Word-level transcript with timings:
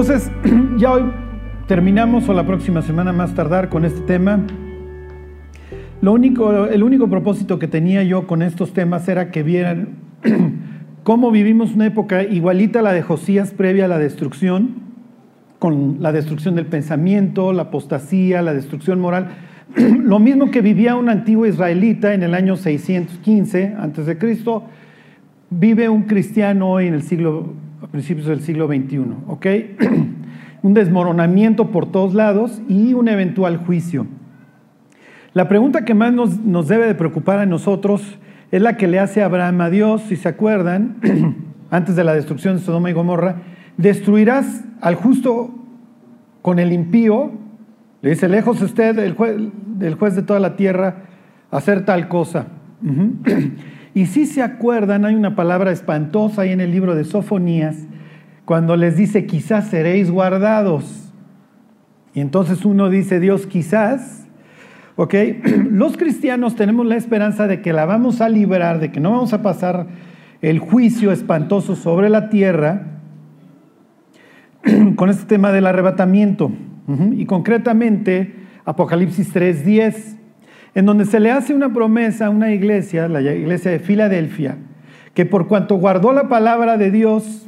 Entonces, 0.00 0.30
ya 0.78 0.92
hoy 0.92 1.02
terminamos 1.66 2.26
o 2.26 2.32
la 2.32 2.46
próxima 2.46 2.80
semana 2.80 3.12
más 3.12 3.34
tardar 3.34 3.68
con 3.68 3.84
este 3.84 4.00
tema. 4.00 4.40
Lo 6.00 6.14
único, 6.14 6.64
el 6.64 6.82
único 6.82 7.10
propósito 7.10 7.58
que 7.58 7.68
tenía 7.68 8.02
yo 8.02 8.26
con 8.26 8.40
estos 8.40 8.72
temas 8.72 9.06
era 9.10 9.30
que 9.30 9.42
vieran 9.42 9.98
cómo 11.04 11.30
vivimos 11.30 11.74
una 11.74 11.84
época 11.84 12.22
igualita 12.22 12.78
a 12.78 12.82
la 12.82 12.94
de 12.94 13.02
Josías 13.02 13.50
previa 13.50 13.84
a 13.84 13.88
la 13.88 13.98
destrucción, 13.98 14.70
con 15.58 15.98
la 16.00 16.12
destrucción 16.12 16.54
del 16.54 16.64
pensamiento, 16.64 17.52
la 17.52 17.64
apostasía, 17.64 18.40
la 18.40 18.54
destrucción 18.54 19.00
moral. 19.00 19.28
Lo 19.76 20.18
mismo 20.18 20.50
que 20.50 20.62
vivía 20.62 20.96
un 20.96 21.10
antiguo 21.10 21.44
israelita 21.44 22.14
en 22.14 22.22
el 22.22 22.32
año 22.32 22.56
615 22.56 23.74
antes 23.78 24.06
de 24.06 24.16
Cristo, 24.16 24.64
vive 25.50 25.90
un 25.90 26.04
cristiano 26.04 26.70
hoy 26.70 26.86
en 26.86 26.94
el 26.94 27.02
siglo, 27.02 27.52
a 27.82 27.86
principios 27.86 28.26
del 28.26 28.42
siglo 28.42 28.66
XXI, 28.66 29.00
¿ok? 29.26 29.46
un 30.62 30.74
desmoronamiento 30.74 31.70
por 31.70 31.90
todos 31.90 32.12
lados 32.12 32.60
y 32.68 32.92
un 32.92 33.08
eventual 33.08 33.56
juicio. 33.56 34.06
La 35.32 35.48
pregunta 35.48 35.84
que 35.84 35.94
más 35.94 36.12
nos, 36.12 36.68
debe 36.68 36.86
de 36.86 36.94
preocupar 36.94 37.38
a 37.38 37.46
nosotros 37.46 38.18
es 38.50 38.60
la 38.60 38.76
que 38.76 38.86
le 38.86 38.98
hace 38.98 39.22
Abraham 39.22 39.62
a 39.62 39.70
Dios, 39.70 40.02
si 40.08 40.16
se 40.16 40.28
acuerdan, 40.28 40.96
antes 41.70 41.96
de 41.96 42.04
la 42.04 42.14
destrucción 42.14 42.56
de 42.56 42.62
Sodoma 42.62 42.90
y 42.90 42.92
Gomorra, 42.92 43.36
destruirás 43.78 44.62
al 44.82 44.96
justo 44.96 45.54
con 46.42 46.58
el 46.58 46.72
impío, 46.72 47.30
le 48.02 48.10
dice, 48.10 48.28
lejos 48.28 48.60
usted 48.60 48.94
del 48.94 49.94
juez 49.94 50.16
de 50.16 50.22
toda 50.22 50.40
la 50.40 50.56
tierra, 50.56 51.04
hacer 51.50 51.84
tal 51.86 52.08
cosa. 52.08 52.48
Y 53.94 54.06
si 54.06 54.26
se 54.26 54.42
acuerdan, 54.42 55.04
hay 55.04 55.14
una 55.14 55.34
palabra 55.34 55.72
espantosa 55.72 56.42
ahí 56.42 56.52
en 56.52 56.60
el 56.60 56.70
libro 56.70 56.94
de 56.94 57.04
Sofonías, 57.04 57.76
cuando 58.44 58.76
les 58.76 58.96
dice, 58.96 59.26
quizás 59.26 59.68
seréis 59.68 60.10
guardados. 60.10 61.12
Y 62.14 62.20
entonces 62.20 62.64
uno 62.64 62.90
dice, 62.90 63.20
Dios, 63.20 63.46
quizás, 63.46 64.20
¿Ok? 65.00 65.14
Los 65.70 65.96
cristianos 65.96 66.56
tenemos 66.56 66.84
la 66.84 66.96
esperanza 66.96 67.46
de 67.46 67.62
que 67.62 67.72
la 67.72 67.86
vamos 67.86 68.20
a 68.20 68.28
librar, 68.28 68.80
de 68.80 68.92
que 68.92 69.00
no 69.00 69.12
vamos 69.12 69.32
a 69.32 69.40
pasar 69.40 69.86
el 70.42 70.58
juicio 70.58 71.10
espantoso 71.10 71.74
sobre 71.74 72.10
la 72.10 72.28
tierra 72.28 73.00
con 74.96 75.08
este 75.08 75.24
tema 75.24 75.52
del 75.52 75.66
arrebatamiento. 75.66 76.52
Y 77.12 77.24
concretamente, 77.24 78.34
Apocalipsis 78.66 79.32
3:10, 79.32 80.18
en 80.74 80.86
donde 80.86 81.04
se 81.04 81.20
le 81.20 81.30
hace 81.30 81.54
una 81.54 81.72
promesa 81.72 82.26
a 82.26 82.30
una 82.30 82.52
iglesia, 82.52 83.08
la 83.08 83.20
iglesia 83.20 83.70
de 83.70 83.78
Filadelfia, 83.78 84.56
que 85.14 85.26
por 85.26 85.48
cuanto 85.48 85.76
guardó 85.76 86.12
la 86.12 86.28
palabra 86.28 86.76
de 86.76 86.90
Dios 86.90 87.46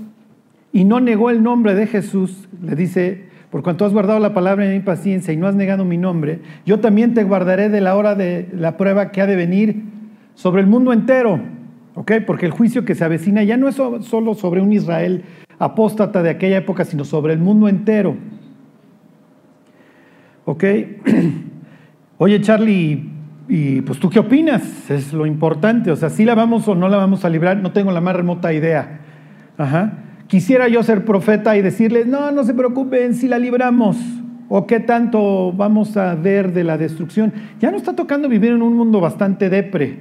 y 0.73 0.85
no 0.85 1.01
negó 1.01 1.31
el 1.31 1.43
nombre 1.43 1.75
de 1.75 1.87
Jesús, 1.87 2.49
le 2.61 2.75
dice 2.75 3.33
por 3.53 3.63
cuanto 3.63 3.85
has 3.85 3.93
guardado 3.93 4.19
la 4.19 4.33
palabra 4.33 4.65
en 4.65 4.73
mi 4.73 4.81
paciencia 4.81 5.35
y 5.35 5.37
no 5.37 5.47
has 5.47 5.55
negado 5.55 5.85
mi 5.85 5.99
nombre, 5.99 6.41
yo 6.65 6.81
también 6.81 7.13
te 7.13 7.23
guardaré 7.23 7.69
de 7.69 7.83
la 7.83 7.97
hora 7.97 8.15
de 8.15 8.49
la 8.55 8.79
prueba 8.79 9.13
que 9.13 9.21
ha 9.21 9.27
de 9.27 9.37
venir 9.37 9.83
sobre 10.35 10.63
el 10.63 10.67
mundo 10.67 10.91
entero. 10.91 11.39
¿Ok? 11.95 12.13
Porque 12.27 12.47
el 12.47 12.53
juicio 12.53 12.87
que 12.87 12.95
se 12.95 13.05
avecina 13.05 13.43
ya 13.43 13.59
no 13.59 13.69
es 13.69 13.75
solo 13.75 14.33
sobre 14.33 14.63
un 14.63 14.73
Israel 14.73 15.25
apóstata 15.59 16.23
de 16.23 16.31
aquella 16.31 16.57
época, 16.57 16.87
sino 16.87 17.05
sobre 17.05 17.35
el 17.35 17.41
mundo 17.41 17.69
entero. 17.69 18.17
¿Ok? 20.47 20.65
Oye, 22.17 22.41
Charlie, 22.41 23.12
y 23.55 23.83
pues 23.83 23.99
tú 23.99 24.09
qué 24.09 24.19
opinas? 24.19 24.91
Es 24.91 25.13
lo 25.13 25.27
importante. 25.27 25.91
O 25.91 25.97
sea, 25.97 26.09
si 26.09 26.25
la 26.25 26.35
vamos 26.35 26.67
o 26.69 26.75
no 26.75 26.89
la 26.89 26.97
vamos 26.97 27.27
a 27.27 27.29
librar, 27.29 27.59
no 27.59 27.71
tengo 27.71 27.93
la 27.93 28.01
más 28.01 28.17
remota 28.17 28.51
idea. 28.55 29.01
Ajá. 29.59 29.99
Quisiera 30.27 30.69
yo 30.69 30.83
ser 30.83 31.05
profeta 31.05 31.55
y 31.55 31.61
decirles, 31.61 32.07
no, 32.07 32.33
no 32.33 32.45
se 32.45 32.55
preocupen 32.55 33.13
si 33.13 33.29
la 33.29 33.39
libramos. 33.39 33.99
¿O 34.49 34.67
qué 34.67 34.81
tanto 34.81 35.53
vamos 35.53 35.99
a 35.99 36.15
ver 36.15 36.55
de 36.55 36.65
la 36.65 36.79
destrucción? 36.79 37.35
Ya 37.61 37.71
nos 37.71 37.83
está 37.83 37.95
tocando 37.95 38.27
vivir 38.27 38.53
en 38.53 38.63
un 38.63 38.75
mundo 38.75 39.03
bastante 39.03 39.51
depre 39.51 39.99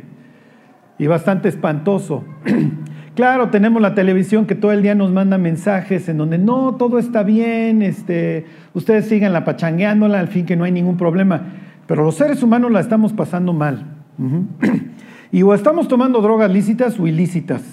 y 0.97 1.07
bastante 1.07 1.49
espantoso. 1.49 2.23
claro, 3.15 3.49
tenemos 3.49 3.81
la 3.81 3.93
televisión 3.93 4.45
que 4.45 4.55
todo 4.55 4.71
el 4.71 4.81
día 4.81 4.95
nos 4.95 5.11
manda 5.11 5.37
mensajes 5.37 6.07
en 6.07 6.19
donde 6.19 6.37
no, 6.37 6.75
todo 6.75 6.99
está 6.99 7.23
bien, 7.23 7.81
este, 7.81 8.45
ustedes 8.73 9.09
sigan 9.09 9.33
la 9.33 9.43
pachangueándola, 9.43 10.21
al 10.21 10.29
fin 10.29 10.45
que 10.45 10.55
no 10.55 10.63
hay 10.63 10.71
ningún 10.71 10.95
problema. 10.95 11.47
Pero 11.87 12.03
los 12.03 12.15
seres 12.15 12.43
humanos 12.43 12.71
la 12.71 12.79
estamos 12.79 13.13
pasando 13.13 13.53
mal. 13.53 13.97
y 15.31 15.41
o 15.43 15.53
estamos 15.53 15.87
tomando 15.87 16.21
drogas 16.21 16.51
lícitas 16.51 16.99
o 16.99 17.07
ilícitas. 17.07 17.63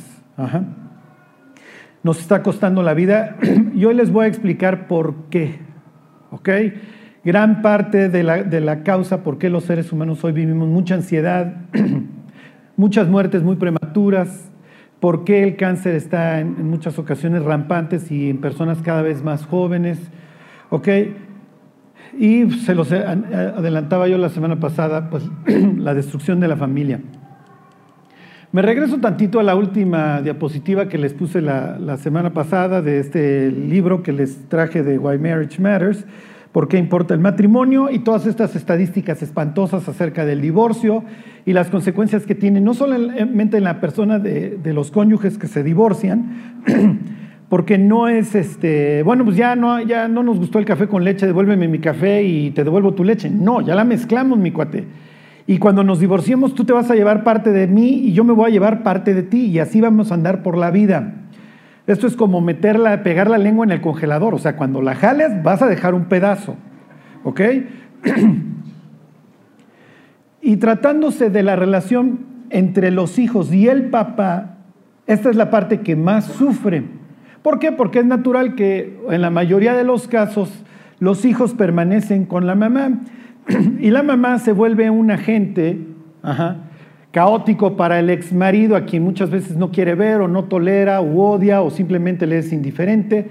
Nos 2.03 2.21
está 2.21 2.43
costando 2.43 2.83
la 2.83 2.95
vida. 2.95 3.37
Y 3.75 3.85
hoy 3.85 3.95
les 3.95 4.11
voy 4.11 4.25
a 4.25 4.29
explicar 4.29 4.89
por 4.89 5.15
qué. 5.31 5.61
¿Ok? 6.31 6.49
Gran 7.25 7.63
parte 7.63 8.09
de 8.09 8.23
la, 8.23 8.43
de 8.43 8.61
la 8.61 8.83
causa 8.83 9.23
por 9.23 9.39
qué 9.39 9.51
los 9.51 9.65
seres 9.65 9.93
humanos 9.93 10.25
hoy 10.25 10.33
vivimos 10.33 10.69
mucha 10.69 10.95
ansiedad, 10.95 11.57
muchas 12.77 13.09
muertes 13.09 13.43
muy 13.43 13.57
prematuras, 13.57 14.51
por 15.01 15.25
qué 15.25 15.43
el 15.43 15.57
cáncer 15.57 15.95
está 15.95 16.41
en, 16.41 16.69
muchas 16.69 16.99
ocasiones 16.99 17.43
rampantes 17.45 18.11
y 18.11 18.31
en 18.31 18.41
personas 18.41 18.83
cada 18.83 19.03
vez 19.03 19.23
más 19.23 19.47
jóvenes. 19.47 19.99
¿Ok? 20.71 20.89
Y 22.17 22.51
se 22.51 22.75
los 22.75 22.93
adelantaba 22.93 24.09
yo 24.09 24.19
la 24.19 24.29
semana 24.29 24.61
pasada, 24.61 25.11
pues 25.11 25.25
la 25.77 25.95
destrucción 25.95 26.41
de 26.41 26.49
la 26.49 26.57
familia. 26.57 27.01
Me 28.51 28.63
regreso 28.63 28.97
tantito 28.97 29.41
a 29.41 29.43
la 29.43 29.55
última 29.55 30.23
diapositiva 30.23 30.89
que 30.89 30.97
les 30.97 31.13
puse 31.13 31.43
la, 31.43 31.99
semana 31.99 32.33
pasada 32.33 32.81
de 32.81 32.99
este 32.99 33.51
libro 33.51 34.03
que 34.03 34.15
les 34.15 34.49
traje 34.49 34.83
de 34.83 34.97
Why 34.97 35.19
Marriage 35.19 35.61
Matters, 35.61 36.07
por 36.51 36.67
qué 36.67 36.79
importa 36.79 37.13
el 37.13 37.21
matrimonio 37.21 37.91
y 37.91 37.99
todas 37.99 38.25
estas 38.25 38.57
estadísticas 38.57 39.23
espantosas 39.23 39.87
acerca 39.87 40.25
del 40.25 40.41
divorcio 40.41 41.05
y 41.45 41.53
las 41.53 41.69
consecuencias 41.69 42.25
que 42.25 42.35
tiene 42.35 42.63
no 42.63 42.73
solamente 42.73 43.59
en 43.59 43.65
la 43.65 43.81
persona 43.81 44.19
de, 44.19 44.59
los 44.65 44.91
cónyuges 44.91 45.37
que 45.37 45.47
se 45.47 45.63
divorcian, 45.63 46.63
porque 47.49 47.79
no 47.79 48.09
es 48.09 48.35
este, 48.35 49.03
bueno, 49.03 49.25
pues 49.25 49.37
ya 49.37 49.57
no, 49.57 49.81
ya 49.81 50.09
no 50.09 50.23
nos 50.23 50.39
gustó 50.39 50.59
el 50.59 50.65
café 50.65 50.87
con 50.87 51.05
leche, 51.05 51.27
devuélveme 51.27 51.69
mi 51.69 51.79
café 51.79 52.23
y 52.23 52.51
te 52.51 52.65
devuelvo 52.65 52.95
tu 52.95 53.05
leche. 53.05 53.31
No, 53.31 53.61
ya 53.61 53.75
la 53.75 53.85
mezclamos, 53.85 54.39
mi 54.39 54.51
cuate 54.51 54.87
y 55.49 55.59
cuando 55.59 55.83
nos 55.83 55.99
divorciemos, 55.99 56.55
tú 56.55 56.65
te 56.65 56.75
vas 56.75 56.91
a 56.91 56.95
llevar 56.95 57.25
parte 57.25 57.53
de 57.53 57.67
mí 57.67 58.03
y 58.05 58.13
yo 58.13 58.23
me 58.23 58.35
voy 58.35 58.51
a 58.51 58.53
llevar 58.53 58.83
parte 58.83 59.15
de 59.15 59.23
ti. 59.23 59.47
Y 59.47 59.61
así 59.61 59.81
vamos 59.81 60.11
a 60.13 60.15
andar 60.15 60.43
por 60.43 60.59
la 60.59 60.71
vida. 60.71 61.15
Esto 61.87 62.07
es 62.07 62.17
como 62.17 62.43
meterla, 62.43 63.03
pegar 63.03 63.31
la 63.31 63.39
lengua 63.39 63.65
en 63.65 63.71
el 63.71 63.81
congelador. 63.81 64.35
O 64.35 64.39
sea, 64.39 64.57
cuando 64.57 64.83
la 64.83 64.95
jales, 64.95 65.43
vas 65.43 65.63
a 65.63 65.67
dejar 65.67 65.95
un 65.95 66.05
pedazo. 66.05 66.57
¿Ok? 67.25 67.41
y 70.43 70.59
tratándose 70.59 71.31
de 71.31 71.43
la 71.43 71.57
relación 71.57 72.27
entre 72.51 72.91
los 72.91 73.19
hijos 73.19 73.51
y 73.51 73.69
el 73.69 73.89
papá, 73.89 74.59
esta 75.07 75.31
es 75.31 75.37
la 75.37 75.49
parte 75.49 75.81
que 75.81 75.97
más 75.97 76.27
sufre. 76.27 76.85
¿Por 77.43 77.59
qué? 77.59 77.73
Porque 77.73 78.01
es 78.01 78.05
natural 78.05 78.55
que 78.55 78.99
en 79.11 79.21
la 79.21 79.31
mayoría 79.31 79.75
de 79.75 79.85
los 79.85 80.09
casos 80.09 80.51
los 81.01 81.25
hijos 81.25 81.55
permanecen 81.55 82.25
con 82.25 82.47
la 82.47 82.55
mamá. 82.55 83.01
y 83.81 83.91
la 83.91 84.03
mamá 84.03 84.39
se 84.39 84.53
vuelve 84.53 84.91
un 84.91 85.11
agente 85.11 85.79
caótico 87.13 87.77
para 87.77 87.99
el 87.99 88.11
ex 88.11 88.33
marido, 88.33 88.77
a 88.77 88.85
quien 88.85 89.03
muchas 89.03 89.31
veces 89.31 89.57
no 89.57 89.71
quiere 89.71 89.95
ver 89.95 90.21
o 90.21 90.29
no 90.29 90.45
tolera 90.45 91.01
o 91.01 91.33
odia 91.33 91.63
o 91.63 91.71
simplemente 91.71 92.27
le 92.27 92.39
es 92.39 92.53
indiferente. 92.53 93.29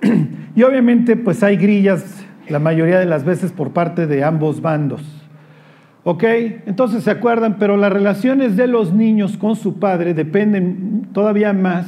y 0.56 0.62
obviamente 0.62 1.16
pues 1.16 1.42
hay 1.42 1.56
grillas 1.56 2.24
la 2.48 2.58
mayoría 2.58 2.98
de 2.98 3.06
las 3.06 3.24
veces 3.24 3.52
por 3.52 3.72
parte 3.72 4.06
de 4.06 4.24
ambos 4.24 4.60
bandos. 4.60 5.02
¿Ok? 6.04 6.22
Entonces 6.66 7.02
se 7.02 7.10
acuerdan, 7.10 7.56
pero 7.58 7.76
las 7.76 7.92
relaciones 7.92 8.56
de 8.56 8.68
los 8.68 8.92
niños 8.92 9.36
con 9.36 9.56
su 9.56 9.80
padre 9.80 10.14
dependen 10.14 11.08
todavía 11.12 11.52
más 11.52 11.86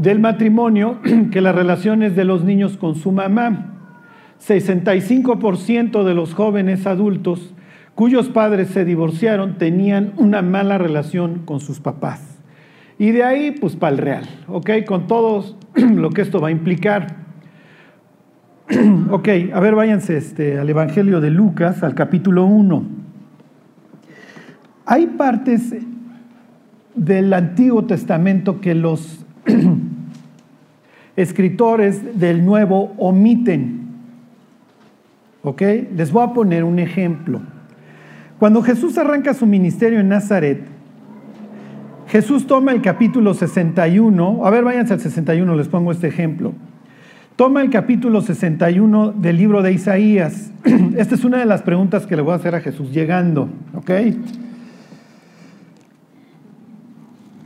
del 0.00 0.18
matrimonio 0.18 0.98
que 1.30 1.42
las 1.42 1.54
relaciones 1.54 2.16
de 2.16 2.24
los 2.24 2.42
niños 2.42 2.78
con 2.78 2.94
su 2.94 3.12
mamá. 3.12 3.66
65% 4.40 6.02
de 6.04 6.14
los 6.14 6.32
jóvenes 6.32 6.86
adultos 6.86 7.54
cuyos 7.94 8.30
padres 8.30 8.68
se 8.68 8.86
divorciaron 8.86 9.58
tenían 9.58 10.14
una 10.16 10.40
mala 10.40 10.78
relación 10.78 11.40
con 11.44 11.60
sus 11.60 11.80
papás. 11.80 12.38
Y 12.98 13.10
de 13.10 13.24
ahí, 13.24 13.50
pues, 13.50 13.76
para 13.76 13.92
el 13.92 13.98
real, 13.98 14.24
¿ok? 14.48 14.70
Con 14.86 15.06
todo 15.06 15.58
lo 15.74 16.08
que 16.08 16.22
esto 16.22 16.40
va 16.40 16.48
a 16.48 16.50
implicar. 16.50 17.16
ok, 19.10 19.28
a 19.52 19.60
ver, 19.60 19.74
váyanse 19.74 20.16
este, 20.16 20.58
al 20.58 20.70
Evangelio 20.70 21.20
de 21.20 21.30
Lucas, 21.30 21.82
al 21.82 21.94
capítulo 21.94 22.46
1. 22.46 22.84
Hay 24.86 25.08
partes 25.08 25.74
del 26.94 27.32
Antiguo 27.34 27.84
Testamento 27.84 28.62
que 28.62 28.74
los 28.74 29.26
escritores 31.16 32.18
del 32.18 32.44
Nuevo 32.44 32.94
omiten. 32.98 33.88
¿Ok? 35.42 35.62
Les 35.96 36.12
voy 36.12 36.24
a 36.24 36.32
poner 36.32 36.64
un 36.64 36.78
ejemplo. 36.78 37.40
Cuando 38.38 38.62
Jesús 38.62 38.96
arranca 38.98 39.34
su 39.34 39.46
ministerio 39.46 40.00
en 40.00 40.08
Nazaret, 40.08 40.62
Jesús 42.08 42.46
toma 42.46 42.72
el 42.72 42.82
capítulo 42.82 43.34
61, 43.34 44.44
a 44.44 44.50
ver, 44.50 44.64
váyanse 44.64 44.94
al 44.94 45.00
61, 45.00 45.54
les 45.54 45.68
pongo 45.68 45.92
este 45.92 46.08
ejemplo. 46.08 46.52
Toma 47.36 47.62
el 47.62 47.70
capítulo 47.70 48.20
61 48.20 49.12
del 49.12 49.36
libro 49.36 49.62
de 49.62 49.72
Isaías. 49.72 50.50
Esta 50.96 51.14
es 51.14 51.24
una 51.24 51.38
de 51.38 51.46
las 51.46 51.62
preguntas 51.62 52.06
que 52.06 52.16
le 52.16 52.22
voy 52.22 52.32
a 52.32 52.36
hacer 52.36 52.54
a 52.54 52.60
Jesús 52.60 52.92
llegando, 52.92 53.48
¿ok? 53.74 53.90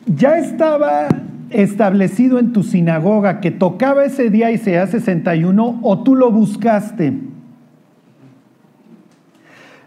Ya 0.06 0.38
estaba 0.38 1.08
establecido 1.50 2.38
en 2.38 2.52
tu 2.52 2.62
sinagoga 2.62 3.40
que 3.40 3.50
tocaba 3.50 4.04
ese 4.04 4.30
día 4.30 4.50
Isaías 4.50 4.90
61 4.90 5.80
o 5.82 6.02
tú 6.02 6.14
lo 6.14 6.30
buscaste. 6.30 7.12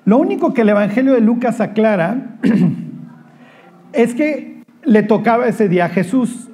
Lo 0.05 0.17
único 0.17 0.53
que 0.53 0.61
el 0.61 0.69
Evangelio 0.69 1.13
de 1.13 1.21
Lucas 1.21 1.59
aclara 1.59 2.37
es 3.93 4.13
que 4.13 4.63
le 4.83 5.03
tocaba 5.03 5.47
ese 5.47 5.67
día 5.67 5.85
a 5.85 5.89
Jesús. 5.89 6.49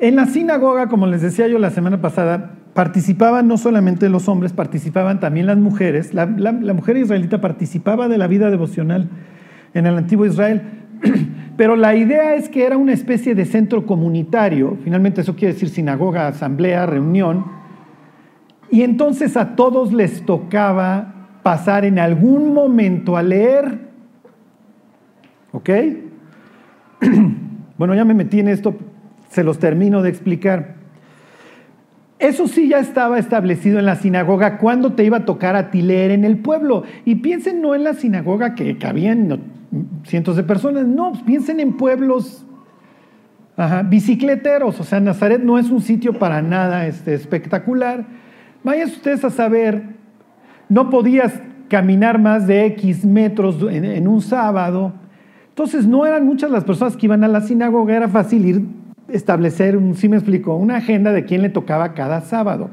En 0.00 0.16
la 0.16 0.26
sinagoga, 0.26 0.88
como 0.88 1.06
les 1.06 1.22
decía 1.22 1.46
yo 1.46 1.58
la 1.58 1.70
semana 1.70 2.00
pasada, 2.00 2.54
participaban 2.74 3.46
no 3.46 3.56
solamente 3.56 4.08
los 4.08 4.28
hombres, 4.28 4.52
participaban 4.52 5.20
también 5.20 5.46
las 5.46 5.58
mujeres. 5.58 6.14
La, 6.14 6.26
mujer 6.26 6.96
israelita 6.96 7.40
participaba 7.40 8.08
de 8.08 8.18
la 8.18 8.26
vida 8.26 8.50
devocional 8.50 9.08
en 9.74 9.86
el 9.86 9.96
antiguo 9.96 10.26
Israel. 10.26 10.62
Pero 11.60 11.76
la 11.76 11.94
idea 11.94 12.36
es 12.36 12.48
que 12.48 12.64
era 12.64 12.78
una 12.78 12.94
especie 12.94 13.34
de 13.34 13.44
centro 13.44 13.84
comunitario, 13.84 14.78
finalmente 14.82 15.20
eso 15.20 15.36
quiere 15.36 15.52
decir 15.52 15.68
sinagoga, 15.68 16.26
asamblea, 16.26 16.86
reunión, 16.86 17.44
y 18.70 18.80
entonces 18.80 19.36
a 19.36 19.56
todos 19.56 19.92
les 19.92 20.24
tocaba 20.24 21.28
pasar 21.42 21.84
en 21.84 21.98
algún 21.98 22.54
momento 22.54 23.14
a 23.14 23.22
leer. 23.22 23.90
¿Ok? 25.52 25.68
Bueno, 27.76 27.94
ya 27.94 28.06
me 28.06 28.14
metí 28.14 28.40
en 28.40 28.48
esto, 28.48 28.74
se 29.28 29.44
los 29.44 29.58
termino 29.58 30.00
de 30.00 30.08
explicar. 30.08 30.76
Eso 32.18 32.48
sí 32.48 32.70
ya 32.70 32.78
estaba 32.78 33.18
establecido 33.18 33.78
en 33.78 33.84
la 33.84 33.96
sinagoga 33.96 34.56
cuando 34.56 34.94
te 34.94 35.04
iba 35.04 35.18
a 35.18 35.24
tocar 35.26 35.56
a 35.56 35.70
ti 35.70 35.82
leer 35.82 36.10
en 36.10 36.24
el 36.24 36.38
pueblo. 36.38 36.84
Y 37.04 37.16
piensen 37.16 37.60
no 37.60 37.74
en 37.74 37.84
la 37.84 37.92
sinagoga 37.92 38.54
que 38.54 38.78
cabían 38.78 39.49
cientos 40.04 40.36
de 40.36 40.42
personas, 40.42 40.86
no, 40.86 41.12
piensen 41.24 41.60
en 41.60 41.76
pueblos 41.76 42.44
bicicleteros. 43.88 44.80
O 44.80 44.84
sea, 44.84 45.00
Nazaret 45.00 45.42
no 45.42 45.58
es 45.58 45.70
un 45.70 45.82
sitio 45.82 46.18
para 46.18 46.42
nada 46.42 46.86
este, 46.86 47.14
espectacular. 47.14 48.06
Vayan 48.64 48.88
ustedes 48.88 49.24
a 49.24 49.30
saber 49.30 50.00
no 50.68 50.88
podías 50.88 51.40
caminar 51.68 52.18
más 52.18 52.46
de 52.46 52.66
X 52.66 53.04
metros 53.04 53.56
en, 53.70 54.08
un 54.08 54.20
sábado. 54.22 54.92
Entonces 55.48 55.86
no 55.86 56.06
eran 56.06 56.24
muchas 56.24 56.50
las 56.50 56.64
personas 56.64 56.96
que 56.96 57.06
iban 57.06 57.22
a 57.24 57.28
la 57.28 57.40
sinagoga, 57.40 57.96
era 57.96 58.08
fácil 58.08 58.46
ir 58.46 58.62
establecer, 59.08 59.76
un, 59.76 59.96
me 60.08 60.16
explico, 60.16 60.54
una 60.54 60.76
agenda 60.76 61.12
de 61.12 61.24
quién 61.24 61.42
le 61.42 61.48
tocaba 61.48 61.94
cada 61.94 62.20
sábado. 62.20 62.70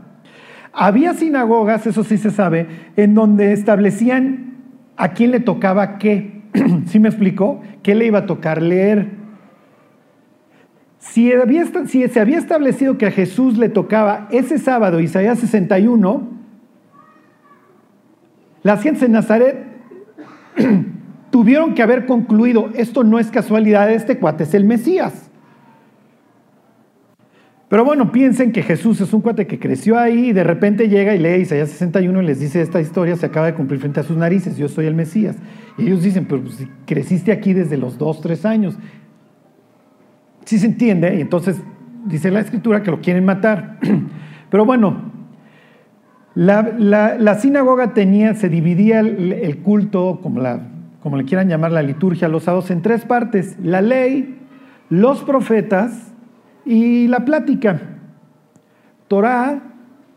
Había 0.72 1.16
sinagogas, 1.16 1.88
eso 1.88 2.04
sí 2.04 2.18
se 2.18 2.30
sabe, 2.30 2.68
en 2.96 3.16
donde 3.16 3.52
establecían 3.52 4.58
a 4.96 5.10
quién 5.10 5.32
le 5.32 5.40
tocaba 5.40 5.98
qué. 5.98 6.37
¿Sí 6.88 7.00
me 7.00 7.10
explico? 7.10 7.62
¿Qué 7.84 7.96
le 7.96 8.06
iba 8.06 8.20
a 8.20 8.26
tocar 8.26 8.62
leer? 8.62 9.10
Si, 11.00 11.32
si 11.86 12.08
se 12.08 12.20
había 12.20 12.38
establecido 12.38 12.98
que 12.98 13.06
a 13.06 13.12
Jesús 13.12 13.58
le 13.58 13.70
tocaba 13.70 14.28
ese 14.32 14.58
sábado, 14.58 15.00
Isaías 15.00 15.40
61, 15.40 16.28
las 18.64 18.82
gentes 18.82 19.04
en 19.04 19.14
Nazaret 19.14 19.66
tuvieron 21.32 21.76
que 21.76 21.84
haber 21.84 22.06
concluido, 22.06 22.70
esto 22.76 23.04
no 23.04 23.20
es 23.20 23.32
casualidad, 23.32 23.92
este 23.92 24.18
cuate 24.18 24.44
es 24.44 24.54
el 24.54 24.66
Mesías. 24.66 25.27
Pero 27.70 27.84
bueno, 27.84 28.14
piensen 28.14 28.54
que 28.54 28.64
Jesús 28.64 29.02
es 29.02 29.12
un 29.12 29.20
cuate 29.20 29.46
que 29.46 29.60
creció 29.60 30.00
ahí 30.00 30.30
y 30.30 30.34
de 30.34 30.44
repente 30.44 30.88
llega 30.88 31.14
y 31.14 31.20
lee 31.20 31.42
Isaías 31.42 31.70
61 31.70 32.22
y 32.22 32.26
les 32.26 32.40
dice 32.40 32.62
esta 32.62 32.80
historia 32.80 33.18
se 33.18 33.26
acaba 33.26 33.48
de 33.48 33.56
cumplir 33.56 33.82
frente 33.82 34.00
a 34.00 34.04
sus 34.04 34.16
narices, 34.16 34.56
yo 34.56 34.70
soy 34.70 34.86
el 34.86 34.96
Mesías. 34.96 35.36
Y 35.78 35.88
ellos 35.88 36.02
dicen, 36.02 36.26
pero 36.26 36.48
si 36.50 36.66
creciste 36.86 37.32
aquí 37.34 37.54
desde 37.54 37.76
los 37.76 37.98
dos, 37.98 38.22
tres 38.22 38.46
años. 38.46 38.78
Sí 40.46 40.60
se 40.60 40.66
entiende, 40.66 41.14
y 41.18 41.22
entonces 41.22 41.62
dice 42.06 42.32
la 42.32 42.40
escritura 42.40 42.84
que 42.84 42.92
lo 42.92 43.02
quieren 43.02 43.26
matar. 43.26 43.80
Pero 44.50 44.64
bueno, 44.64 45.12
la, 46.36 47.38
sinagoga 47.38 47.94
tenía, 47.94 48.34
se 48.34 48.48
dividía 48.48 49.02
el, 49.02 49.58
culto, 49.58 50.22
como, 50.24 50.40
la, 50.40 50.70
como 51.02 51.18
le 51.18 51.26
quieran 51.26 51.50
llamar 51.50 51.74
la 51.74 51.82
liturgia, 51.82 52.30
los 52.30 52.44
sábados 52.44 52.72
en 52.72 52.82
tres 52.82 53.04
partes, 53.04 53.58
la 53.62 53.82
ley, 53.82 54.38
los 54.90 55.22
profetas 55.24 56.14
y 56.68 57.08
la 57.08 57.26
plática. 57.26 57.82
Torah, 59.08 59.62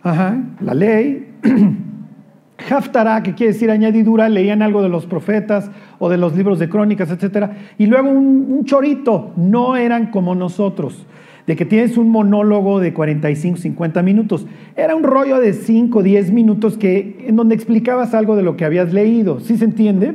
la 0.02 0.74
ley, 0.74 1.34
Haftarah, 2.70 3.22
que 3.22 3.34
quiere 3.34 3.52
decir 3.52 3.70
añadidura, 3.70 4.28
leían 4.28 4.60
algo 4.60 4.82
de 4.82 4.88
los 4.88 5.06
profetas 5.06 5.70
o 5.98 6.08
de 6.08 6.18
los 6.18 6.36
libros 6.36 6.58
de 6.58 6.68
crónicas, 6.68 7.10
etc. 7.10 7.50
Y 7.78 7.86
luego 7.86 8.10
un, 8.10 8.46
un 8.50 8.64
chorito, 8.64 9.32
no 9.36 9.76
eran 9.76 10.10
como 10.10 10.34
nosotros 10.34 11.06
de 11.46 11.56
que 11.56 11.64
tienes 11.64 11.96
un 11.96 12.10
monólogo 12.10 12.78
de 12.80 12.92
45, 12.92 13.58
50 13.58 14.02
minutos. 14.02 14.46
Era 14.76 14.94
un 14.94 15.02
rollo 15.02 15.40
de 15.40 15.52
5, 15.52 16.02
10 16.02 16.32
minutos 16.32 16.76
que, 16.76 17.24
en 17.26 17.36
donde 17.36 17.54
explicabas 17.54 18.14
algo 18.14 18.36
de 18.36 18.42
lo 18.42 18.56
que 18.56 18.64
habías 18.64 18.92
leído. 18.92 19.40
¿Sí 19.40 19.56
se 19.56 19.64
entiende? 19.64 20.14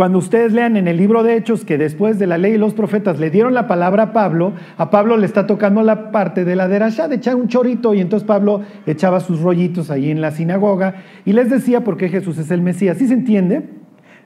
Cuando 0.00 0.16
ustedes 0.16 0.54
lean 0.54 0.78
en 0.78 0.88
el 0.88 0.96
libro 0.96 1.22
de 1.22 1.36
Hechos 1.36 1.66
que 1.66 1.76
después 1.76 2.18
de 2.18 2.26
la 2.26 2.38
ley 2.38 2.54
y 2.54 2.56
los 2.56 2.72
profetas 2.72 3.20
le 3.20 3.28
dieron 3.28 3.52
la 3.52 3.66
palabra 3.66 4.04
a 4.04 4.12
Pablo, 4.14 4.54
a 4.78 4.88
Pablo 4.88 5.18
le 5.18 5.26
está 5.26 5.46
tocando 5.46 5.82
la 5.82 6.10
parte 6.10 6.46
de 6.46 6.56
la 6.56 6.68
derashá, 6.68 7.06
de 7.06 7.16
echar 7.16 7.36
un 7.36 7.48
chorito, 7.48 7.92
y 7.92 8.00
entonces 8.00 8.26
Pablo 8.26 8.62
echaba 8.86 9.20
sus 9.20 9.42
rollitos 9.42 9.90
ahí 9.90 10.10
en 10.10 10.22
la 10.22 10.30
sinagoga 10.30 10.94
y 11.26 11.34
les 11.34 11.50
decía 11.50 11.84
por 11.84 11.98
qué 11.98 12.08
Jesús 12.08 12.38
es 12.38 12.50
el 12.50 12.62
Mesías. 12.62 12.96
¿Sí 12.96 13.08
se 13.08 13.12
entiende? 13.12 13.68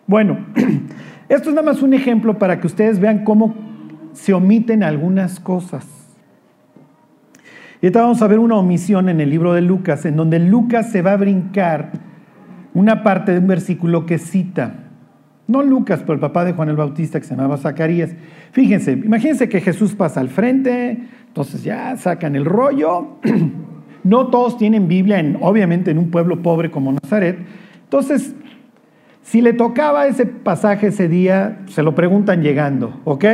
Bueno, 0.06 0.46
esto 1.28 1.48
es 1.48 1.56
nada 1.56 1.66
más 1.66 1.82
un 1.82 1.92
ejemplo 1.92 2.38
para 2.38 2.60
que 2.60 2.68
ustedes 2.68 3.00
vean 3.00 3.24
cómo 3.24 3.56
se 4.12 4.32
omiten 4.32 4.84
algunas 4.84 5.40
cosas. 5.40 5.88
Y 7.82 7.86
ahorita 7.86 8.00
vamos 8.00 8.22
a 8.22 8.28
ver 8.28 8.38
una 8.38 8.54
omisión 8.54 9.08
en 9.08 9.20
el 9.20 9.28
libro 9.28 9.54
de 9.54 9.62
Lucas, 9.62 10.04
en 10.04 10.14
donde 10.14 10.38
Lucas 10.38 10.92
se 10.92 11.02
va 11.02 11.14
a 11.14 11.16
brincar 11.16 11.90
una 12.74 13.02
parte 13.02 13.32
de 13.32 13.40
un 13.40 13.48
versículo 13.48 14.06
que 14.06 14.18
cita. 14.18 14.83
No 15.46 15.62
Lucas, 15.62 16.00
pero 16.00 16.14
el 16.14 16.20
papá 16.20 16.44
de 16.44 16.52
Juan 16.52 16.68
el 16.68 16.76
Bautista 16.76 17.20
que 17.20 17.26
se 17.26 17.34
llamaba 17.34 17.58
Zacarías. 17.58 18.10
Fíjense, 18.52 18.92
imagínense 18.92 19.48
que 19.48 19.60
Jesús 19.60 19.94
pasa 19.94 20.20
al 20.20 20.28
frente, 20.28 20.98
entonces 21.26 21.62
ya 21.62 21.96
sacan 21.96 22.36
el 22.36 22.44
rollo. 22.44 23.18
No 24.04 24.26
todos 24.26 24.58
tienen 24.58 24.86
Biblia, 24.86 25.18
en, 25.18 25.38
obviamente 25.40 25.90
en 25.90 25.96
un 25.96 26.10
pueblo 26.10 26.42
pobre 26.42 26.70
como 26.70 26.92
Nazaret. 26.92 27.38
Entonces, 27.84 28.34
si 29.22 29.40
le 29.40 29.54
tocaba 29.54 30.06
ese 30.06 30.26
pasaje 30.26 30.88
ese 30.88 31.08
día, 31.08 31.62
se 31.68 31.82
lo 31.82 31.94
preguntan 31.94 32.42
llegando, 32.42 33.00
¿ok? 33.04 33.24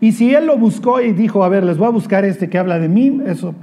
Y 0.00 0.12
si 0.12 0.34
él 0.34 0.44
lo 0.44 0.58
buscó 0.58 1.00
y 1.00 1.12
dijo, 1.12 1.44
a 1.44 1.48
ver, 1.48 1.64
les 1.64 1.78
voy 1.78 1.86
a 1.86 1.92
buscar 1.92 2.26
este 2.26 2.50
que 2.50 2.58
habla 2.58 2.78
de 2.78 2.90
mí, 2.90 3.22
eso 3.24 3.54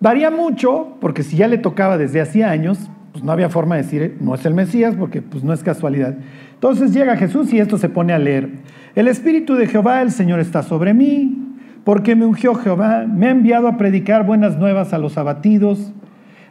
Varía 0.00 0.30
mucho, 0.30 0.96
porque 1.00 1.22
si 1.22 1.36
ya 1.36 1.48
le 1.48 1.58
tocaba 1.58 1.96
desde 1.96 2.20
hacía 2.20 2.50
años, 2.50 2.78
pues 3.16 3.24
no 3.24 3.32
había 3.32 3.48
forma 3.48 3.76
de 3.76 3.82
decir, 3.82 4.18
no 4.20 4.34
es 4.34 4.44
el 4.44 4.52
Mesías, 4.52 4.94
porque 4.94 5.22
pues 5.22 5.42
no 5.42 5.54
es 5.54 5.62
casualidad. 5.62 6.16
Entonces 6.52 6.92
llega 6.92 7.16
Jesús 7.16 7.50
y 7.50 7.58
esto 7.58 7.78
se 7.78 7.88
pone 7.88 8.12
a 8.12 8.18
leer. 8.18 8.50
El 8.94 9.08
Espíritu 9.08 9.54
de 9.54 9.66
Jehová, 9.66 10.02
el 10.02 10.10
Señor 10.10 10.38
está 10.38 10.62
sobre 10.62 10.92
mí, 10.92 11.56
porque 11.82 12.14
me 12.14 12.26
ungió 12.26 12.54
Jehová, 12.54 13.06
me 13.08 13.28
ha 13.28 13.30
enviado 13.30 13.68
a 13.68 13.78
predicar 13.78 14.26
buenas 14.26 14.58
nuevas 14.58 14.92
a 14.92 14.98
los 14.98 15.16
abatidos, 15.16 15.94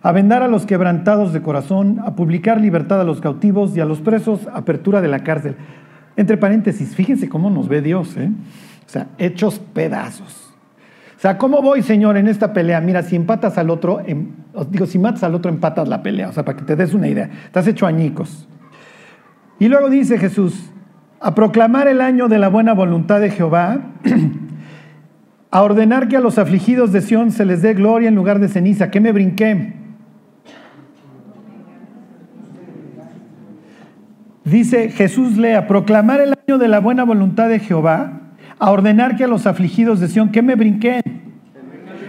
a 0.02 0.12
vendar 0.12 0.42
a 0.42 0.48
los 0.48 0.66
quebrantados 0.66 1.34
de 1.34 1.44
corazón, 1.44 2.00
a 2.04 2.16
publicar 2.16 2.60
libertad 2.60 3.00
a 3.00 3.04
los 3.04 3.22
cautivos 3.22 3.78
y 3.78 3.80
a 3.80 3.86
los 3.86 4.02
presos, 4.02 4.48
apertura 4.52 5.02
de 5.02 5.08
la 5.08 5.20
cárcel. 5.20 5.56
Entre 6.18 6.36
paréntesis, 6.36 6.96
fíjense 6.96 7.30
cómo 7.30 7.52
nos 7.52 7.68
ve 7.68 7.84
Dios, 7.84 8.18
¿eh? 8.18 8.32
O 8.88 8.90
sea, 8.90 9.10
hechos 9.20 9.60
pedazos. 9.60 10.45
Sea, 11.26 11.40
¿cómo 11.40 11.60
voy, 11.64 11.82
Señor, 11.82 12.18
en 12.18 12.28
esta 12.28 12.54
pelea? 12.54 12.80
Mira, 12.82 13.02
si 13.02 13.16
empatas 13.16 13.58
al 13.58 13.72
otro, 13.72 14.00
em, 14.06 14.28
digo, 14.70 14.86
si 14.86 15.00
matas 15.00 15.24
al 15.24 15.34
otro, 15.34 15.50
empatas 15.50 15.88
la 15.88 16.04
pelea. 16.04 16.30
O 16.30 16.32
sea, 16.32 16.46
para 16.46 16.56
que 16.56 16.64
te 16.64 16.76
des 16.76 16.94
una 16.94 17.08
idea. 17.08 17.32
Estás 17.46 17.66
hecho 17.66 17.88
añicos. 17.88 18.48
Y 19.58 19.68
luego 19.68 19.90
dice 19.90 20.20
Jesús, 20.20 20.70
a 21.20 21.34
proclamar 21.34 21.88
el 21.88 22.00
año 22.00 22.28
de 22.28 22.38
la 22.38 22.48
buena 22.48 22.76
voluntad 22.76 23.22
de 23.22 23.32
Jehová, 23.32 23.80
a 25.50 25.64
ordenar 25.64 26.10
que 26.10 26.18
a 26.18 26.20
los 26.20 26.38
afligidos 26.38 26.92
de 26.92 27.02
Sión 27.02 27.32
se 27.32 27.44
les 27.44 27.64
dé 27.64 27.74
gloria 27.74 28.10
en 28.10 28.14
lugar 28.14 28.38
de 28.38 28.48
ceniza. 28.48 28.92
¿Qué 28.92 29.00
me 29.00 29.12
brinqué? 29.12 29.74
Dice 34.44 34.90
Jesús 34.90 35.38
lea, 35.38 35.66
proclamar 35.66 36.22
el 36.22 36.36
año 36.48 36.60
de 36.60 36.68
la 36.68 36.80
buena 36.80 37.04
voluntad 37.04 37.50
de 37.50 37.58
Jehová, 37.58 38.22
a 38.60 38.70
ordenar 38.70 39.16
que 39.16 39.24
a 39.24 39.28
los 39.28 39.48
afligidos 39.48 40.00
de 40.00 40.08
Sión, 40.08 40.32
¿qué 40.32 40.44
me 40.44 40.54
brinqué? 40.54 41.15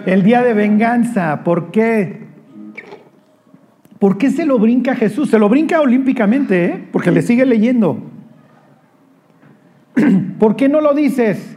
El 0.07 0.23
día 0.23 0.43
de 0.43 0.55
venganza. 0.55 1.43
¿Por 1.43 1.73
qué? 1.73 2.25
¿Por 3.99 4.19
qué 4.19 4.31
se 4.31 4.47
lo 4.47 4.59
brinca 4.59 4.95
Jesús? 4.95 5.29
Se 5.31 5.39
lo 5.39 5.49
brinca 5.49 5.81
olímpicamente, 5.81 6.65
¿eh? 6.65 6.89
porque 6.93 7.11
le 7.11 7.23
sigue 7.23 7.45
leyendo. 7.45 8.01
¿Por 10.39 10.55
qué 10.55 10.69
no 10.69 10.81
lo 10.81 10.95
dices? 10.95 11.57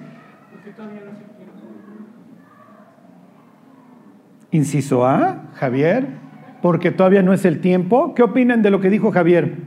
Inciso 4.51 5.05
A, 5.05 5.49
Javier, 5.53 6.07
porque 6.63 6.89
todavía 6.89 7.21
no 7.21 7.33
es 7.33 7.45
el 7.45 7.61
tiempo. 7.61 8.15
¿Qué 8.15 8.23
opinan 8.23 8.63
de 8.63 8.71
lo 8.71 8.81
que 8.81 8.89
dijo 8.89 9.11
Javier? 9.11 9.57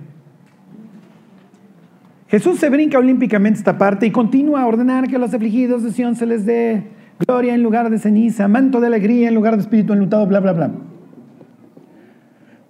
Jesús 2.27 2.59
se 2.59 2.69
brinca 2.69 2.99
olímpicamente 2.99 3.61
esta 3.61 3.79
parte 3.79 4.07
y 4.07 4.11
continúa 4.11 4.63
a 4.63 4.67
ordenar 4.67 5.07
que 5.07 5.15
a 5.15 5.19
los 5.21 5.33
afligidos 5.33 5.85
de 5.85 5.93
Sion 5.93 6.17
se 6.17 6.27
les 6.27 6.45
dé 6.45 6.83
gloria 7.27 7.55
en 7.55 7.63
lugar 7.63 7.91
de 7.91 7.99
ceniza, 7.99 8.49
manto 8.49 8.81
de 8.81 8.87
alegría 8.87 9.29
en 9.29 9.35
lugar 9.35 9.57
de 9.57 9.63
espíritu 9.63 9.93
enlutado, 9.93 10.27
bla, 10.27 10.41
bla, 10.41 10.53
bla. 10.53 10.71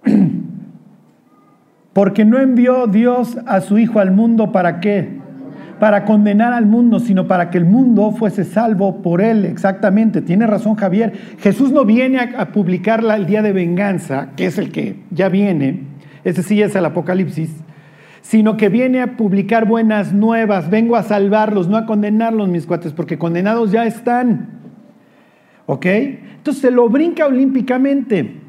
Porque 1.93 2.25
no 2.25 2.39
envió 2.39 2.87
Dios 2.87 3.37
a 3.45 3.61
su 3.61 3.77
Hijo 3.77 3.99
al 3.99 4.11
mundo 4.11 4.51
para 4.51 4.79
qué? 4.79 5.21
Para 5.79 6.05
condenar 6.05 6.53
al 6.53 6.65
mundo, 6.65 6.99
sino 6.99 7.27
para 7.27 7.49
que 7.49 7.57
el 7.57 7.65
mundo 7.65 8.11
fuese 8.11 8.43
salvo 8.43 9.01
por 9.01 9.21
él. 9.21 9.45
Exactamente, 9.45 10.21
tiene 10.21 10.47
razón 10.47 10.75
Javier. 10.75 11.13
Jesús 11.39 11.71
no 11.71 11.85
viene 11.85 12.19
a, 12.19 12.51
publicar 12.51 13.03
el 13.03 13.25
día 13.25 13.41
de 13.41 13.51
venganza, 13.51 14.29
que 14.35 14.45
es 14.45 14.57
el 14.57 14.71
que 14.71 14.97
ya 15.11 15.29
viene, 15.29 15.81
ese 16.23 16.41
sí 16.41 16.61
es 16.61 16.75
el 16.75 16.85
Apocalipsis, 16.85 17.63
sino 18.23 18.55
que 18.55 18.69
viene 18.69 19.01
a 19.01 19.17
publicar 19.17 19.67
buenas 19.67 20.13
nuevas. 20.13 20.69
Vengo 20.69 20.95
a 20.95 21.03
salvarlos, 21.03 21.67
no 21.67 21.75
a 21.75 21.85
condenarlos, 21.85 22.47
mis 22.47 22.65
cuates, 22.65 22.93
porque 22.93 23.19
condenados 23.19 23.71
ya 23.71 23.85
están. 23.85 24.61
¿Ok? 25.65 25.85
Entonces 25.85 26.61
se 26.61 26.71
lo 26.71 26.87
brinca 26.89 27.27
olímpicamente. 27.27 28.39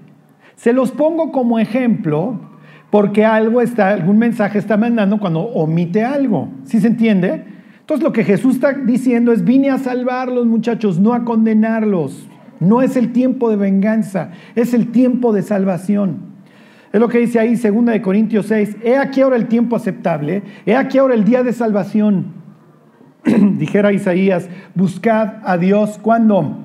Se 0.55 0.73
los 0.73 0.93
pongo 0.93 1.33
como 1.33 1.59
ejemplo 1.59 2.41
porque 2.91 3.25
algo 3.25 3.61
está, 3.61 3.91
algún 3.91 4.19
mensaje 4.19 4.59
está 4.59 4.77
mandando 4.77 5.19
cuando 5.19 5.41
omite 5.41 6.05
algo. 6.05 6.49
¿Sí 6.63 6.81
se 6.81 6.87
entiende? 6.87 7.45
Entonces 7.81 8.05
lo 8.05 8.13
que 8.13 8.23
Jesús 8.23 8.55
está 8.55 8.75
diciendo 8.75 9.33
es, 9.33 9.45
vine 9.45 9.71
a 9.71 9.79
salvarlos 9.79 10.47
muchachos, 10.47 11.01
no 11.01 11.15
a 11.15 11.25
condenarlos. 11.25 12.29
No 12.61 12.81
es 12.81 12.97
el 12.97 13.13
tiempo 13.13 13.51
de 13.51 13.57
venganza, 13.57 14.31
es 14.55 14.73
el 14.73 14.93
tiempo 14.93 15.33
de 15.33 15.43
salvación. 15.43 16.34
Es 16.95 17.01
lo 17.01 17.09
que 17.09 17.19
dice 17.19 17.41
ahí 17.41 17.57
2 17.57 17.87
de 17.87 18.01
Corintios 18.01 18.47
6, 18.47 18.77
he 18.85 18.97
aquí 18.97 19.21
ahora 19.21 19.35
el 19.35 19.49
tiempo 19.49 19.75
aceptable, 19.75 20.45
he 20.65 20.77
aquí 20.77 20.99
ahora 20.99 21.15
el 21.15 21.25
día 21.25 21.43
de 21.43 21.53
salvación. 21.53 22.27
Dijera 23.25 23.93
Isaías, 23.93 24.49
buscad 24.77 25.39
a 25.43 25.59
Dios 25.59 25.99
cuando, 26.01 26.57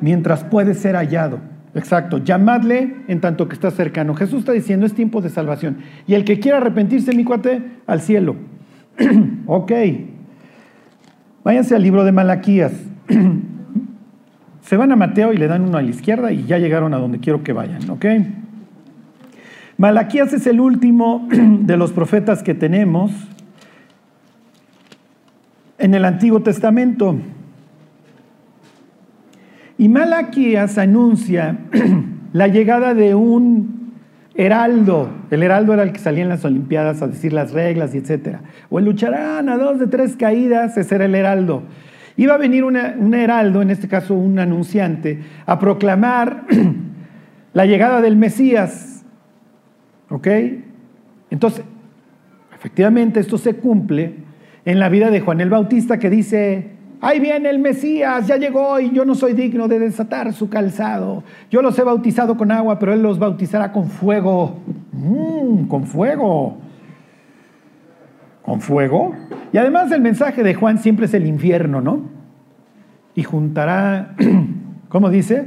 mientras 0.00 0.44
puede 0.44 0.74
ser 0.74 0.94
hallado. 0.94 1.40
Exacto, 1.74 2.18
llamadle 2.18 2.94
en 3.08 3.20
tanto 3.20 3.48
que 3.48 3.54
está 3.54 3.72
cercano. 3.72 4.14
Jesús 4.14 4.38
está 4.38 4.52
diciendo, 4.52 4.86
es 4.86 4.94
tiempo 4.94 5.20
de 5.20 5.30
salvación. 5.30 5.78
Y 6.06 6.14
el 6.14 6.24
que 6.24 6.38
quiera 6.38 6.58
arrepentirse, 6.58 7.12
mi 7.12 7.24
cuate, 7.24 7.60
al 7.88 8.00
cielo. 8.00 8.36
ok. 9.46 9.72
Váyanse 11.42 11.74
al 11.74 11.82
libro 11.82 12.04
de 12.04 12.12
Malaquías. 12.12 12.72
Se 14.60 14.76
van 14.76 14.92
a 14.92 14.96
Mateo 14.96 15.32
y 15.32 15.38
le 15.38 15.48
dan 15.48 15.62
uno 15.62 15.76
a 15.76 15.82
la 15.82 15.90
izquierda 15.90 16.30
y 16.30 16.44
ya 16.44 16.58
llegaron 16.58 16.94
a 16.94 16.98
donde 16.98 17.18
quiero 17.18 17.42
que 17.42 17.52
vayan, 17.52 17.90
¿ok? 17.90 18.06
Malaquías 19.78 20.32
es 20.32 20.46
el 20.46 20.60
último 20.60 21.28
de 21.30 21.76
los 21.76 21.92
profetas 21.92 22.42
que 22.42 22.54
tenemos 22.54 23.12
en 25.78 25.94
el 25.94 26.04
Antiguo 26.06 26.40
Testamento. 26.40 27.16
Y 29.76 29.88
Malaquías 29.90 30.78
anuncia 30.78 31.58
la 32.32 32.48
llegada 32.48 32.94
de 32.94 33.14
un 33.14 33.92
heraldo. 34.34 35.10
El 35.30 35.42
heraldo 35.42 35.74
era 35.74 35.82
el 35.82 35.92
que 35.92 35.98
salía 35.98 36.22
en 36.22 36.30
las 36.30 36.46
Olimpiadas 36.46 37.02
a 37.02 37.08
decir 37.08 37.34
las 37.34 37.52
reglas 37.52 37.94
y 37.94 37.98
etcétera. 37.98 38.40
O 38.70 38.78
el 38.78 38.86
lucharán 38.86 39.50
a 39.50 39.58
dos 39.58 39.78
de 39.78 39.88
tres 39.88 40.16
caídas, 40.16 40.78
ese 40.78 40.94
era 40.94 41.04
el 41.04 41.14
heraldo. 41.14 41.62
Iba 42.16 42.34
a 42.34 42.38
venir 42.38 42.64
un 42.64 43.14
heraldo, 43.14 43.60
en 43.60 43.68
este 43.68 43.88
caso 43.88 44.14
un 44.14 44.38
anunciante, 44.38 45.20
a 45.44 45.58
proclamar 45.58 46.44
la 47.52 47.66
llegada 47.66 48.00
del 48.00 48.16
Mesías. 48.16 48.95
¿Ok? 50.10 50.28
Entonces, 51.30 51.64
efectivamente 52.54 53.20
esto 53.20 53.38
se 53.38 53.54
cumple 53.54 54.14
en 54.64 54.78
la 54.78 54.88
vida 54.88 55.10
de 55.10 55.20
Juan 55.20 55.40
el 55.40 55.50
Bautista 55.50 55.98
que 55.98 56.10
dice, 56.10 56.76
Ahí 57.00 57.20
viene 57.20 57.50
el 57.50 57.58
Mesías, 57.58 58.26
ya 58.26 58.36
llegó 58.36 58.80
y 58.80 58.90
yo 58.90 59.04
no 59.04 59.14
soy 59.14 59.34
digno 59.34 59.68
de 59.68 59.78
desatar 59.78 60.32
su 60.32 60.48
calzado. 60.48 61.22
Yo 61.50 61.60
los 61.60 61.78
he 61.78 61.82
bautizado 61.82 62.36
con 62.36 62.50
agua, 62.50 62.78
pero 62.78 62.94
Él 62.94 63.02
los 63.02 63.18
bautizará 63.18 63.70
con 63.70 63.88
fuego. 63.88 64.56
Mm, 64.92 65.66
con 65.66 65.84
fuego. 65.84 66.56
Con 68.42 68.60
fuego. 68.60 69.14
Y 69.52 69.58
además 69.58 69.92
el 69.92 70.00
mensaje 70.00 70.42
de 70.42 70.54
Juan 70.54 70.78
siempre 70.78 71.04
es 71.04 71.14
el 71.14 71.26
infierno, 71.26 71.82
¿no? 71.82 72.00
Y 73.14 73.24
juntará, 73.24 74.14
¿cómo 74.88 75.10
dice? 75.10 75.44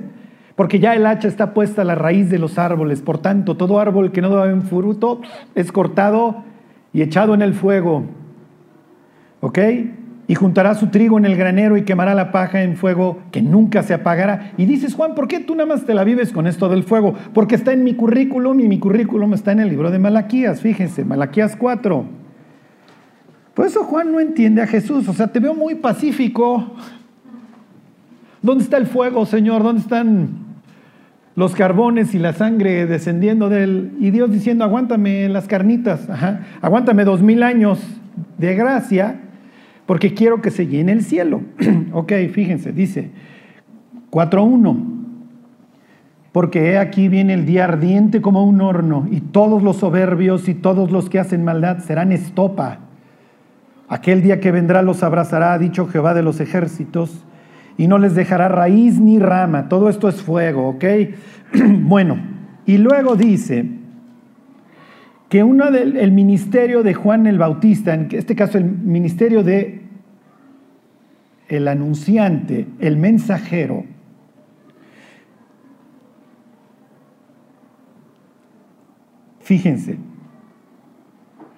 Porque 0.59 0.81
ya 0.81 0.93
el 0.93 1.05
hacha 1.05 1.29
está 1.29 1.53
puesta 1.53 1.83
a 1.83 1.85
la 1.85 1.95
raíz 1.95 2.29
de 2.29 2.37
los 2.37 2.59
árboles. 2.59 3.01
Por 3.01 3.19
tanto, 3.19 3.55
todo 3.55 3.79
árbol 3.79 4.11
que 4.11 4.19
no 4.19 4.27
da 4.27 4.53
un 4.53 4.63
fruto 4.63 5.21
es 5.55 5.71
cortado 5.71 6.43
y 6.91 7.01
echado 7.01 7.33
en 7.33 7.41
el 7.41 7.53
fuego. 7.53 8.03
¿Ok? 9.39 9.57
y 10.27 10.35
juntará 10.35 10.75
su 10.75 10.87
trigo 10.87 11.17
en 11.17 11.23
el 11.23 11.37
granero 11.37 11.77
y 11.77 11.83
quemará 11.83 12.13
la 12.13 12.33
paja 12.33 12.61
en 12.61 12.75
fuego 12.75 13.19
que 13.31 13.41
nunca 13.41 13.83
se 13.83 13.93
apagará. 13.93 14.51
Y 14.57 14.65
dices, 14.65 14.95
Juan, 14.95 15.15
¿por 15.15 15.29
qué 15.29 15.39
tú 15.39 15.55
nada 15.55 15.69
más 15.69 15.85
te 15.85 15.93
la 15.93 16.03
vives 16.03 16.33
con 16.33 16.45
esto 16.45 16.67
del 16.67 16.83
fuego? 16.83 17.13
Porque 17.33 17.55
está 17.55 17.71
en 17.71 17.85
mi 17.85 17.93
currículum 17.93 18.59
y 18.59 18.67
mi 18.67 18.79
currículum 18.79 19.33
está 19.33 19.53
en 19.53 19.61
el 19.61 19.69
libro 19.69 19.89
de 19.89 19.97
Malaquías, 19.97 20.59
fíjense, 20.59 21.05
Malaquías 21.05 21.55
4. 21.55 22.05
Por 23.53 23.65
eso 23.65 23.85
Juan 23.85 24.11
no 24.11 24.19
entiende 24.19 24.61
a 24.61 24.67
Jesús, 24.67 25.07
o 25.07 25.13
sea, 25.13 25.27
te 25.27 25.39
veo 25.39 25.53
muy 25.53 25.75
pacífico. 25.75 26.73
¿Dónde 28.41 28.65
está 28.65 28.75
el 28.75 28.87
fuego, 28.87 29.25
Señor? 29.25 29.63
¿Dónde 29.63 29.81
están 29.81 30.48
los 31.39 31.55
carbones 31.55 32.13
y 32.13 32.19
la 32.19 32.33
sangre 32.33 32.85
descendiendo 32.85 33.49
de 33.49 33.63
él? 33.63 33.91
Y 33.99 34.11
Dios 34.11 34.31
diciendo, 34.31 34.63
aguántame 34.63 35.27
las 35.29 35.47
carnitas, 35.47 36.07
aguántame 36.61 37.05
dos 37.05 37.21
mil 37.21 37.41
años 37.41 37.79
de 38.37 38.53
gracia 38.55 39.21
porque 39.85 40.13
quiero 40.13 40.39
que 40.39 40.51
se 40.51 40.67
llene 40.67 40.91
el 40.91 41.03
cielo. 41.03 41.41
ok, 41.93 42.13
fíjense, 42.31 42.71
dice 42.71 43.09
4.1. 44.11 44.99
Porque 46.31 46.71
he 46.71 46.77
aquí 46.77 47.07
viene 47.07 47.33
el 47.33 47.47
día 47.47 47.63
ardiente 47.63 48.21
como 48.21 48.43
un 48.43 48.61
horno, 48.61 49.07
y 49.09 49.19
todos 49.19 49.63
los 49.63 49.77
soberbios 49.77 50.47
y 50.47 50.53
todos 50.53 50.91
los 50.91 51.09
que 51.09 51.17
hacen 51.17 51.43
maldad 51.43 51.79
serán 51.79 52.11
estopa. 52.11 52.81
Aquel 53.87 54.21
día 54.21 54.39
que 54.39 54.51
vendrá 54.51 54.83
los 54.83 55.01
abrazará, 55.01 55.53
ha 55.53 55.57
dicho 55.57 55.87
Jehová 55.87 56.13
de 56.13 56.21
los 56.21 56.39
ejércitos, 56.39 57.25
y 57.79 57.87
no 57.87 57.97
les 57.97 58.13
dejará 58.13 58.49
raíz 58.49 58.99
ni 58.99 59.19
rama. 59.19 59.69
Todo 59.69 59.87
esto 59.87 60.09
es 60.09 60.21
fuego, 60.21 60.67
¿ok? 60.67 60.83
bueno, 61.79 62.19
y 62.65 62.77
luego 62.77 63.15
dice 63.15 63.65
que 65.29 65.41
del 65.41 66.11
ministerio 66.11 66.83
de 66.83 66.93
Juan 66.93 67.25
el 67.25 67.37
Bautista, 67.37 67.93
en 67.93 68.09
este 68.11 68.35
caso 68.35 68.57
el 68.57 68.65
ministerio 68.65 69.43
de 69.43 69.83
el 71.47 71.69
anunciante, 71.69 72.67
el 72.79 72.97
mensajero, 72.97 73.85
fíjense, 79.39 79.99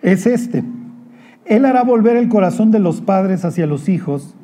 es 0.03 0.27
este. 0.27 0.63
Él 1.45 1.65
hará 1.65 1.81
volver 1.81 2.15
el 2.15 2.29
corazón 2.29 2.69
de 2.69 2.77
los 2.77 3.01
padres 3.01 3.43
hacia 3.43 3.65
los 3.65 3.89
hijos 3.89 4.35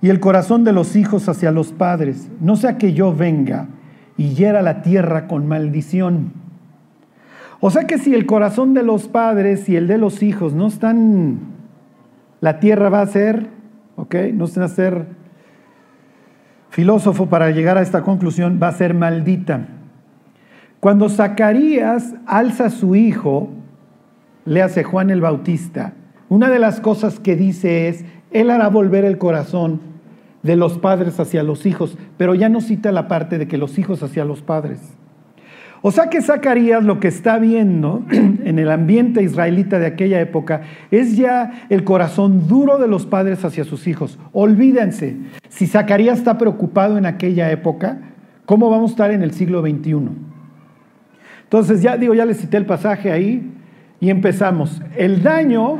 y 0.00 0.10
el 0.10 0.20
corazón 0.20 0.64
de 0.64 0.72
los 0.72 0.96
hijos 0.96 1.28
hacia 1.28 1.50
los 1.50 1.72
padres, 1.72 2.30
no 2.40 2.56
sea 2.56 2.78
que 2.78 2.92
yo 2.92 3.14
venga 3.14 3.68
y 4.16 4.34
hiera 4.34 4.62
la 4.62 4.82
tierra 4.82 5.26
con 5.26 5.46
maldición. 5.46 6.32
O 7.60 7.70
sea 7.70 7.86
que 7.86 7.98
si 7.98 8.14
el 8.14 8.26
corazón 8.26 8.74
de 8.74 8.82
los 8.82 9.08
padres 9.08 9.68
y 9.68 9.76
el 9.76 9.88
de 9.88 9.98
los 9.98 10.22
hijos 10.22 10.52
no 10.54 10.68
están, 10.68 11.38
la 12.40 12.60
tierra 12.60 12.88
va 12.88 13.00
a 13.00 13.06
ser 13.06 13.58
¿ok? 13.98 14.14
No 14.32 14.44
a 14.44 14.68
ser 14.68 15.06
filósofo 16.70 17.26
para 17.26 17.50
llegar 17.50 17.76
a 17.76 17.82
esta 17.82 18.02
conclusión, 18.02 18.60
va 18.62 18.68
a 18.68 18.72
ser 18.72 18.94
maldita. 18.94 19.66
Cuando 20.80 21.08
Zacarías 21.08 22.14
alza 22.24 22.66
a 22.66 22.70
su 22.70 22.94
hijo, 22.94 23.50
le 24.44 24.62
hace 24.62 24.84
Juan 24.84 25.10
el 25.10 25.20
Bautista, 25.20 25.94
una 26.28 26.48
de 26.48 26.60
las 26.60 26.80
cosas 26.80 27.18
que 27.18 27.34
dice 27.34 27.88
es, 27.88 28.04
él 28.30 28.50
hará 28.50 28.68
volver 28.68 29.04
el 29.04 29.18
corazón 29.18 29.80
de 30.48 30.56
los 30.56 30.78
padres 30.78 31.20
hacia 31.20 31.42
los 31.42 31.66
hijos, 31.66 31.98
pero 32.16 32.34
ya 32.34 32.48
no 32.48 32.62
cita 32.62 32.90
la 32.90 33.06
parte 33.06 33.36
de 33.36 33.46
que 33.46 33.58
los 33.58 33.78
hijos 33.78 34.02
hacia 34.02 34.24
los 34.24 34.40
padres. 34.40 34.80
O 35.82 35.90
sea 35.90 36.08
que 36.08 36.22
Zacarías 36.22 36.82
lo 36.82 37.00
que 37.00 37.08
está 37.08 37.36
viendo 37.36 38.02
en 38.10 38.58
el 38.58 38.70
ambiente 38.70 39.22
israelita 39.22 39.78
de 39.78 39.84
aquella 39.84 40.22
época 40.22 40.62
es 40.90 41.18
ya 41.18 41.66
el 41.68 41.84
corazón 41.84 42.48
duro 42.48 42.78
de 42.78 42.88
los 42.88 43.04
padres 43.04 43.44
hacia 43.44 43.64
sus 43.64 43.86
hijos. 43.86 44.18
Olvídense, 44.32 45.18
si 45.50 45.66
Zacarías 45.66 46.16
está 46.16 46.38
preocupado 46.38 46.96
en 46.96 47.04
aquella 47.04 47.50
época, 47.50 47.98
¿cómo 48.46 48.70
vamos 48.70 48.92
a 48.92 48.94
estar 48.94 49.10
en 49.10 49.22
el 49.22 49.32
siglo 49.32 49.60
XXI? 49.60 49.98
Entonces 51.42 51.82
ya 51.82 51.98
digo, 51.98 52.14
ya 52.14 52.24
les 52.24 52.38
cité 52.38 52.56
el 52.56 52.64
pasaje 52.64 53.12
ahí 53.12 53.52
y 54.00 54.08
empezamos. 54.08 54.80
El 54.96 55.22
daño, 55.22 55.78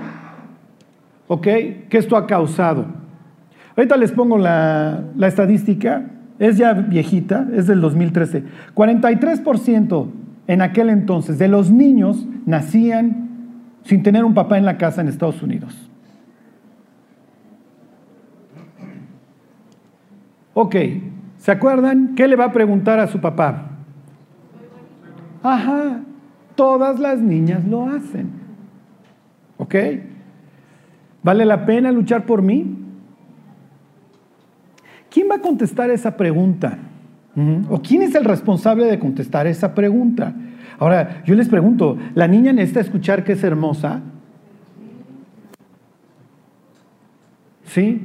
¿ok? 1.27 1.47
Que 1.89 1.97
esto 1.97 2.19
ha 2.19 2.27
causado. 2.27 2.98
Ahorita 3.79 3.97
les 3.97 4.11
pongo 4.11 4.39
la, 4.39 5.05
la 5.15 5.29
estadística 5.29 6.03
es 6.41 6.59
ya 6.59 6.73
viejita, 6.73 7.47
es 7.55 7.69
del 7.69 7.81
2013. 7.81 8.43
43% 8.75 10.09
en 10.49 10.63
aquel 10.63 10.89
entonces 10.89 11.39
de 11.39 11.47
los 11.47 11.71
niños 11.71 12.27
nacían 12.45 13.29
sin 13.85 14.03
tener 14.03 14.25
un 14.25 14.35
papá 14.35 14.59
en 14.59 14.65
la 14.65 14.79
casa 14.79 15.01
en 15.01 15.07
Estados 15.07 15.41
Unidos. 15.45 15.89
Ok, 20.55 20.75
¿se 21.37 21.53
acuerdan? 21.53 22.17
¿Qué 22.17 22.27
le 22.27 22.35
va 22.35 22.47
a 22.47 22.53
preguntar 22.53 22.99
a 22.99 23.07
su 23.07 23.21
papá? 23.21 23.77
Ajá, 25.41 26.01
todas 26.57 26.99
las 26.99 27.21
niñas 27.21 27.65
lo 27.65 27.89
hacen. 27.89 28.29
¿Ok? 29.57 29.77
¿Vale 31.23 31.45
la 31.45 31.65
pena 31.65 31.93
luchar 31.93 32.27
por 32.27 32.43
mí? 32.43 32.88
¿Quién 35.11 35.29
va 35.31 35.37
a 35.37 35.41
contestar 35.41 35.91
esa 35.91 36.17
pregunta? 36.17 36.79
¿O 37.71 37.81
quién 37.81 38.03
es 38.03 38.15
el 38.17 38.25
responsable 38.25 38.87
de 38.87 38.99
contestar 38.99 39.47
esa 39.47 39.75
pregunta? 39.75 40.35
Ahora, 40.79 41.23
yo 41.25 41.35
les 41.37 41.49
pregunto, 41.49 41.97
¿la 42.15 42.27
niña 42.27 42.53
necesita 42.53 42.81
escuchar 42.81 43.23
que 43.23 43.33
es 43.33 43.45
hermosa? 43.45 44.01
¿Sí? 47.65 48.03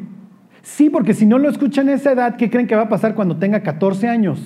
Sí, 0.61 0.89
porque 0.89 1.13
si 1.13 1.25
no 1.25 1.39
lo 1.39 1.49
escuchan 1.49 1.89
a 1.89 1.93
esa 1.93 2.11
edad, 2.11 2.35
¿qué 2.35 2.49
creen 2.49 2.67
que 2.67 2.75
va 2.75 2.83
a 2.83 2.89
pasar 2.89 3.15
cuando 3.15 3.37
tenga 3.37 3.61
14 3.61 4.07
años? 4.07 4.39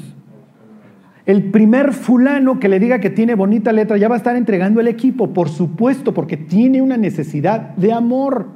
El 1.26 1.52
primer 1.52 1.94
fulano 1.94 2.60
que 2.60 2.70
le 2.70 2.80
diga 2.80 3.00
que 3.00 3.10
tiene 3.10 3.36
bonita 3.36 3.74
letra 3.74 3.98
ya 3.98 4.08
va 4.08 4.16
a 4.16 4.18
estar 4.18 4.38
entregando 4.38 4.80
el 4.80 4.88
equipo, 4.88 5.34
por 5.34 5.50
supuesto, 5.50 6.14
porque 6.14 6.38
tiene 6.38 6.82
una 6.82 6.96
necesidad 6.96 7.76
de 7.76 7.92
amor. 7.92 8.48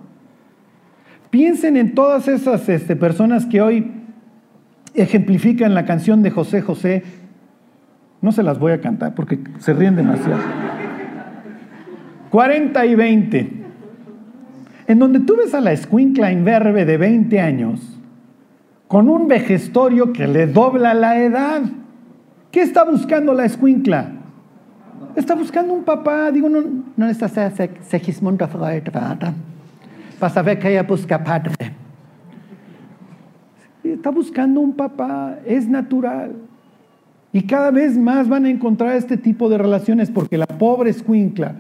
Piensen 1.32 1.78
en 1.78 1.96
todas 1.96 2.28
esas 2.28 2.70
este, 2.70 2.96
personas 2.96 3.46
que 3.48 3.62
hoy 3.62 3.92
ejemplifican 4.94 5.74
la 5.74 5.86
canción 5.86 6.22
de 6.22 6.30
José 6.30 6.62
José. 6.62 7.04
No 8.22 8.32
se 8.32 8.44
las 8.44 8.60
voy 8.60 8.74
a 8.74 8.82
cantar 8.82 9.16
porque 9.16 9.40
se 9.58 9.74
ríen 9.74 9.96
demasiado. 9.96 10.42
40 12.30 12.86
y 12.86 12.96
20 12.96 13.62
en 14.88 15.00
donde 15.00 15.22
tú 15.22 15.38
ves 15.38 15.54
a 15.54 15.62
la 15.62 15.72
escuincla 15.72 16.34
imberbe 16.34 16.84
de 16.84 16.98
20 16.98 17.40
años 17.40 17.80
con 18.90 19.10
un 19.10 19.30
vejestorio 19.30 20.12
que 20.12 20.28
le 20.28 20.48
dobla 20.48 20.94
la 20.94 21.18
edad. 21.18 21.62
¿Qué 22.52 22.62
está 22.62 22.84
buscando 22.84 23.34
la 23.34 23.46
escuincla? 23.46 24.12
Está 25.16 25.36
buscando 25.36 25.74
un 25.74 25.86
papá. 25.86 26.30
Digo, 26.32 26.50
no, 26.50 26.62
no 26.98 27.08
está 27.08 27.30
Segismundo 27.82 28.46
Freud, 28.50 28.84
Para 30.22 30.36
saber 30.36 30.60
que 30.60 30.70
ella 30.70 30.84
busca 30.84 31.24
padre. 31.24 31.52
Está 33.84 34.12
buscando 34.12 34.60
un 34.62 34.74
papá, 34.74 35.40
es 35.48 35.68
natural. 35.68 36.34
Y 37.34 37.42
cada 37.42 37.72
vez 37.72 37.98
más 37.98 38.30
van 38.30 38.46
a 38.46 38.52
encontrar 38.52 38.96
este 38.96 39.18
tipo 39.18 39.50
de 39.50 39.58
relaciones 39.58 40.12
porque 40.12 40.38
la 40.38 40.46
pobre 40.46 40.92
escuincla 40.92 41.56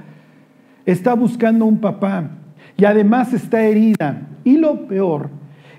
está 0.86 1.16
buscando 1.16 1.66
un 1.66 1.80
papá 1.80 2.30
y 2.78 2.86
además 2.86 3.34
está 3.34 3.64
herida. 3.64 4.28
Y 4.44 4.58
lo 4.58 4.86
peor 4.86 5.32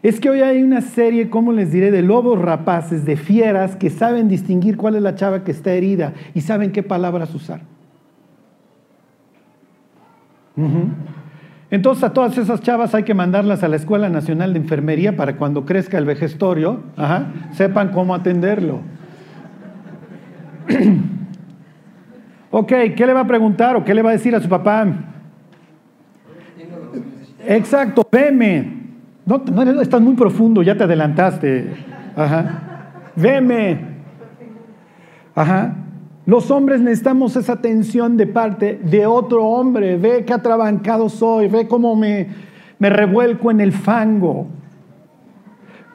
es 0.03 0.19
que 0.19 0.31
hoy 0.31 0.41
hay 0.41 0.65
una 0.65 0.81
serie, 0.81 1.31
como 1.31 1.53
les 1.53 1.71
diré, 1.71 1.93
de 1.93 2.03
lobos 2.03 2.37
rapaces, 2.41 3.05
de 3.05 3.15
fieras 3.15 3.77
que 3.77 3.91
saben 3.91 4.27
distinguir 4.27 4.77
cuál 4.77 4.97
es 4.97 5.03
la 5.03 5.15
chava 5.15 5.45
que 5.45 5.53
está 5.53 5.73
herida 5.73 6.15
y 6.35 6.41
saben 6.41 6.73
qué 6.73 6.83
palabras 6.83 7.33
usar. 7.33 7.61
Entonces 11.73 12.05
a 12.05 12.13
todas 12.13 12.37
esas 12.37 12.61
chavas 12.61 12.95
hay 12.95 13.03
que 13.03 13.15
mandarlas 13.15 13.63
a 13.63 13.69
la 13.69 13.77
Escuela 13.77 14.11
Nacional 14.11 14.53
de 14.53 14.59
Enfermería 14.59 15.17
para 15.17 15.39
cuando 15.39 15.65
crezca 15.65 15.97
el 15.97 16.05
vejestorio, 16.05 16.83
sepan 17.53 17.89
cómo 17.93 18.15
atenderlo. 18.15 18.81
ok, 22.51 22.73
¿qué 22.95 23.07
le 23.07 23.15
va 23.15 23.21
a 23.21 23.27
preguntar 23.27 23.75
o 23.75 23.85
qué 23.87 23.95
le 23.95 24.03
va 24.03 24.11
a 24.11 24.13
decir 24.13 24.37
a 24.37 24.41
su 24.41 24.51
papá? 24.51 24.87
Exacto, 27.47 28.07
veme. 28.13 28.83
No, 29.25 29.39
no, 29.39 29.81
estás 29.81 30.03
muy 30.03 30.15
profundo, 30.15 30.63
ya 30.63 30.77
te 30.77 30.85
adelantaste. 30.85 31.73
Ajá. 32.15 32.61
Veme. 33.17 33.81
Ajá. 35.35 35.75
Los 36.25 36.51
hombres 36.51 36.81
necesitamos 36.81 37.37
esa 37.37 37.55
atención 37.55 38.17
de 38.17 38.27
parte 38.27 38.81
de 38.83 39.07
otro 39.07 39.45
hombre. 39.45 39.97
Ve 39.97 40.25
qué 40.25 40.33
atrabancado 40.33 41.09
soy, 41.09 41.49
ve 41.49 41.67
cómo 41.67 41.97
me, 41.97 42.29
me 42.79 42.91
revuelco 42.91 43.51
en 43.51 43.61
el 43.61 43.73
fango. 43.73 44.47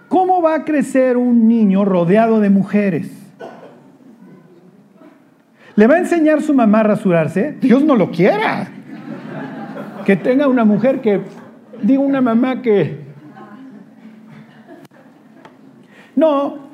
¿Cómo 0.10 0.42
va 0.42 0.56
a 0.56 0.66
crecer 0.66 1.18
un 1.18 1.48
niño 1.48 1.86
rodeado 1.86 2.40
de 2.40 2.50
mujeres? 2.50 3.12
¿Le 5.76 5.88
va 5.88 5.96
a 5.96 6.00
enseñar 6.00 6.42
su 6.42 6.54
mamá 6.54 6.80
a 6.80 6.84
rasurarse? 6.84 7.58
Dios 7.62 7.84
no 7.84 7.96
lo 7.96 8.10
quiera 8.12 8.72
que 10.08 10.16
tenga 10.16 10.48
una 10.48 10.64
mujer 10.64 11.02
que, 11.02 11.20
digo 11.84 12.02
una 12.02 12.22
mamá 12.22 12.62
que, 12.62 12.98
no, 16.16 16.67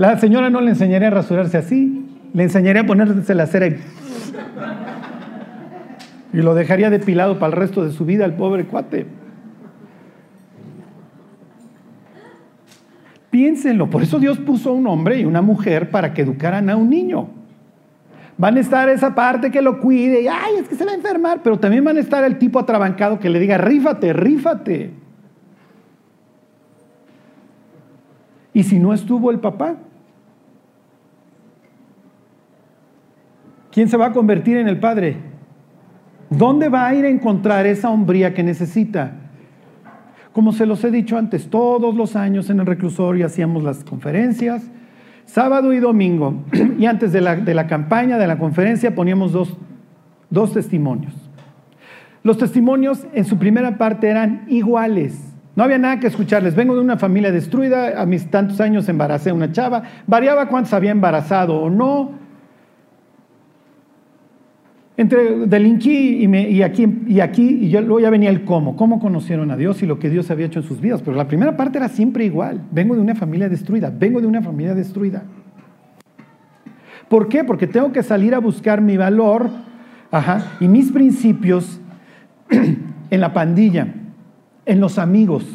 la 0.00 0.18
señora 0.18 0.48
no 0.48 0.62
le 0.62 0.70
enseñaría 0.70 1.08
a 1.08 1.10
rasurarse 1.10 1.58
así, 1.58 2.06
le 2.32 2.44
enseñaría 2.44 2.80
a 2.80 2.86
ponerse 2.86 3.34
la 3.34 3.46
cera 3.46 3.66
y, 3.66 3.76
y 6.32 6.38
lo 6.38 6.54
dejaría 6.54 6.88
depilado 6.88 7.38
para 7.38 7.52
el 7.52 7.58
resto 7.58 7.84
de 7.84 7.92
su 7.92 8.06
vida 8.06 8.24
al 8.24 8.34
pobre 8.34 8.64
cuate. 8.64 9.06
Piénsenlo, 13.30 13.90
por 13.90 14.02
eso 14.02 14.18
Dios 14.18 14.38
puso 14.38 14.70
a 14.70 14.72
un 14.72 14.86
hombre 14.86 15.20
y 15.20 15.26
una 15.26 15.42
mujer 15.42 15.90
para 15.90 16.14
que 16.14 16.22
educaran 16.22 16.70
a 16.70 16.76
un 16.76 16.88
niño. 16.88 17.28
Van 18.38 18.56
a 18.56 18.60
estar 18.60 18.88
esa 18.88 19.14
parte 19.14 19.50
que 19.50 19.60
lo 19.60 19.80
cuide 19.80 20.22
y, 20.22 20.28
ay, 20.28 20.54
es 20.62 20.68
que 20.70 20.76
se 20.76 20.86
va 20.86 20.92
a 20.92 20.94
enfermar, 20.94 21.42
pero 21.44 21.58
también 21.58 21.84
van 21.84 21.98
a 21.98 22.00
estar 22.00 22.24
el 22.24 22.38
tipo 22.38 22.58
atrabancado 22.58 23.18
que 23.18 23.28
le 23.28 23.38
diga, 23.38 23.58
rífate, 23.58 24.14
rífate. 24.14 24.92
¿Y 28.54 28.62
si 28.62 28.78
no 28.78 28.94
estuvo 28.94 29.30
el 29.30 29.40
papá? 29.40 29.76
¿Quién 33.70 33.88
se 33.88 33.96
va 33.96 34.06
a 34.06 34.12
convertir 34.12 34.56
en 34.56 34.68
el 34.68 34.80
padre? 34.80 35.16
¿Dónde 36.28 36.68
va 36.68 36.86
a 36.86 36.94
ir 36.94 37.04
a 37.04 37.08
encontrar 37.08 37.66
esa 37.66 37.90
hombría 37.90 38.34
que 38.34 38.42
necesita? 38.42 39.12
Como 40.32 40.52
se 40.52 40.66
los 40.66 40.82
he 40.84 40.90
dicho 40.90 41.18
antes, 41.18 41.50
todos 41.50 41.94
los 41.94 42.14
años 42.16 42.50
en 42.50 42.60
el 42.60 42.66
reclusorio 42.66 43.26
hacíamos 43.26 43.62
las 43.62 43.84
conferencias, 43.84 44.70
Sábado 45.32 45.72
y 45.72 45.78
domingo, 45.78 46.42
y 46.78 46.86
antes 46.86 47.12
de 47.12 47.20
la, 47.20 47.66
campaña, 47.68 48.18
de 48.18 48.26
la 48.26 48.36
conferencia, 48.36 48.96
poníamos 48.96 49.30
dos, 49.30 49.56
dos 50.28 50.52
testimonios. 50.52 51.14
Los 52.24 52.36
testimonios 52.36 53.06
en 53.14 53.24
su 53.24 53.38
primera 53.38 53.78
parte 53.78 54.08
eran 54.08 54.44
iguales. 54.48 55.20
No 55.54 55.62
había 55.62 55.78
nada 55.78 56.00
que 56.00 56.08
escucharles. 56.08 56.56
Vengo 56.56 56.74
de 56.74 56.80
una 56.80 56.96
familia 56.96 57.30
destruida, 57.30 58.02
a 58.02 58.06
mis 58.06 58.28
tantos 58.28 58.60
años 58.60 58.88
embaracé 58.88 59.30
a 59.30 59.34
una 59.34 59.52
chava, 59.52 59.84
variaba 60.08 60.48
cuántos 60.48 60.72
había 60.72 60.90
embarazado 60.90 61.60
o 61.60 61.70
no, 61.70 62.10
entre 65.00 65.46
delinquí 65.46 66.26
y, 66.26 66.62
aquí, 66.62 66.86
y 67.06 67.20
aquí, 67.20 67.58
y 67.62 67.70
yo, 67.70 67.80
luego 67.80 68.00
ya 68.00 68.10
venía 68.10 68.28
el 68.28 68.44
cómo, 68.44 68.76
cómo 68.76 69.00
conocieron 69.00 69.50
a 69.50 69.56
Dios 69.56 69.82
y 69.82 69.86
lo 69.86 69.98
que 69.98 70.10
Dios 70.10 70.30
había 70.30 70.44
hecho 70.44 70.58
en 70.58 70.66
sus 70.66 70.78
vidas. 70.78 71.00
Pero 71.00 71.16
la 71.16 71.26
primera 71.26 71.56
parte 71.56 71.78
era 71.78 71.88
siempre 71.88 72.26
igual. 72.26 72.60
Vengo 72.70 72.94
de 72.94 73.00
una 73.00 73.14
familia 73.14 73.48
destruida, 73.48 73.90
vengo 73.90 74.20
de 74.20 74.26
una 74.26 74.42
familia 74.42 74.74
destruida. 74.74 75.22
¿Por 77.08 77.28
qué? 77.28 77.44
Porque 77.44 77.66
tengo 77.66 77.92
que 77.92 78.02
salir 78.02 78.34
a 78.34 78.40
buscar 78.40 78.82
mi 78.82 78.98
valor 78.98 79.48
y 80.60 80.68
mis 80.68 80.92
principios 80.92 81.80
en 82.50 83.20
la 83.22 83.32
pandilla, 83.32 83.94
en 84.66 84.80
los 84.80 84.98
amigos. 84.98 85.46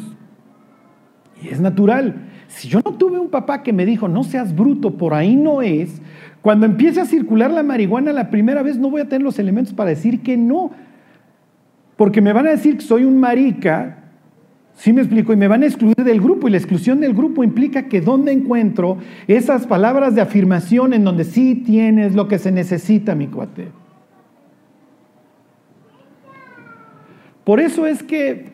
Y 1.40 1.50
es 1.50 1.60
natural. 1.60 2.25
Si 2.48 2.68
yo 2.68 2.80
no 2.84 2.94
tuve 2.94 3.18
un 3.18 3.28
papá 3.28 3.62
que 3.62 3.72
me 3.72 3.84
dijo, 3.84 4.08
no 4.08 4.24
seas 4.24 4.54
bruto, 4.54 4.96
por 4.96 5.14
ahí 5.14 5.36
no 5.36 5.62
es, 5.62 6.00
cuando 6.46 6.64
empiece 6.64 7.00
a 7.00 7.06
circular 7.06 7.50
la 7.50 7.62
marihuana 7.62 8.12
la 8.12 8.30
primera 8.30 8.62
vez, 8.62 8.78
no 8.78 8.88
voy 8.88 9.00
a 9.00 9.08
tener 9.08 9.22
los 9.22 9.38
elementos 9.38 9.74
para 9.74 9.90
decir 9.90 10.22
que 10.22 10.36
no. 10.36 10.70
Porque 11.96 12.20
me 12.20 12.32
van 12.32 12.46
a 12.46 12.50
decir 12.50 12.76
que 12.76 12.84
soy 12.84 13.04
un 13.04 13.18
marica, 13.18 14.04
¿sí 14.76 14.92
me 14.92 15.00
explico? 15.00 15.32
Y 15.32 15.36
me 15.36 15.48
van 15.48 15.64
a 15.64 15.66
excluir 15.66 15.96
del 15.96 16.20
grupo. 16.20 16.46
Y 16.46 16.52
la 16.52 16.58
exclusión 16.58 17.00
del 17.00 17.14
grupo 17.14 17.42
implica 17.42 17.88
que 17.88 18.00
¿dónde 18.00 18.30
encuentro 18.30 18.98
esas 19.26 19.66
palabras 19.66 20.14
de 20.14 20.20
afirmación 20.20 20.92
en 20.92 21.02
donde 21.02 21.24
sí 21.24 21.56
tienes 21.66 22.14
lo 22.14 22.28
que 22.28 22.38
se 22.38 22.52
necesita, 22.52 23.16
mi 23.16 23.26
cuate? 23.26 23.68
Por 27.42 27.60
eso 27.60 27.86
es 27.86 28.02
que, 28.02 28.52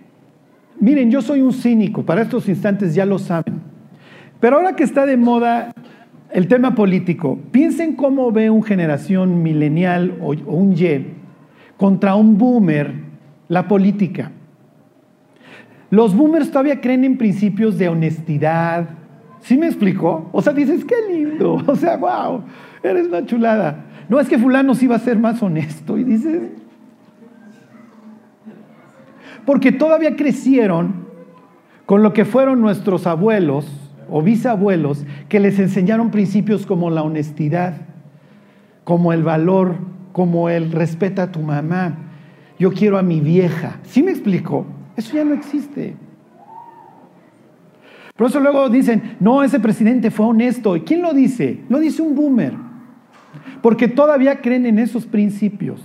miren, 0.78 1.10
yo 1.10 1.20
soy 1.20 1.40
un 1.40 1.52
cínico, 1.52 2.04
para 2.04 2.22
estos 2.22 2.48
instantes 2.48 2.94
ya 2.94 3.04
lo 3.04 3.18
saben. 3.18 3.71
Pero 4.42 4.56
ahora 4.56 4.74
que 4.74 4.82
está 4.82 5.06
de 5.06 5.16
moda 5.16 5.72
el 6.32 6.48
tema 6.48 6.74
político. 6.74 7.38
Piensen 7.52 7.94
cómo 7.94 8.32
ve 8.32 8.50
un 8.50 8.64
generación 8.64 9.40
milenial 9.40 10.18
o, 10.20 10.32
un 10.32 10.72
Y 10.72 11.06
contra 11.76 12.16
un 12.16 12.36
boomer 12.38 12.92
la 13.46 13.68
política. 13.68 14.32
Los 15.90 16.16
boomers 16.16 16.50
todavía 16.50 16.80
creen 16.80 17.04
en 17.04 17.18
principios 17.18 17.78
de 17.78 17.88
honestidad, 17.88 18.88
¿Sí 19.42 19.56
me 19.56 19.66
explicó? 19.66 20.28
O 20.32 20.42
sea, 20.42 20.52
dices, 20.52 20.84
qué 20.84 20.94
lindo. 21.08 21.62
O 21.66 21.76
sea, 21.76 21.96
wow, 21.96 22.42
eres 22.82 23.06
una 23.06 23.24
chulada. 23.24 23.84
No 24.08 24.18
es 24.18 24.28
que 24.28 24.38
fulano 24.38 24.74
sí 24.74 24.88
va 24.88 24.96
a 24.96 25.00
ser 25.00 25.18
más 25.20 25.40
honesto. 25.40 25.96
Y 25.98 26.02
dices, 26.02 26.42
porque 29.46 29.70
todavía 29.70 30.16
crecieron 30.16 31.06
con 31.86 32.02
lo 32.02 32.12
que 32.12 32.24
fueron 32.24 32.60
nuestros 32.60 33.06
abuelos 33.06 33.81
o 34.12 34.20
bisabuelos 34.20 35.04
que 35.28 35.40
les 35.40 35.58
enseñaron 35.58 36.10
principios 36.10 36.66
como 36.66 36.90
la 36.90 37.02
honestidad, 37.02 37.74
como 38.84 39.14
el 39.14 39.22
valor, 39.22 39.76
como 40.12 40.50
el 40.50 40.70
respeta 40.70 41.24
a 41.24 41.32
tu 41.32 41.40
mamá. 41.40 41.96
Yo 42.58 42.72
quiero 42.72 42.98
a 42.98 43.02
mi 43.02 43.20
vieja. 43.20 43.80
¿Sí 43.84 44.02
me 44.02 44.10
explico? 44.10 44.66
Eso 44.96 45.16
ya 45.16 45.24
no 45.24 45.32
existe. 45.32 45.96
Por 48.14 48.26
eso 48.26 48.38
luego 48.38 48.68
dicen, 48.68 49.16
no, 49.18 49.42
ese 49.42 49.58
presidente 49.58 50.10
fue 50.10 50.26
honesto. 50.26 50.76
¿Y 50.76 50.82
quién 50.82 51.00
lo 51.00 51.14
dice? 51.14 51.60
Lo 51.70 51.80
dice 51.80 52.02
un 52.02 52.14
boomer. 52.14 52.52
Porque 53.62 53.88
todavía 53.88 54.42
creen 54.42 54.66
en 54.66 54.78
esos 54.78 55.06
principios. 55.06 55.82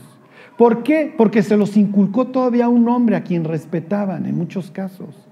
¿Por 0.58 0.84
qué? 0.84 1.13
Porque 1.16 1.44
se 1.44 1.56
los 1.56 1.78
inculcó 1.78 2.28
todavía 2.28 2.68
un 2.68 2.90
hombre 2.90 3.16
a 3.16 3.24
quien 3.24 3.46
respetaban 3.46 4.26
en 4.26 4.38
muchos 4.38 4.70
casos. 4.70 5.27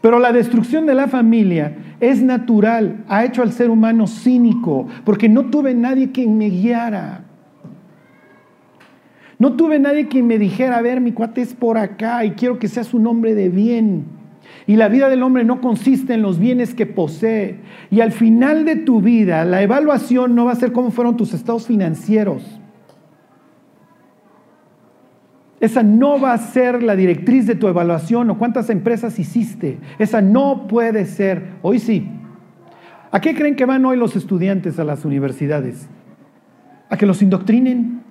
Pero 0.00 0.18
la 0.18 0.32
destrucción 0.32 0.86
de 0.86 0.94
la 0.94 1.08
familia 1.08 1.76
es 2.00 2.22
natural, 2.22 3.04
ha 3.08 3.24
hecho 3.24 3.42
al 3.42 3.52
ser 3.52 3.70
humano 3.70 4.06
cínico, 4.06 4.86
porque 5.04 5.28
no 5.28 5.46
tuve 5.46 5.74
nadie 5.74 6.12
que 6.12 6.26
me 6.26 6.50
guiara. 6.50 7.24
No 9.38 9.52
tuve 9.54 9.78
nadie 9.78 10.08
que 10.08 10.22
me 10.22 10.38
dijera, 10.38 10.78
a 10.78 10.82
ver, 10.82 11.00
mi 11.00 11.12
cuate 11.12 11.42
es 11.42 11.54
por 11.54 11.76
acá 11.76 12.24
y 12.24 12.32
quiero 12.32 12.58
que 12.58 12.68
seas 12.68 12.94
un 12.94 13.06
hombre 13.06 13.34
de 13.34 13.48
bien. 13.48 14.04
Y 14.66 14.76
la 14.76 14.88
vida 14.88 15.08
del 15.08 15.22
hombre 15.22 15.44
no 15.44 15.60
consiste 15.60 16.14
en 16.14 16.22
los 16.22 16.38
bienes 16.38 16.74
que 16.74 16.86
posee. 16.86 17.56
Y 17.90 18.00
al 18.00 18.12
final 18.12 18.64
de 18.64 18.76
tu 18.76 19.00
vida, 19.00 19.44
la 19.44 19.62
evaluación 19.62 20.34
no 20.34 20.46
va 20.46 20.52
a 20.52 20.56
ser 20.56 20.72
cómo 20.72 20.90
fueron 20.90 21.16
tus 21.16 21.34
estados 21.34 21.66
financieros. 21.66 22.60
Esa 25.60 25.82
no 25.82 26.20
va 26.20 26.34
a 26.34 26.38
ser 26.38 26.82
la 26.82 26.96
directriz 26.96 27.46
de 27.46 27.54
tu 27.54 27.66
evaluación 27.66 28.28
o 28.30 28.38
cuántas 28.38 28.68
empresas 28.68 29.18
hiciste. 29.18 29.78
Esa 29.98 30.20
no 30.20 30.66
puede 30.68 31.06
ser. 31.06 31.54
Hoy 31.62 31.78
sí. 31.78 32.10
¿A 33.10 33.20
qué 33.20 33.34
creen 33.34 33.56
que 33.56 33.64
van 33.64 33.84
hoy 33.84 33.96
los 33.96 34.16
estudiantes 34.16 34.78
a 34.78 34.84
las 34.84 35.04
universidades? 35.04 35.88
A 36.90 36.96
que 36.98 37.06
los 37.06 37.22
indoctrinen. 37.22 38.02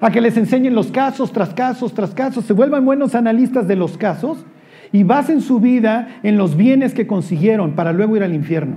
A 0.00 0.10
que 0.10 0.20
les 0.20 0.36
enseñen 0.36 0.74
los 0.74 0.92
casos 0.92 1.32
tras 1.32 1.54
casos 1.54 1.94
tras 1.94 2.12
casos. 2.12 2.44
Se 2.44 2.52
vuelvan 2.52 2.84
buenos 2.84 3.14
analistas 3.14 3.66
de 3.66 3.76
los 3.76 3.96
casos 3.96 4.44
y 4.92 5.04
basen 5.04 5.40
su 5.40 5.60
vida 5.60 6.20
en 6.22 6.36
los 6.36 6.56
bienes 6.56 6.92
que 6.92 7.06
consiguieron 7.06 7.72
para 7.72 7.94
luego 7.94 8.16
ir 8.16 8.22
al 8.22 8.34
infierno. 8.34 8.76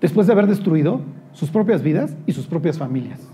Después 0.00 0.26
de 0.26 0.32
haber 0.32 0.48
destruido 0.48 1.02
sus 1.32 1.50
propias 1.50 1.82
vidas 1.82 2.16
y 2.26 2.32
sus 2.32 2.48
propias 2.48 2.78
familias. 2.78 3.29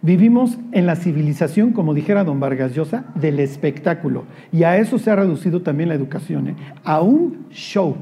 Vivimos 0.00 0.58
en 0.70 0.86
la 0.86 0.94
civilización, 0.94 1.72
como 1.72 1.92
dijera 1.92 2.22
don 2.22 2.38
Vargas 2.38 2.72
Llosa, 2.72 3.04
del 3.16 3.40
espectáculo. 3.40 4.24
Y 4.52 4.62
a 4.62 4.76
eso 4.76 4.98
se 4.98 5.10
ha 5.10 5.16
reducido 5.16 5.62
también 5.62 5.88
la 5.88 5.96
educación, 5.96 6.48
¿eh? 6.48 6.56
a 6.84 7.00
un 7.00 7.46
show. 7.50 7.96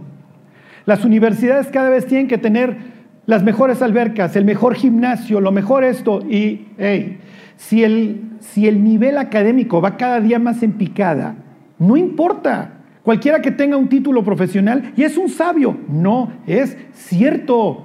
Las 0.85 1.05
universidades 1.05 1.69
cada 1.69 1.89
vez 1.89 2.07
tienen 2.07 2.29
que 2.29 2.37
tener 2.37 2.77
las 3.25 3.43
mejores 3.43 3.81
albercas, 3.81 4.37
el 4.37 4.45
mejor 4.45 4.75
gimnasio, 4.75 5.41
lo 5.41 5.53
mejor 5.53 5.85
esto. 5.85 6.21
Y, 6.21 6.69
hey, 6.77 7.19
si 7.57 7.83
el, 7.83 8.21
si 8.41 8.69
el 8.69 8.85
nivel 8.85 9.17
académico 9.17 9.81
va 9.81 9.97
cada 9.97 10.21
día 10.21 10.39
más 10.39 10.63
en 10.63 10.73
picada, 10.73 11.35
no 11.79 11.97
importa. 11.97 12.73
Cualquiera 13.03 13.41
que 13.41 13.53
tenga 13.53 13.77
un 13.77 13.89
título 13.89 14.23
profesional 14.23 14.93
y 14.97 15.03
es 15.05 15.17
un 15.17 15.29
sabio. 15.29 15.79
No, 15.89 16.31
es 16.47 16.77
cierto. 16.93 17.85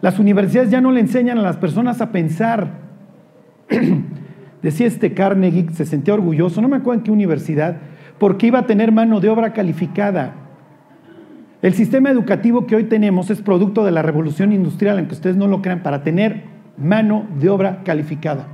Las 0.00 0.18
universidades 0.18 0.70
ya 0.70 0.80
no 0.80 0.90
le 0.90 1.00
enseñan 1.00 1.38
a 1.38 1.42
las 1.42 1.56
personas 1.56 2.00
a 2.00 2.12
pensar, 2.12 2.85
Decía 4.62 4.86
este 4.86 5.14
Carnegie, 5.14 5.68
se 5.72 5.84
sentía 5.84 6.14
orgulloso, 6.14 6.60
no 6.60 6.68
me 6.68 6.76
acuerdo 6.76 7.00
en 7.00 7.04
qué 7.04 7.10
universidad, 7.10 7.78
porque 8.18 8.46
iba 8.48 8.60
a 8.60 8.66
tener 8.66 8.92
mano 8.92 9.20
de 9.20 9.28
obra 9.28 9.52
calificada. 9.52 10.34
El 11.62 11.74
sistema 11.74 12.10
educativo 12.10 12.66
que 12.66 12.76
hoy 12.76 12.84
tenemos 12.84 13.30
es 13.30 13.42
producto 13.42 13.84
de 13.84 13.92
la 13.92 14.02
revolución 14.02 14.52
industrial, 14.52 14.98
aunque 14.98 15.14
ustedes 15.14 15.36
no 15.36 15.46
lo 15.46 15.62
crean, 15.62 15.82
para 15.82 16.02
tener 16.02 16.44
mano 16.76 17.26
de 17.38 17.48
obra 17.48 17.82
calificada. 17.84 18.48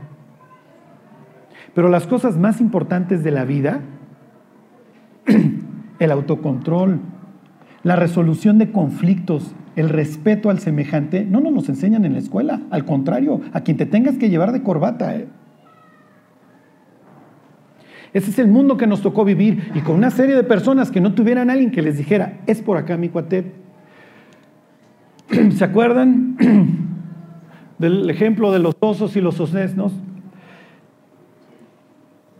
Pero 1.75 1.89
las 1.89 2.07
cosas 2.07 2.37
más 2.37 2.61
importantes 2.61 3.25
de 3.25 3.31
la 3.31 3.45
vida, 3.45 3.81
el 5.99 6.11
autocontrol, 6.11 7.01
la 7.83 7.97
resolución 7.97 8.59
de 8.59 8.71
conflictos, 8.71 9.55
el 9.77 9.89
respeto 9.89 10.51
al 10.51 10.59
semejante, 10.59 11.25
no 11.25 11.41
nos 11.41 11.69
enseñan 11.69 12.05
en 12.05 12.13
la 12.15 12.19
escuela. 12.19 12.61
Al 12.71 12.85
contrario, 12.85 13.41
a 13.53 13.63
quien 13.63 13.77
te 13.77 13.87
tengas 13.87 14.17
que 14.17 14.29
llevar 14.29 14.53
de 14.53 14.63
corbata. 14.63 15.17
¿eh? 15.17 15.27
Ese 18.13 18.31
es 18.31 18.39
el 18.39 18.49
mundo 18.49 18.77
que 18.77 18.87
nos 18.87 19.01
tocó 19.01 19.25
vivir 19.25 19.73
y 19.75 19.81
con 19.81 19.97
una 19.97 20.11
serie 20.11 20.35
de 20.35 20.45
personas 20.45 20.91
que 20.91 21.01
no 21.01 21.15
tuvieran 21.15 21.49
alguien 21.49 21.71
que 21.71 21.83
les 21.83 21.97
dijera, 21.97 22.41
es 22.47 22.61
por 22.61 22.77
acá 22.77 22.97
mi 22.97 23.09
cuate. 23.09 23.53
¿Se 25.57 25.65
acuerdan 25.65 26.37
del 27.79 28.11
ejemplo 28.11 28.53
de 28.53 28.59
los 28.59 28.77
osos 28.81 29.17
y 29.17 29.21
los 29.21 29.41
osnesnos? 29.41 29.93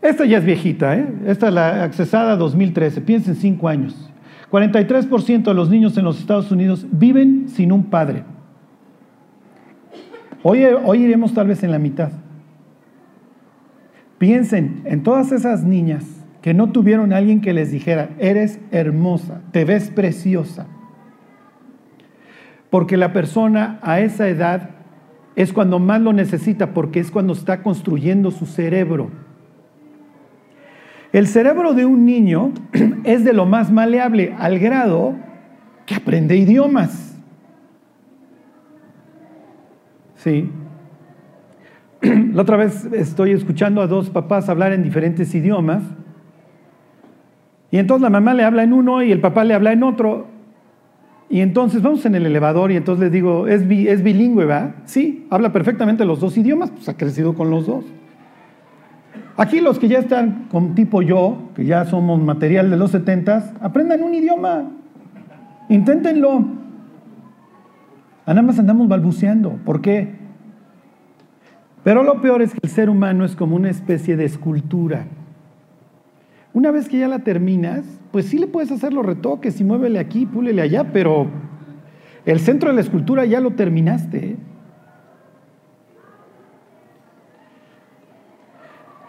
Esta 0.03 0.25
ya 0.25 0.37
es 0.37 0.45
viejita, 0.45 0.97
¿eh? 0.97 1.07
esta 1.25 1.47
es 1.47 1.53
la 1.53 1.83
accesada 1.83 2.35
2013, 2.35 3.01
piensen 3.01 3.35
cinco 3.35 3.69
años. 3.69 4.12
43% 4.53 5.45
de 5.45 5.53
los 5.55 5.71
niños 5.71 5.97
en 5.97 6.05
los 6.05 6.19
Estados 6.19 6.51
Unidos 6.51 6.85
viven 6.91 7.49
sin 7.49 7.71
un 7.71 7.85
padre. 7.85 8.23
Hoy, 10.43 10.63
hoy 10.63 11.05
iremos 11.05 11.33
tal 11.33 11.47
vez 11.47 11.63
en 11.63 11.71
la 11.71 11.79
mitad. 11.79 12.11
Piensen 14.19 14.83
en 14.85 15.01
todas 15.01 15.31
esas 15.31 15.63
niñas 15.63 16.05
que 16.43 16.53
no 16.53 16.71
tuvieron 16.71 17.13
a 17.13 17.17
alguien 17.17 17.41
que 17.41 17.51
les 17.51 17.71
dijera, 17.71 18.11
eres 18.19 18.59
hermosa, 18.69 19.41
te 19.51 19.65
ves 19.65 19.89
preciosa. 19.89 20.67
Porque 22.69 22.95
la 22.95 23.11
persona 23.11 23.79
a 23.81 24.01
esa 24.01 24.27
edad 24.27 24.69
es 25.35 25.51
cuando 25.51 25.79
más 25.79 25.99
lo 25.99 26.13
necesita, 26.13 26.75
porque 26.75 26.99
es 26.99 27.09
cuando 27.09 27.33
está 27.33 27.63
construyendo 27.63 28.29
su 28.29 28.45
cerebro. 28.45 29.09
El 31.13 31.27
cerebro 31.27 31.75
de 31.75 31.85
un 31.85 32.05
niño 32.05 32.51
es 33.03 33.23
de 33.23 33.33
lo 33.33 33.45
más 33.45 33.71
maleable 33.71 34.35
al 34.39 34.57
grado 34.57 35.13
que 35.85 35.95
aprende 35.95 36.35
idiomas. 36.35 37.15
Sí. 40.15 40.49
La 42.01 42.41
otra 42.41 42.57
vez 42.57 42.85
estoy 42.91 43.31
escuchando 43.31 43.81
a 43.81 43.87
dos 43.87 44.09
papás 44.09 44.49
hablar 44.49 44.73
en 44.73 44.81
diferentes 44.81 45.33
idiomas. 45.35 45.83
Y 47.69 47.77
entonces 47.77 48.03
la 48.03 48.09
mamá 48.09 48.33
le 48.33 48.43
habla 48.43 48.63
en 48.63 48.73
uno 48.73 49.01
y 49.01 49.11
el 49.11 49.19
papá 49.19 49.43
le 49.43 49.53
habla 49.53 49.71
en 49.71 49.83
otro. 49.83 50.27
Y 51.29 51.41
entonces 51.41 51.81
vamos 51.81 52.05
en 52.05 52.15
el 52.15 52.25
elevador 52.25 52.71
y 52.71 52.75
entonces 52.75 53.05
les 53.05 53.11
digo, 53.11 53.47
¿es, 53.47 53.63
es 53.63 54.03
bilingüe, 54.03 54.45
va? 54.45 54.75
Sí, 54.85 55.25
habla 55.31 55.51
perfectamente 55.51 56.05
los 56.05 56.19
dos 56.19 56.37
idiomas, 56.37 56.69
pues 56.71 56.89
ha 56.89 56.97
crecido 56.97 57.33
con 57.33 57.49
los 57.49 57.65
dos. 57.65 57.85
Aquí 59.35 59.61
los 59.61 59.79
que 59.79 59.87
ya 59.87 59.99
están 59.99 60.47
con 60.51 60.75
tipo 60.75 61.01
yo, 61.01 61.49
que 61.55 61.65
ya 61.65 61.85
somos 61.85 62.21
material 62.21 62.69
de 62.69 62.77
los 62.77 62.91
setentas, 62.91 63.51
aprendan 63.61 64.03
un 64.03 64.13
idioma. 64.13 64.69
Inténtenlo. 65.69 66.45
Nada 68.27 68.41
más 68.41 68.59
andamos 68.59 68.87
balbuceando. 68.87 69.57
¿Por 69.65 69.81
qué? 69.81 70.15
Pero 71.83 72.03
lo 72.03 72.21
peor 72.21 72.41
es 72.41 72.53
que 72.53 72.59
el 72.61 72.69
ser 72.69 72.89
humano 72.89 73.25
es 73.25 73.35
como 73.35 73.55
una 73.55 73.69
especie 73.69 74.15
de 74.15 74.25
escultura. 74.25 75.05
Una 76.53 76.69
vez 76.69 76.87
que 76.87 76.99
ya 76.99 77.07
la 77.07 77.19
terminas, 77.19 77.83
pues 78.11 78.27
sí 78.27 78.37
le 78.37 78.45
puedes 78.45 78.71
hacer 78.71 78.93
los 78.93 79.05
retoques 79.05 79.59
y 79.59 79.63
muévele 79.63 79.97
aquí, 79.99 80.27
púlele 80.27 80.61
allá, 80.61 80.91
pero 80.93 81.27
el 82.25 82.39
centro 82.39 82.69
de 82.69 82.75
la 82.75 82.81
escultura 82.81 83.25
ya 83.25 83.39
lo 83.39 83.51
terminaste. 83.51 84.17
¿eh? 84.17 84.35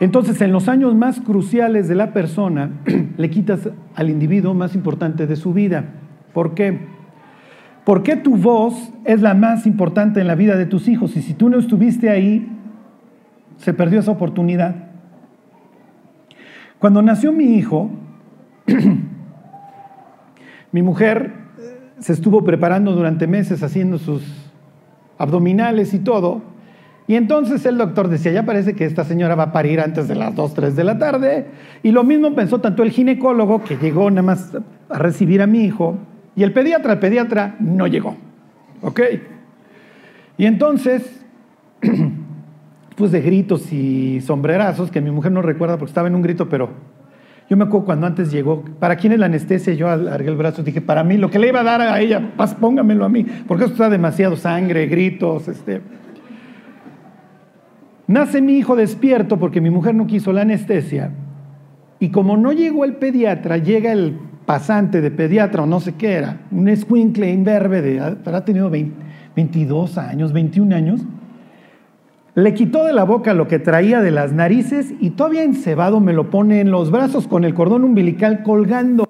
Entonces, 0.01 0.41
en 0.41 0.53
los 0.53 0.69
años 0.69 0.95
más 0.95 1.21
cruciales 1.21 1.89
de 1.89 1.95
la 1.95 2.13
persona, 2.13 2.71
le 3.17 3.31
quitas 3.31 3.69
al 3.95 4.11
individuo 4.11 4.55
más 4.55 4.75
importante 4.75 5.27
de 5.27 5.37
su 5.37 5.53
vida. 5.53 5.85
¿Por 6.33 6.55
qué? 6.55 6.81
Porque 7.85 8.17
tu 8.17 8.37
voz 8.37 8.93
es 9.05 9.21
la 9.21 9.35
más 9.35 9.67
importante 9.67 10.21
en 10.21 10.27
la 10.27 10.35
vida 10.35 10.57
de 10.57 10.67
tus 10.67 10.89
hijos 10.89 11.17
y 11.17 11.23
si 11.23 11.35
tú 11.35 11.49
no 11.49 11.59
estuviste 11.59 12.11
ahí, 12.11 12.49
se 13.59 13.75
perdió 13.75 14.01
esa 14.01 14.11
oportunidad. 14.11 14.75
Cuando 16.79 17.03
nació 17.03 17.33
mi 17.33 17.55
hijo, 17.55 17.91
mi 20.73 20.83
mujer 20.83 21.33
se 21.99 22.13
estuvo 22.13 22.43
preparando 22.43 22.93
durante 22.93 23.27
meses 23.27 23.63
haciendo 23.63 23.99
sus 23.99 24.23
abdominales 25.19 25.95
y 25.95 26.01
todo, 26.01 26.43
Y 27.07 27.17
entonces 27.17 27.67
el 27.67 27.77
doctor 27.77 28.09
decía, 28.09 28.33
ya 28.33 28.45
parece 28.45 28.75
que 28.75 28.87
esta 28.87 29.05
señora 29.05 29.35
va 29.35 29.45
a 29.45 29.53
parir 29.53 29.81
antes 29.81 30.09
de 30.09 30.15
las 30.15 30.35
2, 30.35 30.55
3 30.55 30.77
de 30.77 30.85
la 30.85 30.99
tarde. 30.99 31.47
Y 31.83 31.91
lo 31.91 32.03
mismo 32.03 32.35
pensó 32.35 32.61
tanto 32.61 32.83
el 32.83 32.91
ginecólogo, 32.91 33.63
que 33.63 33.77
llegó 33.77 34.11
nada 34.11 34.23
más 34.23 34.57
a 34.89 34.99
recibir 34.99 35.43
a 35.43 35.47
mi 35.47 35.65
hijo, 35.65 35.99
y 36.35 36.43
el 36.43 36.53
pediatra, 36.53 36.95
el 36.95 36.99
pediatra 36.99 37.57
no 37.61 37.87
llegó. 37.87 38.17
¿Ok? 38.81 39.01
Y 40.39 40.47
entonces, 40.47 41.25
pues 42.97 43.13
de 43.13 43.21
gritos 43.21 43.71
y 43.71 44.21
sombrerazos, 44.23 44.91
que 44.91 45.03
mi 45.03 45.11
mujer 45.11 45.33
no 45.33 45.43
recuerda 45.43 45.77
porque 45.77 45.91
estaba 45.91 46.09
en 46.09 46.15
un 46.15 46.23
grito, 46.23 46.49
pero 46.49 46.71
yo 47.51 47.59
me 47.59 47.65
acuerdo 47.65 47.85
cuando 47.85 48.07
antes 48.07 48.33
llegó, 48.33 48.65
¿para 48.81 48.97
quién 48.97 49.13
es 49.13 49.19
la 49.19 49.27
anestesia? 49.27 49.75
Yo 49.75 49.91
alargué 49.91 50.31
el 50.31 50.37
brazo 50.37 50.63
dije, 50.63 50.81
para 50.81 51.05
mí, 51.05 51.19
lo 51.19 51.31
que 51.31 51.39
le 51.39 51.49
iba 51.49 51.61
a 51.61 51.65
dar 51.65 51.83
a 51.83 52.01
ella, 52.01 52.33
póngamelo 52.59 53.05
a 53.05 53.11
mí, 53.11 53.27
porque 53.47 53.65
esto 53.65 53.75
está 53.75 53.91
demasiado 53.91 54.37
sangre, 54.37 54.87
gritos, 54.87 55.49
este... 55.49 55.83
Nace 58.07 58.43
mi 58.43 58.59
hijo 58.59 58.77
despierto 58.77 59.39
porque 59.39 59.61
mi 59.61 59.71
mujer 59.71 59.95
no 59.95 60.07
quiso 60.07 60.33
la 60.33 60.43
anestesia. 60.43 61.11
Y 61.99 62.11
como 62.11 62.37
no 62.37 62.53
llegó 62.53 62.85
el 62.85 62.97
pediatra, 62.97 63.57
llega 63.59 63.93
el 63.93 64.19
pasante 64.45 65.01
de 65.01 65.11
pediatra 65.11 65.63
o 65.63 65.67
no 65.67 65.81
sé 65.81 65.95
qué 65.95 66.13
era, 66.13 66.41
un 66.51 66.69
escuincle 66.69 67.31
imberbe 67.33 67.81
de, 67.81 68.01
habrá 68.01 68.45
tenido 68.45 68.71
22 68.71 69.97
años, 69.97 70.33
21 70.33 70.77
años, 70.77 71.01
le 72.35 72.53
quitó 72.53 72.85
de 72.85 72.93
la 72.93 73.05
boca 73.05 73.33
lo 73.33 73.47
que 73.47 73.59
traía 73.59 74.01
de 74.01 74.11
las 74.11 74.33
narices 74.33 74.93
y 75.01 75.11
todavía 75.11 75.45
encebado 75.45 76.01
me 76.01 76.13
lo 76.13 76.31
pone 76.31 76.61
en 76.61 76.71
los 76.71 76.91
brazos 76.91 77.29
con 77.29 77.45
el 77.45 77.55
cordón 77.55 77.85
umbilical 77.85 78.43
colgando. 78.43 79.05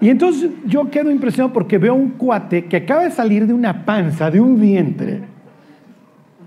Y 0.00 0.10
entonces 0.10 0.50
yo 0.66 0.90
quedo 0.90 1.10
impresionado 1.10 1.52
porque 1.52 1.78
veo 1.78 1.94
un 1.94 2.10
cuate 2.10 2.66
que 2.66 2.76
acaba 2.76 3.04
de 3.04 3.10
salir 3.10 3.46
de 3.46 3.54
una 3.54 3.84
panza, 3.84 4.30
de 4.30 4.40
un 4.40 4.60
vientre. 4.60 5.22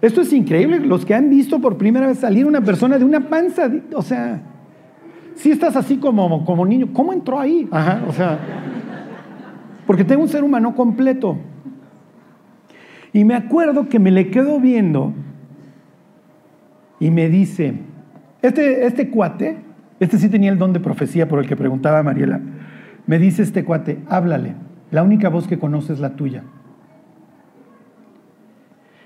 Esto 0.01 0.21
es 0.21 0.31
increíble, 0.31 0.79
los 0.79 1.05
que 1.05 1.13
han 1.13 1.29
visto 1.29 1.59
por 1.59 1.77
primera 1.77 2.07
vez 2.07 2.19
salir 2.19 2.45
una 2.45 2.61
persona 2.61 2.97
de 2.97 3.03
una 3.03 3.27
panza, 3.27 3.69
o 3.93 4.01
sea, 4.01 4.41
si 5.35 5.51
estás 5.51 5.75
así 5.75 5.97
como, 5.97 6.45
como 6.45 6.65
niño, 6.65 6.89
¿cómo 6.93 7.11
entró 7.11 7.39
ahí? 7.39 7.67
Ajá, 7.71 8.01
o 8.07 8.13
sea, 8.13 8.39
porque 9.85 10.05
tengo 10.05 10.21
un 10.21 10.29
ser 10.29 10.43
humano 10.43 10.73
completo. 10.75 11.37
Y 13.11 13.25
me 13.25 13.35
acuerdo 13.35 13.89
que 13.89 13.99
me 13.99 14.11
le 14.11 14.29
quedo 14.29 14.59
viendo 14.59 15.13
y 16.99 17.09
me 17.09 17.27
dice, 17.27 17.73
este, 18.41 18.85
este 18.85 19.09
cuate, 19.09 19.57
este 19.99 20.17
sí 20.17 20.29
tenía 20.29 20.51
el 20.51 20.57
don 20.57 20.71
de 20.71 20.79
profecía 20.79 21.27
por 21.27 21.39
el 21.39 21.47
que 21.47 21.55
preguntaba 21.55 22.03
Mariela, 22.03 22.39
me 23.09 23.17
dice 23.17 23.41
este 23.41 23.65
cuate, 23.65 23.97
háblale, 24.07 24.53
la 24.91 25.01
única 25.01 25.29
voz 25.29 25.47
que 25.47 25.57
conoce 25.57 25.93
es 25.93 25.99
la 25.99 26.11
tuya. 26.11 26.43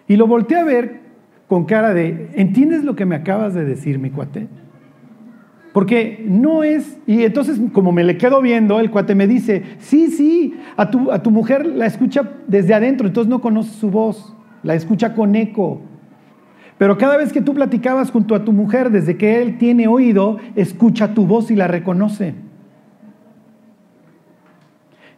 Y 0.09 0.17
lo 0.17 0.27
volteé 0.27 0.57
a 0.57 0.65
ver 0.65 0.99
con 1.47 1.63
cara 1.63 1.93
de, 1.93 2.31
¿entiendes 2.33 2.83
lo 2.83 2.97
que 2.97 3.05
me 3.05 3.15
acabas 3.15 3.53
de 3.53 3.63
decir, 3.63 3.99
mi 3.99 4.09
cuate? 4.09 4.49
Porque 5.71 6.21
no 6.27 6.65
es, 6.65 6.99
y 7.07 7.23
entonces 7.23 7.61
como 7.71 7.93
me 7.93 8.03
le 8.03 8.17
quedo 8.17 8.41
viendo, 8.41 8.81
el 8.81 8.91
cuate 8.91 9.15
me 9.15 9.25
dice, 9.25 9.63
sí, 9.79 10.07
sí, 10.07 10.53
a 10.75 10.91
tu, 10.91 11.09
a 11.09 11.23
tu 11.23 11.31
mujer 11.31 11.65
la 11.65 11.85
escucha 11.85 12.29
desde 12.45 12.73
adentro, 12.73 13.07
entonces 13.07 13.29
no 13.29 13.39
conoce 13.39 13.71
su 13.71 13.89
voz, 13.89 14.35
la 14.63 14.75
escucha 14.75 15.15
con 15.15 15.33
eco. 15.33 15.79
Pero 16.77 16.97
cada 16.97 17.15
vez 17.15 17.31
que 17.31 17.39
tú 17.39 17.53
platicabas 17.53 18.11
junto 18.11 18.35
a 18.35 18.43
tu 18.43 18.51
mujer, 18.51 18.89
desde 18.89 19.15
que 19.15 19.41
él 19.41 19.57
tiene 19.57 19.87
oído, 19.87 20.39
escucha 20.57 21.13
tu 21.13 21.25
voz 21.25 21.51
y 21.51 21.55
la 21.55 21.69
reconoce. 21.69 22.35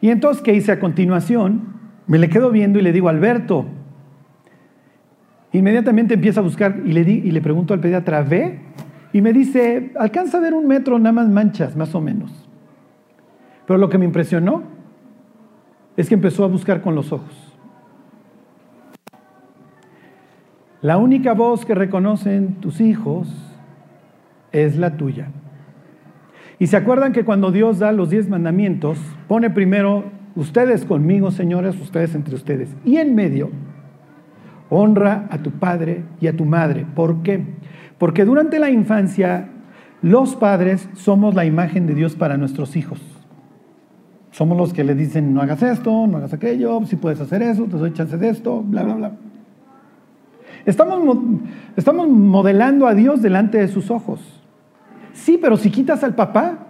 Y 0.06 0.12
entonces, 0.12 0.44
¿qué 0.44 0.54
hice 0.54 0.72
a 0.72 0.80
continuación? 0.80 1.63
Me 2.06 2.20
le 2.20 2.30
quedo 2.30 2.52
viendo 2.52 2.78
y 2.78 2.84
le 2.84 2.91
digo, 2.91 3.10
Alberto. 3.10 3.65
Inmediatamente 5.52 6.13
empieza 6.13 6.41
a 6.41 6.44
buscar 6.44 6.80
y 6.86 6.91
le, 6.91 7.04
di, 7.04 7.24
y 7.26 7.32
le 7.32 7.41
pregunto 7.41 7.74
al 7.74 7.80
pediatra, 7.80 8.22
¿ve? 8.22 8.60
Y 9.13 9.22
me 9.24 9.34
dice, 9.34 9.94
alcanza 10.00 10.38
a 10.38 10.41
ver 10.41 10.54
un 10.54 10.68
metro, 10.68 11.00
nada 11.00 11.12
más 11.12 11.28
manchas, 11.28 11.76
más 11.76 11.96
o 11.96 12.02
menos. 12.02 12.48
Pero 13.65 13.80
lo 13.80 13.89
que 13.89 13.98
me 13.98 14.06
impresionó 14.06 14.62
es 15.98 16.08
que 16.08 16.13
empezó 16.13 16.44
a 16.44 16.50
buscar 16.50 16.82
con 16.82 16.94
los 16.94 17.12
ojos. 17.12 17.58
La 20.84 20.98
única 20.98 21.34
voz 21.34 21.65
que 21.65 21.74
reconocen 21.74 22.58
tus 22.62 22.80
hijos 22.80 23.28
es 24.52 24.78
la 24.78 24.98
tuya. 24.98 25.30
Y 26.60 26.68
se 26.68 26.78
acuerdan 26.78 27.12
que 27.12 27.26
cuando 27.26 27.52
Dios 27.52 27.80
da 27.80 27.91
los 27.91 28.10
diez 28.10 28.30
mandamientos, 28.30 28.98
pone 29.28 29.50
primero 29.50 30.06
ustedes 30.36 30.86
conmigo, 30.86 31.32
señores, 31.32 31.80
ustedes 31.80 32.15
entre 32.15 32.36
ustedes. 32.36 32.70
Y 32.86 32.98
en 32.98 33.15
medio, 33.15 33.50
honra 34.70 35.28
a 35.30 35.39
tu 35.39 35.52
padre 35.52 36.04
y 36.22 36.28
a 36.28 36.36
tu 36.36 36.46
madre. 36.46 36.86
¿Por 36.96 37.24
qué? 37.24 37.44
Porque 37.98 38.26
durante 38.26 38.60
la 38.60 38.70
infancia, 38.70 39.50
los 40.02 40.36
padres 40.36 40.89
somos 40.94 41.36
la 41.36 41.46
imagen 41.46 41.88
de 41.88 41.96
Dios 41.96 42.15
para 42.15 42.38
nuestros 42.38 42.76
hijos. 42.76 43.02
Somos 44.32 44.58
los 44.58 44.74
que 44.74 44.84
le 44.84 44.96
dicen, 44.96 45.34
no 45.34 45.41
hagas 45.41 45.63
esto, 45.63 46.08
no 46.08 46.18
hagas 46.18 46.34
aquello, 46.34 46.86
si 46.86 46.98
puedes 46.98 47.22
hacer 47.22 47.41
eso, 47.41 47.65
te 47.65 47.78
doy 47.78 47.94
chance 47.94 48.18
de 48.18 48.30
esto, 48.30 48.62
bla, 48.62 48.84
bla, 48.84 48.96
bla. 48.96 49.12
Estamos, 50.65 51.18
estamos 51.78 52.10
modelando 52.10 52.88
a 52.88 52.94
Dios 52.94 53.22
delante 53.22 53.60
de 53.60 53.68
sus 53.68 53.91
ojos. 53.91 54.35
Sí, 55.15 55.39
pero 55.41 55.56
si 55.56 55.71
quitas 55.71 56.04
al 56.04 56.13
papá, 56.13 56.67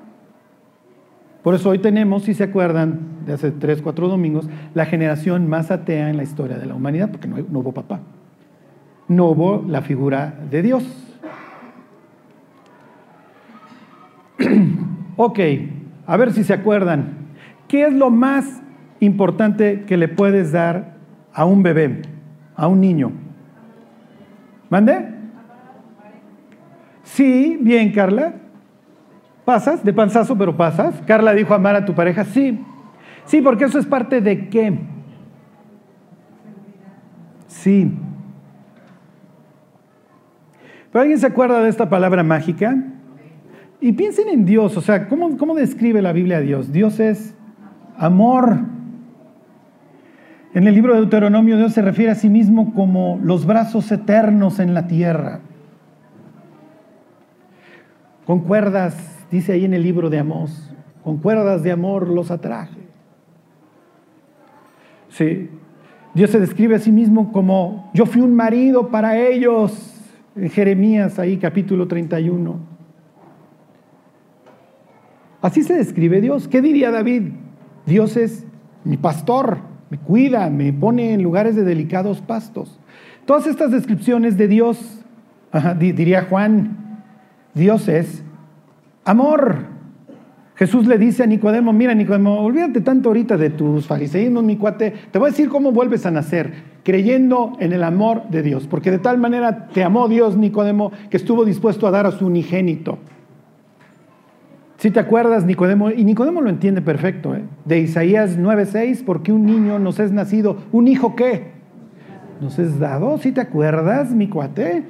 por 1.42 1.56
eso 1.56 1.70
hoy 1.70 1.80
tenemos, 1.80 2.24
si 2.24 2.34
se 2.36 2.44
acuerdan, 2.44 3.26
de 3.26 3.34
hace 3.34 3.52
tres, 3.52 3.82
cuatro 3.82 4.08
domingos, 4.08 4.48
la 4.74 4.86
generación 4.86 5.50
más 5.50 5.72
atea 5.72 6.10
en 6.10 6.18
la 6.18 6.24
historia 6.24 6.58
de 6.58 6.68
la 6.68 6.76
humanidad, 6.76 7.10
porque 7.10 7.28
no, 7.28 7.60
hubo 7.60 7.74
papá. 7.74 8.00
No 9.08 9.26
hubo 9.26 9.66
la 9.68 9.82
figura 9.82 10.40
de 10.50 10.62
Dios. 10.62 10.84
ok, 15.18 15.40
a 16.06 16.18
ver 16.18 16.32
si 16.32 16.44
se 16.44 16.54
acuerdan. 16.54 17.18
¿Qué 17.68 17.88
es 17.88 17.94
lo 17.94 18.12
más 18.12 18.62
importante 19.00 19.86
que 19.88 19.98
le 19.98 20.08
puedes 20.08 20.52
dar 20.52 20.98
a 21.34 21.46
un 21.46 21.64
bebé, 21.64 22.04
a 22.56 22.68
un 22.68 22.80
niño? 22.80 23.12
¿Mande? 24.70 25.15
Sí, 27.06 27.58
bien, 27.62 27.92
Carla. 27.94 28.34
¿Pasas? 29.46 29.86
De 29.86 29.94
panzazo, 29.94 30.38
pero 30.38 30.58
pasas. 30.58 31.02
Carla 31.06 31.34
dijo 31.34 31.54
amar 31.54 31.76
a 31.76 31.86
tu 31.86 31.94
pareja. 31.94 32.26
Sí. 32.26 32.60
Sí, 33.26 33.42
porque 33.42 33.66
eso 33.66 33.80
es 33.80 33.86
parte 33.86 34.20
de 34.20 34.50
qué. 34.50 34.78
Sí. 37.48 37.92
¿Pero 40.92 41.02
alguien 41.02 41.20
se 41.20 41.28
acuerda 41.28 41.62
de 41.62 41.70
esta 41.70 41.90
palabra 41.90 42.24
mágica? 42.24 42.76
Y 43.80 43.94
piensen 43.94 44.30
en 44.30 44.46
Dios, 44.46 44.78
o 44.78 44.82
sea, 44.82 45.08
¿cómo, 45.08 45.38
¿cómo, 45.38 45.54
describe 45.54 46.02
la 46.02 46.12
Biblia 46.12 46.38
a 46.38 46.42
Dios? 46.42 46.72
Dios 46.72 47.00
es 47.00 47.36
amor. 47.98 48.60
En 50.54 50.68
el 50.68 50.74
libro 50.74 50.94
de 50.94 51.02
Deuteronomio 51.02 51.58
Dios 51.58 51.74
se 51.74 51.82
refiere 51.82 52.12
a 52.12 52.16
sí 52.16 52.30
mismo 52.30 52.74
como 52.74 53.20
los 53.22 53.46
brazos 53.46 53.92
eternos 53.92 54.60
en 54.60 54.74
la 54.74 54.88
tierra. 54.88 55.42
Con 58.26 58.40
cuerdas, 58.40 59.26
dice 59.32 59.54
ahí 59.54 59.66
en 59.66 59.74
el 59.74 59.84
libro 59.84 60.10
de 60.10 60.20
Amós, 60.20 60.72
con 61.04 61.18
cuerdas 61.18 61.64
de 61.64 61.72
amor 61.72 62.10
los 62.10 62.32
atraje. 62.32 62.80
Sí, 65.10 65.50
Dios 66.14 66.32
se 66.32 66.40
describe 66.40 66.76
a 66.76 66.80
sí 66.80 66.92
mismo 66.92 67.32
como 67.32 67.92
yo 67.94 68.06
fui 68.06 68.22
un 68.22 68.36
marido 68.36 68.90
para 68.90 69.18
ellos, 69.18 69.92
en 70.36 70.50
Jeremías 70.50 71.20
ahí 71.20 71.38
capítulo 71.38 71.88
31. 71.88 72.60
Así 75.42 75.64
se 75.64 75.76
describe 75.76 76.22
Dios. 76.22 76.48
¿Qué 76.48 76.62
diría 76.62 76.90
David? 76.90 77.30
Dios 77.86 78.18
es 78.18 78.46
mi 78.84 78.98
pastor, 78.98 79.60
me 79.90 80.00
cuida, 80.00 80.50
me 80.50 80.74
pone 80.74 81.14
en 81.14 81.22
lugares 81.22 81.56
de 81.56 81.64
delicados 81.64 82.22
pastos. 82.22 82.80
Todas 83.26 83.46
estas 83.46 83.72
descripciones 83.72 84.38
de 84.38 84.48
Dios, 84.48 85.04
diría 85.78 86.24
Juan, 86.24 86.85
Dios 87.56 87.88
es 87.88 88.24
amor. 89.06 89.74
Jesús 90.56 90.88
le 90.88 90.98
dice 90.98 91.24
a 91.24 91.26
Nicodemo, 91.26 91.74
mira 91.74 91.94
Nicodemo, 91.94 92.42
olvídate 92.42 92.82
tanto 92.82 93.10
ahorita 93.10 93.38
de 93.38 93.50
tus 93.50 93.88
fariseísmos, 93.88 94.44
mi 94.44 94.56
cuate, 94.56 94.94
te 95.12 95.20
voy 95.20 95.28
a 95.28 95.32
decir 95.32 95.50
cómo 95.50 95.72
vuelves 95.72 96.06
a 96.06 96.12
nacer, 96.12 96.54
creyendo 96.84 97.54
en 97.60 97.74
el 97.74 97.84
amor 97.84 98.30
de 98.30 98.42
Dios, 98.42 98.68
porque 98.68 98.92
de 98.92 99.00
tal 99.00 99.18
manera 99.18 99.68
te 99.68 99.84
amó 99.84 100.08
Dios, 100.08 100.38
Nicodemo, 100.38 100.92
que 101.10 101.18
estuvo 101.18 101.44
dispuesto 101.44 101.88
a 101.88 101.92
dar 101.92 102.06
a 102.06 102.12
su 102.12 102.28
unigénito. 102.28 103.00
Si 104.78 104.92
te 104.92 105.00
acuerdas, 105.00 105.46
Nicodemo, 105.46 105.92
y 105.92 106.06
Nicodemo 106.06 106.42
lo 106.42 106.50
entiende 106.50 106.82
perfecto, 106.82 107.36
¿eh? 107.36 107.44
de 107.66 107.80
Isaías 107.80 108.38
9:6, 108.38 109.04
porque 109.06 109.34
un 109.34 109.46
niño 109.46 109.80
nos 109.80 110.00
es 110.00 110.12
nacido, 110.12 110.58
un 110.72 110.88
hijo 110.88 111.16
qué? 111.16 111.52
Nos 112.40 112.60
es 112.60 112.80
dado, 112.80 113.18
si 113.18 113.32
te 113.32 113.42
acuerdas, 113.42 114.12
mi 114.12 114.28
cuate. 114.28 114.84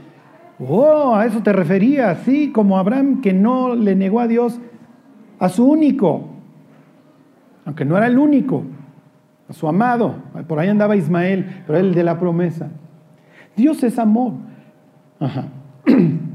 Oh, 0.59 1.15
a 1.15 1.25
eso 1.25 1.43
te 1.43 1.51
refería, 1.51 2.15
sí, 2.15 2.51
como 2.51 2.77
Abraham 2.77 3.21
que 3.21 3.33
no 3.33 3.75
le 3.75 3.95
negó 3.95 4.19
a 4.21 4.27
Dios 4.27 4.59
a 5.37 5.49
su 5.49 5.65
único, 5.65 6.29
aunque 7.65 7.83
no 7.83 7.97
era 7.97 8.07
el 8.07 8.17
único. 8.17 8.63
a 9.49 9.53
su 9.53 9.67
amado. 9.67 10.15
Por 10.47 10.59
ahí 10.59 10.69
andaba 10.69 10.95
Ismael, 10.95 11.63
pero 11.67 11.77
el 11.77 11.93
de 11.93 12.03
la 12.03 12.19
promesa. 12.19 12.69
Dios 13.55 13.83
es 13.83 13.99
amor. 13.99 14.33
Ajá. 15.19 15.49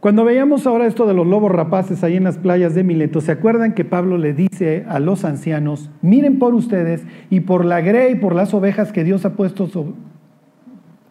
Cuando 0.00 0.24
veíamos 0.24 0.66
ahora 0.66 0.86
esto 0.86 1.06
de 1.06 1.14
los 1.14 1.26
lobos 1.26 1.50
rapaces 1.50 2.04
ahí 2.04 2.16
en 2.16 2.24
las 2.24 2.38
playas 2.38 2.74
de 2.74 2.84
Mileto, 2.84 3.20
¿se 3.20 3.32
acuerdan 3.32 3.74
que 3.74 3.84
Pablo 3.84 4.16
le 4.16 4.32
dice 4.32 4.84
a 4.88 5.00
los 5.00 5.24
ancianos, 5.24 5.90
miren 6.02 6.38
por 6.38 6.54
ustedes 6.54 7.04
y 7.30 7.40
por 7.40 7.64
la 7.64 7.80
grey 7.80 8.12
y 8.12 8.16
por 8.16 8.34
las 8.34 8.54
ovejas 8.54 8.92
que 8.92 9.02
Dios 9.02 9.24
ha 9.24 9.34
puesto 9.34 9.68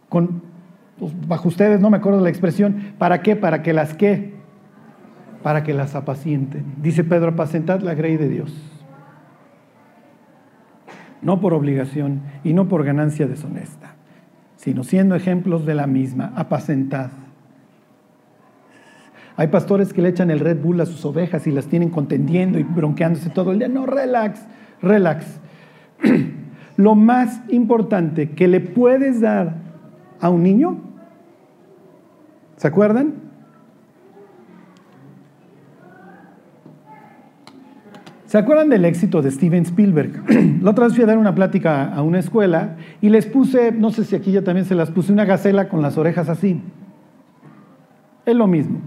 con, 0.07 0.41
pues, 0.99 1.13
bajo 1.27 1.47
ustedes, 1.47 1.79
no 1.79 1.89
me 1.89 1.97
acuerdo 1.97 2.21
la 2.21 2.29
expresión, 2.29 2.93
¿para 2.97 3.21
qué? 3.21 3.35
Para 3.35 3.61
que 3.61 3.73
las 3.73 3.93
qué? 3.93 4.33
Para 5.43 5.63
que 5.63 5.73
las 5.73 5.95
apacienten. 5.95 6.65
Dice 6.81 7.03
Pedro, 7.03 7.29
apacentad 7.29 7.81
la 7.81 7.93
grey 7.93 8.17
de 8.17 8.29
Dios. 8.29 8.53
No 11.21 11.39
por 11.39 11.53
obligación 11.53 12.21
y 12.43 12.53
no 12.53 12.67
por 12.67 12.83
ganancia 12.83 13.27
deshonesta, 13.27 13.95
sino 14.55 14.83
siendo 14.83 15.15
ejemplos 15.15 15.65
de 15.65 15.75
la 15.75 15.87
misma, 15.87 16.33
apacentad. 16.35 17.09
Hay 19.35 19.47
pastores 19.49 19.93
que 19.93 20.01
le 20.01 20.09
echan 20.09 20.31
el 20.31 20.39
Red 20.39 20.61
Bull 20.61 20.81
a 20.81 20.87
sus 20.87 21.05
ovejas 21.05 21.45
y 21.45 21.51
las 21.51 21.67
tienen 21.67 21.89
contendiendo 21.89 22.57
y 22.57 22.63
bronqueándose 22.63 23.29
todo 23.29 23.51
el 23.51 23.59
día. 23.59 23.67
No, 23.67 23.85
relax, 23.85 24.43
relax. 24.81 25.39
Lo 26.77 26.95
más 26.95 27.41
importante 27.49 28.31
que 28.31 28.47
le 28.47 28.61
puedes 28.61 29.21
dar 29.21 29.57
a 30.19 30.29
un 30.29 30.41
niño, 30.41 30.86
¿se 32.57 32.67
acuerdan? 32.67 33.13
¿Se 38.25 38.37
acuerdan 38.37 38.67
del 38.67 38.83
éxito 38.83 39.21
de 39.21 39.31
Steven 39.31 39.63
Spielberg? 39.63 40.59
La 40.61 40.71
otra 40.71 40.85
vez 40.85 40.95
fui 40.95 41.03
a 41.03 41.07
dar 41.07 41.17
una 41.17 41.33
plática 41.33 41.85
a 41.93 42.01
una 42.01 42.19
escuela 42.19 42.75
y 42.99 43.07
les 43.07 43.25
puse, 43.25 43.71
no 43.71 43.89
sé 43.91 44.03
si 44.03 44.17
aquí 44.17 44.33
ya 44.33 44.41
también 44.41 44.65
se 44.65 44.75
las 44.75 44.91
puse, 44.91 45.13
una 45.13 45.23
gacela 45.23 45.69
con 45.69 45.81
las 45.81 45.97
orejas 45.97 46.27
así. 46.27 46.61
Es 48.25 48.35
lo 48.35 48.47
mismo. 48.47 48.79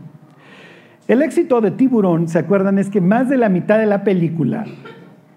El 1.08 1.22
éxito 1.22 1.62
de 1.62 1.70
Tiburón, 1.70 2.28
¿se 2.28 2.38
acuerdan? 2.38 2.78
Es 2.78 2.90
que 2.90 3.00
más 3.00 3.30
de 3.30 3.38
la 3.38 3.48
mitad 3.48 3.78
de 3.78 3.86
la 3.86 4.04
película 4.04 4.66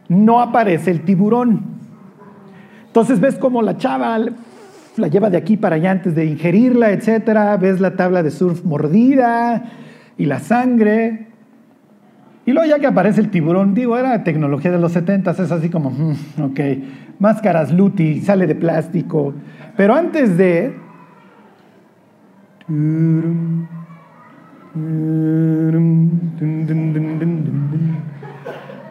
no 0.10 0.42
aparece 0.42 0.92
el 0.92 1.02
tiburón. 1.02 1.62
Entonces 2.88 3.20
ves 3.20 3.36
como 3.36 3.62
la 3.62 3.78
chava 3.78 4.20
la 4.98 5.08
lleva 5.08 5.30
de 5.30 5.38
aquí 5.38 5.58
para 5.58 5.76
allá 5.76 5.92
antes 5.92 6.16
de 6.16 6.26
ingerirla, 6.26 6.92
etcétera. 6.92 7.56
Ves 7.58 7.80
la 7.80 7.96
tabla 7.96 8.24
de 8.24 8.32
surf 8.32 8.64
mordida 8.64 9.64
y 10.18 10.26
la 10.26 10.40
sangre. 10.40 11.28
Y 12.46 12.52
luego 12.52 12.68
ya 12.70 12.80
que 12.80 12.88
aparece 12.88 13.22
el 13.22 13.30
tiburón, 13.30 13.74
digo, 13.74 13.98
era 13.98 14.24
tecnología 14.24 14.72
de 14.72 14.78
los 14.78 14.92
70, 14.92 15.32
es 15.32 15.52
así 15.52 15.70
como, 15.70 15.92
mm, 15.92 16.42
ok, 16.42 16.60
máscaras 17.20 17.72
Luti, 17.72 18.20
sale 18.20 18.48
de 18.48 18.56
plástico. 18.56 19.34
Pero 19.78 19.96
antes 19.96 20.38
de... 20.38 20.76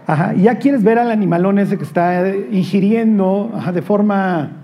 Ajá, 0.07 0.35
ya 0.35 0.57
quieres 0.57 0.83
ver 0.83 0.99
al 0.99 1.11
animalón 1.11 1.59
ese 1.59 1.77
que 1.77 1.85
está 1.85 2.27
ingiriendo 2.51 3.53
de 3.73 3.83
forma 3.83 4.62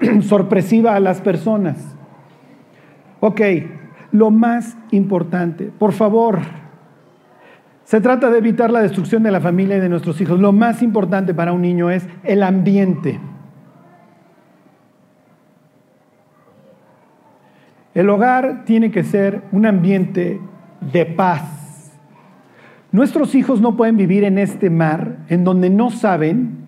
sorpresiva 0.22 0.94
a 0.94 1.00
las 1.00 1.20
personas. 1.20 1.96
Ok, 3.20 3.40
lo 4.12 4.30
más 4.30 4.76
importante, 4.90 5.70
por 5.78 5.92
favor, 5.92 6.40
se 7.84 8.00
trata 8.00 8.30
de 8.30 8.38
evitar 8.38 8.70
la 8.70 8.82
destrucción 8.82 9.22
de 9.22 9.32
la 9.32 9.40
familia 9.40 9.76
y 9.76 9.80
de 9.80 9.88
nuestros 9.88 10.20
hijos. 10.20 10.38
Lo 10.38 10.52
más 10.52 10.82
importante 10.82 11.34
para 11.34 11.52
un 11.52 11.62
niño 11.62 11.90
es 11.90 12.06
el 12.22 12.42
ambiente. 12.42 13.18
El 17.94 18.08
hogar 18.08 18.64
tiene 18.64 18.92
que 18.92 19.02
ser 19.02 19.42
un 19.50 19.66
ambiente 19.66 20.40
de 20.92 21.04
paz. 21.06 21.98
Nuestros 22.92 23.34
hijos 23.34 23.60
no 23.60 23.76
pueden 23.76 23.96
vivir 23.96 24.24
en 24.24 24.38
este 24.38 24.70
mar 24.70 25.18
en 25.28 25.44
donde 25.44 25.70
no 25.70 25.90
saben. 25.90 26.66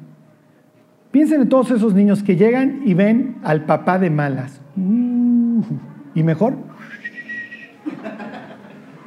Piensen 1.12 1.42
en 1.42 1.48
todos 1.50 1.70
esos 1.70 1.94
niños 1.94 2.22
que 2.22 2.36
llegan 2.36 2.80
y 2.86 2.94
ven 2.94 3.36
al 3.44 3.66
papá 3.66 3.98
de 3.98 4.08
malas. 4.08 4.62
Mm, 4.76 5.60
y 6.14 6.22
mejor, 6.22 6.54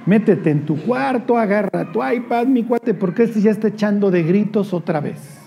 métete 0.06 0.52
en 0.52 0.68
tu 0.68 0.78
cuarto, 0.78 1.36
agarra 1.36 1.92
tu 1.92 2.08
iPad, 2.08 2.46
mi 2.46 2.64
cuate, 2.64 2.94
porque 2.94 3.24
este 3.24 3.42
ya 3.42 3.50
está 3.50 3.70
echando 3.70 4.12
de 4.12 4.22
gritos 4.22 4.72
otra 4.72 5.00
vez. 5.00 5.42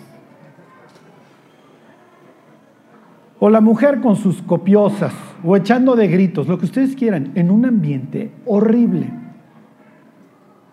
O 3.38 3.48
la 3.50 3.60
mujer 3.60 4.00
con 4.00 4.16
sus 4.16 4.42
copiosas, 4.42 5.14
o 5.44 5.56
echando 5.56 5.94
de 5.94 6.08
gritos, 6.08 6.48
lo 6.48 6.58
que 6.58 6.64
ustedes 6.64 6.96
quieran, 6.96 7.30
en 7.36 7.52
un 7.52 7.66
ambiente 7.66 8.32
horrible, 8.46 9.08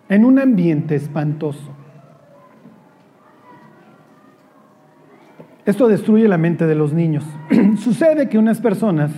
en 0.09 0.25
un 0.25 0.39
ambiente 0.39 0.95
espantoso. 0.95 1.84
Esto 5.65 5.87
destruye 5.87 6.27
la 6.27 6.37
mente 6.37 6.67
de 6.67 6.75
los 6.75 6.93
niños. 6.93 7.25
Sucede 7.79 8.29
que 8.29 8.37
unas 8.37 8.61
personas 8.61 9.11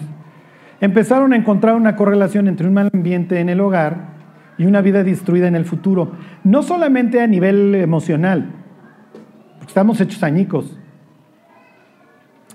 empezaron 0.79 1.33
a 1.33 1.35
encontrar 1.35 1.75
una 1.75 1.95
correlación 1.95 2.47
entre 2.47 2.67
un 2.67 2.73
mal 2.73 2.89
ambiente 2.93 3.39
en 3.39 3.49
el 3.49 3.59
hogar 3.59 4.15
y 4.57 4.65
una 4.65 4.81
vida 4.81 5.03
destruida 5.03 5.47
en 5.47 5.55
el 5.55 5.65
futuro. 5.65 6.13
No 6.43 6.63
solamente 6.63 7.21
a 7.21 7.27
nivel 7.27 7.75
emocional, 7.75 8.49
porque 9.55 9.71
estamos 9.71 9.99
hechos 9.99 10.23
añicos, 10.23 10.79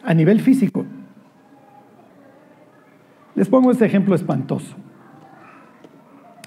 a 0.05 0.15
nivel 0.15 0.41
físico. 0.41 0.87
Les 3.35 3.49
pongo 3.49 3.71
este 3.71 3.85
ejemplo 3.85 4.15
espantoso. 4.15 4.75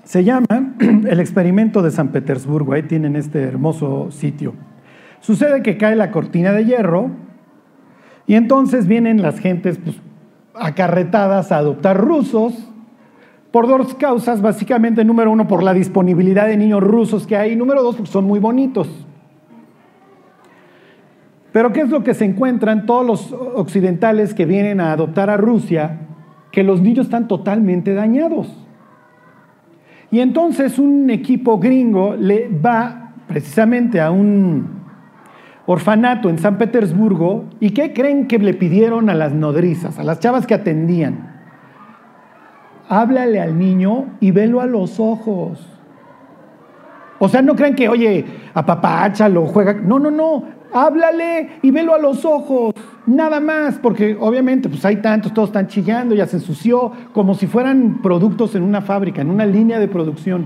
Se 0.04 0.24
llama 0.24 0.48
el 0.80 1.20
experimento 1.20 1.84
de 1.84 1.92
San 1.92 2.10
Petersburgo, 2.10 2.74
ahí 2.74 2.84
tienen 2.84 3.16
este 3.16 3.44
hermoso 3.44 4.10
sitio. 4.10 4.54
Sucede 5.20 5.62
que 5.62 5.78
cae 5.78 5.96
la 5.96 6.12
cortina 6.12 6.52
de 6.52 6.66
hierro 6.66 7.26
y 8.28 8.36
entonces 8.36 8.88
vienen 8.88 9.22
las 9.22 9.40
gentes 9.40 9.80
pues, 9.84 9.98
acarretadas 10.56 11.52
a 11.52 11.58
adoptar 11.58 11.98
rusos 11.98 12.54
por 13.52 13.68
dos 13.68 13.96
causas, 13.96 14.42
básicamente, 14.42 15.06
número 15.06 15.32
uno, 15.32 15.48
por 15.48 15.64
la 15.64 15.74
disponibilidad 15.74 16.48
de 16.48 16.58
niños 16.58 16.84
rusos 16.84 17.26
que 17.26 17.38
hay, 17.38 17.56
número 17.56 17.84
dos, 17.84 17.96
porque 17.96 18.12
son 18.12 18.26
muy 18.26 18.40
bonitos. 18.40 18.90
Pero 21.54 21.72
¿qué 21.72 21.80
es 21.80 21.90
lo 21.90 22.04
que 22.04 22.14
se 22.14 22.26
encuentran 22.26 22.86
todos 22.86 23.06
los 23.06 23.32
occidentales 23.32 24.34
que 24.34 24.46
vienen 24.46 24.82
a 24.82 24.92
adoptar 24.92 25.30
a 25.30 25.38
Rusia? 25.38 26.02
Que 26.52 26.64
los 26.64 26.82
niños 26.82 27.06
están 27.06 27.30
totalmente 27.30 27.94
dañados. 27.94 28.54
Y 30.12 30.20
entonces 30.20 30.78
un 30.78 31.10
equipo 31.10 31.58
gringo 31.58 32.14
le 32.14 32.50
va 32.50 33.14
precisamente 33.28 34.02
a 34.02 34.12
un 34.12 34.85
orfanato 35.66 36.30
en 36.30 36.38
San 36.38 36.58
Petersburgo 36.58 37.46
y 37.60 37.72
¿qué 37.72 37.94
creen 37.94 38.28
que 38.28 38.40
le 38.40 38.54
pidieron 38.54 39.10
a 39.10 39.16
las 39.16 39.34
nodrizas, 39.34 40.00
a 40.00 40.04
las 40.04 40.20
chavas 40.20 40.46
que 40.46 40.54
atendían? 40.54 41.34
Háblale 42.88 43.42
al 43.42 43.58
niño 43.58 44.18
y 44.20 44.32
velo 44.32 44.62
a 44.62 44.68
los 44.68 45.00
ojos. 45.00 45.68
O 47.18 47.30
sea, 47.30 47.42
no 47.42 47.56
creen 47.56 47.76
que, 47.76 47.90
oye, 47.90 48.26
apapáchalo, 48.54 49.48
juega. 49.48 49.74
No, 49.74 49.98
no, 49.98 50.12
no 50.12 50.56
háblale 50.76 51.60
y 51.62 51.72
velo 51.72 51.96
a 51.96 51.98
los 51.98 52.26
ojos, 52.26 52.74
nada 53.06 53.40
más, 53.40 53.80
porque 53.80 54.18
obviamente 54.20 54.68
pues 54.68 54.84
hay 54.84 54.98
tantos, 54.98 55.34
todos 55.34 55.50
están 55.50 55.68
chillando, 55.68 56.14
ya 56.14 56.28
se 56.28 56.36
ensució, 56.36 56.92
como 57.14 57.34
si 57.34 57.48
fueran 57.48 58.02
productos 58.02 58.56
en 58.56 58.64
una 58.64 58.82
fábrica, 58.82 59.22
en 59.22 59.30
una 59.30 59.46
línea 59.46 59.80
de 59.80 59.88
producción. 59.88 60.46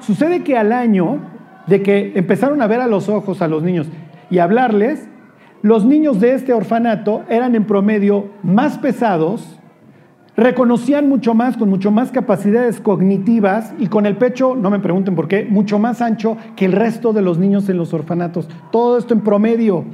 Sucede 0.00 0.44
que 0.44 0.58
al 0.58 0.72
año 0.72 1.20
de 1.66 1.82
que 1.82 2.12
empezaron 2.14 2.60
a 2.60 2.66
ver 2.66 2.80
a 2.80 2.86
los 2.86 3.08
ojos 3.08 3.40
a 3.40 3.48
los 3.48 3.62
niños 3.62 3.86
y 4.32 4.38
hablarles, 4.38 5.06
los 5.60 5.84
niños 5.84 6.18
de 6.18 6.32
este 6.32 6.54
orfanato 6.54 7.22
eran 7.28 7.54
en 7.54 7.66
promedio 7.66 8.30
más 8.42 8.78
pesados, 8.78 9.60
reconocían 10.36 11.06
mucho 11.06 11.34
más, 11.34 11.58
con 11.58 11.68
mucho 11.68 11.90
más 11.90 12.10
capacidades 12.10 12.80
cognitivas 12.80 13.74
y 13.78 13.88
con 13.88 14.06
el 14.06 14.16
pecho, 14.16 14.56
no 14.56 14.70
me 14.70 14.78
pregunten 14.78 15.14
por 15.14 15.28
qué, 15.28 15.44
mucho 15.44 15.78
más 15.78 16.00
ancho 16.00 16.38
que 16.56 16.64
el 16.64 16.72
resto 16.72 17.12
de 17.12 17.20
los 17.20 17.38
niños 17.38 17.68
en 17.68 17.76
los 17.76 17.92
orfanatos. 17.92 18.48
Todo 18.72 18.96
esto 18.96 19.12
en 19.12 19.20
promedio. 19.20 19.84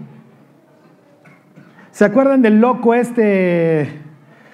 ¿Se 1.90 2.04
acuerdan 2.04 2.40
del 2.40 2.60
loco 2.60 2.94
este 2.94 3.88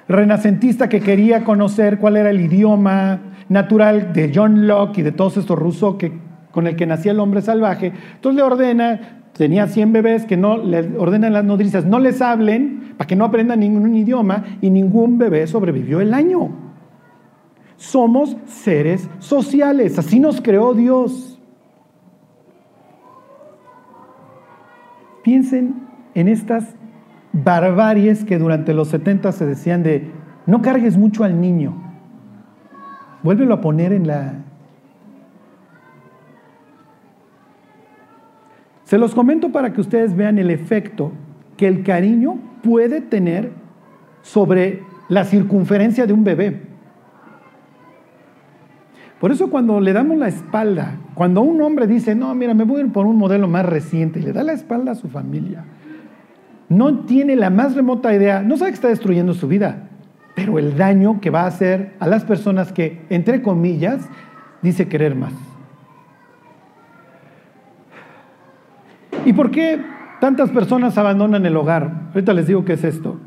renacentista 0.09 0.89
que 0.89 1.01
quería 1.01 1.45
conocer 1.45 1.99
cuál 1.99 2.17
era 2.17 2.31
el 2.31 2.41
idioma 2.41 3.21
natural 3.51 4.15
de 4.15 4.33
John 4.35 4.67
Locke 4.67 5.01
y 5.01 5.03
de 5.03 5.13
todos 5.13 5.37
estos 5.37 5.59
rusos 5.59 5.97
que, 5.97 6.11
con 6.53 6.67
el 6.67 6.75
que 6.75 6.87
nacía 6.87 7.13
el 7.13 7.21
hombre 7.21 7.43
salvaje? 7.43 7.93
Entonces 8.15 8.37
le 8.37 8.43
ordena, 8.43 9.21
tenía 9.37 9.67
100 9.67 9.93
bebés 9.93 10.25
que 10.25 10.37
no 10.37 10.57
le 10.57 10.97
ordenan 10.97 11.33
las 11.33 11.45
nodrizas, 11.45 11.85
no 11.85 11.99
les 11.99 12.23
hablen 12.23 12.95
para 12.97 13.07
que 13.07 13.17
no 13.17 13.25
aprendan 13.25 13.61
ningún 13.61 13.95
idioma 13.95 14.45
y 14.61 14.71
ningún 14.71 15.19
bebé 15.19 15.47
sobrevivió 15.47 16.01
el 16.01 16.15
año. 16.15 16.51
Somos 17.77 18.37
seres 18.47 19.09
sociales, 19.19 19.99
así 19.99 20.21
nos 20.21 20.41
creó 20.41 20.75
Dios. 20.75 21.41
Piensen 25.23 25.75
en 26.15 26.29
estas 26.29 26.75
barbaries 27.33 28.25
que 28.25 28.39
durante 28.39 28.75
los 28.75 28.89
70 28.89 29.33
se 29.33 29.47
decían 29.47 29.83
de 29.83 30.11
no 30.47 30.63
cargues 30.63 30.97
mucho 30.97 31.25
al 31.25 31.41
niño. 31.41 31.75
Vuélvelo 33.23 33.55
a 33.55 33.61
poner 33.61 33.93
en 33.93 34.07
la... 34.07 34.44
Se 38.95 38.99
los 38.99 39.13
comento 39.13 39.51
para 39.51 39.73
que 39.73 39.81
ustedes 39.81 40.15
vean 40.15 40.39
el 40.39 40.51
efecto 40.51 41.11
que 41.57 41.67
el 41.67 41.83
cariño 41.83 42.39
puede 42.63 43.01
tener 43.01 43.51
sobre 44.23 44.85
la 45.09 45.25
circunferencia 45.25 46.07
de 46.07 46.13
un 46.13 46.23
bebé. 46.23 46.61
Por 49.19 49.33
eso 49.33 49.51
cuando 49.51 49.81
le 49.81 49.93
damos 49.93 50.17
la 50.17 50.29
espalda, 50.29 50.95
cuando 51.15 51.43
un 51.43 51.61
hombre 51.61 51.89
dice, 51.89 52.15
no, 52.15 52.33
mira, 52.37 52.55
me 52.55 52.63
voy 52.63 52.83
a 52.83 52.85
ir 52.85 52.93
por 52.93 53.05
un 53.07 53.17
modelo 53.17 53.49
más 53.49 53.67
reciente, 53.67 54.21
y 54.21 54.23
le 54.23 54.33
da 54.33 54.45
la 54.45 54.53
espalda 54.53 54.93
a 54.93 54.95
su 54.95 55.09
familia, 55.09 55.65
no 56.69 57.01
tiene 57.01 57.35
la 57.35 57.51
más 57.51 57.75
remota 57.75 58.15
idea, 58.15 58.45
no 58.45 58.57
sabe 58.57 58.71
que 58.71 58.77
está 58.77 58.89
destruyendo 58.91 59.35
su 59.35 59.49
vida, 59.49 59.89
pero 60.37 60.57
el 60.61 60.77
daño 60.77 61.21
que 61.21 61.31
va 61.31 61.41
a 61.41 61.47
hacer 61.49 61.95
a 61.99 62.07
las 62.07 62.23
personas 62.23 62.73
que, 62.73 63.05
entre 63.11 63.43
comillas, 63.43 64.09
dice 64.63 64.87
querer 64.87 65.17
más. 65.17 65.33
¿Y 69.25 69.33
por 69.33 69.51
qué 69.51 69.81
tantas 70.21 70.51
personas 70.51 70.99
abandonan 70.99 71.47
el 71.47 71.57
hogar? 71.57 72.09
Ahorita 72.09 72.33
les 72.35 72.47
digo 72.47 72.65
qué 72.65 72.75
es 72.75 72.85
esto. 72.85 73.19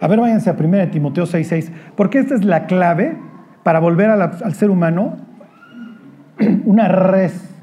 A 0.00 0.08
ver, 0.08 0.20
váyanse 0.20 0.50
a 0.50 0.54
1 0.54 0.90
Timoteo 0.90 1.24
6:6, 1.24 1.70
porque 1.96 2.18
esta 2.18 2.34
es 2.34 2.44
la 2.44 2.66
clave 2.66 3.16
para 3.62 3.80
volver 3.80 4.10
al 4.10 4.54
ser 4.54 4.70
humano 4.70 5.16
una 6.64 6.88
res, 6.88 7.54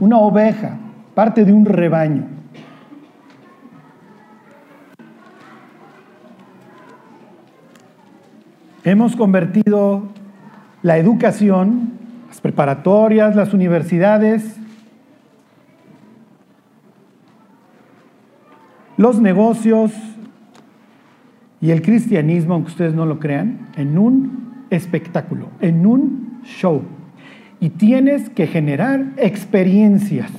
una 0.00 0.18
oveja, 0.18 0.76
parte 1.14 1.44
de 1.44 1.52
un 1.52 1.64
rebaño. 1.64 2.24
Hemos 8.84 9.14
convertido 9.14 10.08
la 10.82 10.98
educación, 10.98 11.92
las 12.28 12.40
preparatorias, 12.40 13.36
las 13.36 13.54
universidades, 13.54 14.58
los 19.02 19.20
negocios 19.20 19.92
y 21.60 21.72
el 21.72 21.82
cristianismo, 21.82 22.54
aunque 22.54 22.70
ustedes 22.70 22.94
no 22.94 23.04
lo 23.04 23.18
crean, 23.18 23.68
en 23.76 23.98
un 23.98 24.66
espectáculo, 24.70 25.48
en 25.60 25.84
un 25.84 26.40
show. 26.44 26.82
Y 27.58 27.70
tienes 27.70 28.30
que 28.30 28.46
generar 28.46 29.12
experiencias. 29.16 30.30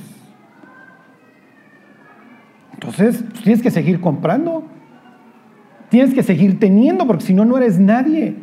Entonces, 2.72 3.22
pues, 3.30 3.42
tienes 3.42 3.62
que 3.62 3.70
seguir 3.70 4.00
comprando. 4.00 4.64
Tienes 5.90 6.14
que 6.14 6.22
seguir 6.22 6.58
teniendo, 6.58 7.06
porque 7.06 7.24
si 7.24 7.34
no, 7.34 7.44
no 7.44 7.58
eres 7.58 7.78
nadie. 7.78 8.34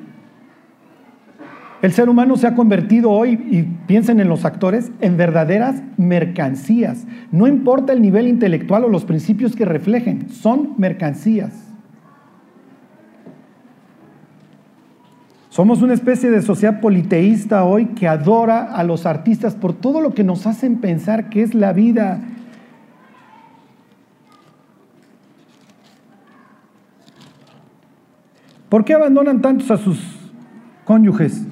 El 1.82 1.94
ser 1.94 2.10
humano 2.10 2.38
se 2.38 2.46
ha 2.46 2.54
convertido 2.54 3.10
hoy, 3.10 3.32
y 3.50 3.64
piensen 3.88 4.20
en 4.20 4.30
los 4.30 4.46
actores, 4.46 4.92
en 5.02 5.18
verdaderas 5.18 5.82
mercancías. 5.98 7.08
No 7.32 7.48
importa 7.48 7.94
el 7.94 8.02
nivel 8.02 8.28
intelectual 8.28 8.84
o 8.84 8.90
los 8.90 9.06
principios 9.06 9.56
que 9.56 9.66
reflejen, 9.66 10.30
son 10.30 10.76
mercancías. 10.78 11.68
Somos 15.50 15.82
una 15.82 15.94
especie 15.94 16.30
de 16.30 16.42
sociedad 16.42 16.80
politeísta 16.80 17.66
hoy 17.66 17.88
que 17.88 18.08
adora 18.08 18.74
a 18.74 18.84
los 18.84 19.06
artistas 19.06 19.56
por 19.56 19.74
todo 19.74 20.00
lo 20.00 20.14
que 20.14 20.24
nos 20.24 20.48
hacen 20.48 20.78
pensar 20.78 21.30
que 21.30 21.42
es 21.42 21.54
la 21.54 21.74
vida 21.74 22.22
¿Por 28.72 28.86
qué 28.86 28.94
abandonan 28.94 29.42
tantos 29.42 29.70
a 29.70 29.76
sus 29.76 30.00
cónyuges? 30.86 31.46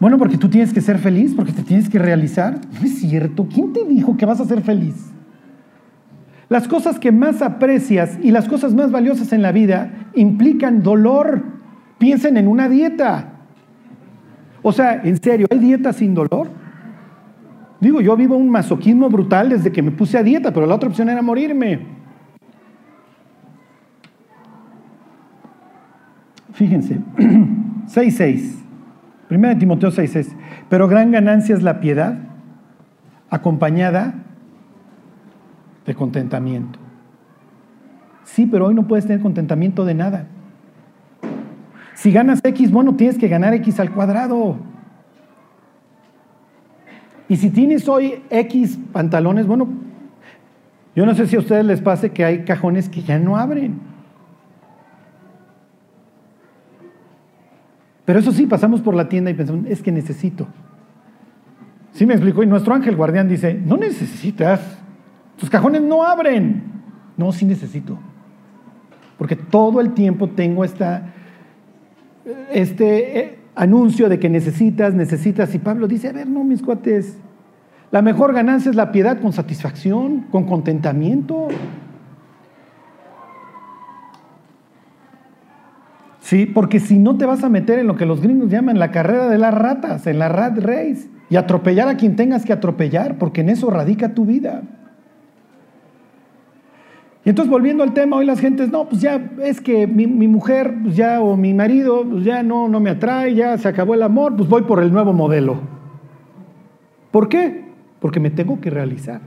Bueno, 0.00 0.16
porque 0.16 0.38
tú 0.38 0.48
tienes 0.48 0.72
que 0.72 0.80
ser 0.80 0.98
feliz, 0.98 1.34
porque 1.36 1.52
te 1.52 1.62
tienes 1.62 1.90
que 1.90 1.98
realizar. 1.98 2.58
No 2.72 2.86
es 2.86 2.98
cierto. 2.98 3.46
¿Quién 3.52 3.74
te 3.74 3.84
dijo 3.84 4.16
que 4.16 4.24
vas 4.24 4.40
a 4.40 4.46
ser 4.46 4.62
feliz? 4.62 4.94
Las 6.48 6.66
cosas 6.66 6.98
que 6.98 7.12
más 7.12 7.42
aprecias 7.42 8.18
y 8.22 8.30
las 8.30 8.48
cosas 8.48 8.74
más 8.74 8.90
valiosas 8.90 9.32
en 9.32 9.42
la 9.42 9.52
vida 9.52 10.08
implican 10.14 10.82
dolor. 10.82 11.44
Piensen 11.98 12.38
en 12.38 12.48
una 12.48 12.68
dieta. 12.68 13.34
O 14.62 14.72
sea, 14.72 15.00
en 15.04 15.22
serio, 15.22 15.46
¿hay 15.50 15.58
dieta 15.58 15.92
sin 15.92 16.14
dolor? 16.14 16.48
Digo, 17.80 18.00
yo 18.00 18.16
vivo 18.16 18.36
un 18.36 18.50
masoquismo 18.50 19.08
brutal 19.08 19.50
desde 19.50 19.70
que 19.70 19.82
me 19.82 19.90
puse 19.90 20.18
a 20.18 20.22
dieta, 20.22 20.52
pero 20.52 20.66
la 20.66 20.74
otra 20.74 20.88
opción 20.88 21.08
era 21.08 21.22
morirme. 21.22 21.80
Fíjense, 26.52 26.98
6.6, 27.16 28.60
1 29.30 29.58
Timoteo 29.58 29.90
6.6, 29.90 30.34
pero 30.68 30.88
gran 30.88 31.12
ganancia 31.12 31.54
es 31.54 31.62
la 31.62 31.80
piedad 31.80 32.18
acompañada 33.30 34.14
de 35.86 35.94
contentamiento. 35.94 36.78
Sí, 38.24 38.46
pero 38.46 38.66
hoy 38.66 38.74
no 38.74 38.86
puedes 38.86 39.06
tener 39.06 39.20
contentamiento 39.20 39.84
de 39.84 39.94
nada. 39.94 40.26
Si 41.94 42.10
ganas 42.12 42.40
X, 42.42 42.70
bueno, 42.70 42.96
tienes 42.96 43.18
que 43.18 43.28
ganar 43.28 43.54
X 43.54 43.78
al 43.78 43.92
cuadrado. 43.92 44.56
Y 47.28 47.36
si 47.36 47.50
tienes 47.50 47.88
hoy 47.88 48.22
X 48.30 48.78
pantalones, 48.92 49.46
bueno, 49.46 49.68
yo 50.96 51.06
no 51.06 51.14
sé 51.14 51.26
si 51.26 51.36
a 51.36 51.38
ustedes 51.38 51.64
les 51.64 51.80
pase 51.80 52.10
que 52.10 52.24
hay 52.24 52.44
cajones 52.44 52.88
que 52.88 53.02
ya 53.02 53.18
no 53.18 53.36
abren. 53.36 53.89
Pero 58.10 58.18
eso 58.18 58.32
sí, 58.32 58.44
pasamos 58.46 58.80
por 58.80 58.96
la 58.96 59.08
tienda 59.08 59.30
y 59.30 59.34
pensamos, 59.34 59.66
es 59.68 59.82
que 59.82 59.92
necesito. 59.92 60.48
Sí 61.92 62.06
me 62.06 62.14
explicó, 62.14 62.42
y 62.42 62.46
nuestro 62.48 62.74
ángel 62.74 62.96
guardián 62.96 63.28
dice, 63.28 63.54
no 63.54 63.76
necesitas, 63.76 64.60
tus 65.36 65.48
cajones 65.48 65.82
no 65.82 66.02
abren. 66.02 66.60
No, 67.16 67.30
sí 67.30 67.44
necesito. 67.44 67.96
Porque 69.16 69.36
todo 69.36 69.80
el 69.80 69.92
tiempo 69.92 70.28
tengo 70.28 70.64
esta, 70.64 71.12
este 72.50 73.20
eh, 73.20 73.38
anuncio 73.54 74.08
de 74.08 74.18
que 74.18 74.28
necesitas, 74.28 74.92
necesitas. 74.92 75.54
Y 75.54 75.60
Pablo 75.60 75.86
dice, 75.86 76.08
a 76.08 76.12
ver, 76.12 76.26
no, 76.26 76.42
mis 76.42 76.62
cuates, 76.62 77.16
la 77.92 78.02
mejor 78.02 78.34
ganancia 78.34 78.70
es 78.70 78.74
la 78.74 78.90
piedad 78.90 79.20
con 79.20 79.32
satisfacción, 79.32 80.22
con 80.32 80.46
contentamiento. 80.46 81.46
Sí, 86.30 86.46
porque 86.46 86.78
si 86.78 86.96
no 87.00 87.16
te 87.16 87.26
vas 87.26 87.42
a 87.42 87.48
meter 87.48 87.80
en 87.80 87.88
lo 87.88 87.96
que 87.96 88.06
los 88.06 88.20
gringos 88.20 88.50
llaman 88.50 88.78
la 88.78 88.92
carrera 88.92 89.28
de 89.28 89.36
las 89.36 89.52
ratas, 89.52 90.06
en 90.06 90.20
la 90.20 90.28
rat 90.28 90.58
race, 90.58 91.08
y 91.28 91.34
atropellar 91.34 91.88
a 91.88 91.96
quien 91.96 92.14
tengas 92.14 92.44
que 92.44 92.52
atropellar, 92.52 93.18
porque 93.18 93.40
en 93.40 93.48
eso 93.48 93.68
radica 93.68 94.14
tu 94.14 94.26
vida. 94.26 94.62
Y 97.24 97.30
entonces 97.30 97.50
volviendo 97.50 97.82
al 97.82 97.94
tema, 97.94 98.14
hoy 98.14 98.26
las 98.26 98.38
gentes, 98.38 98.70
no, 98.70 98.88
pues 98.88 99.02
ya 99.02 99.32
es 99.42 99.60
que 99.60 99.88
mi, 99.88 100.06
mujer, 100.06 100.72
pues 100.84 100.94
ya, 100.94 101.20
o 101.20 101.36
mi 101.36 101.52
marido, 101.52 102.04
pues 102.08 102.22
ya 102.22 102.44
no, 102.44 102.68
no 102.68 102.78
me 102.78 102.90
atrae, 102.90 103.34
ya 103.34 103.58
se 103.58 103.66
acabó 103.66 103.94
el 103.94 104.02
amor, 104.04 104.36
pues 104.36 104.48
voy 104.48 104.62
por 104.62 104.80
el 104.80 104.92
nuevo 104.92 105.12
modelo. 105.12 105.56
¿Por 107.10 107.28
qué? 107.28 107.64
Porque 107.98 108.20
me 108.20 108.30
tengo 108.30 108.60
que 108.60 108.70
realizar, 108.70 109.20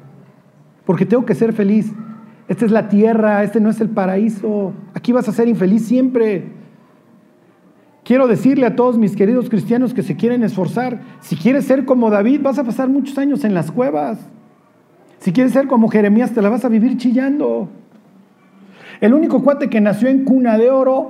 porque 0.86 1.06
tengo 1.06 1.26
que 1.26 1.36
ser 1.36 1.52
feliz. 1.52 1.92
Esta 2.48 2.64
es 2.64 2.72
la 2.72 2.88
tierra, 2.88 3.44
este 3.44 3.60
no 3.60 3.70
es 3.70 3.82
el 3.82 3.90
paraíso, 3.90 4.72
aquí 4.94 5.12
vas 5.12 5.28
a 5.28 5.34
ser 5.34 5.50
infeliz 5.50 5.86
siempre. 5.86 6.63
Quiero 8.04 8.28
decirle 8.28 8.66
a 8.66 8.76
todos 8.76 8.98
mis 8.98 9.16
queridos 9.16 9.50
cristianos 9.50 9.94
que 9.94 10.04
se 10.04 10.18
quieren 10.18 10.44
esforzar, 10.44 11.00
si 11.22 11.38
quieres 11.38 11.66
ser 11.66 11.86
como 11.86 12.10
David, 12.10 12.42
vas 12.42 12.60
a 12.60 12.64
pasar 12.64 12.90
muchos 12.90 13.18
años 13.18 13.46
en 13.46 13.54
las 13.54 13.72
cuevas. 13.72 14.20
Si 15.20 15.32
quieres 15.32 15.54
ser 15.54 15.68
como 15.68 15.88
Jeremías, 15.88 16.34
te 16.34 16.42
la 16.42 16.50
vas 16.50 16.66
a 16.66 16.70
vivir 16.70 16.98
chillando. 16.98 17.70
El 19.00 19.14
único 19.14 19.42
cuate 19.42 19.70
que 19.70 19.80
nació 19.80 20.10
en 20.10 20.26
cuna 20.26 20.58
de 20.58 20.70
oro 20.70 21.10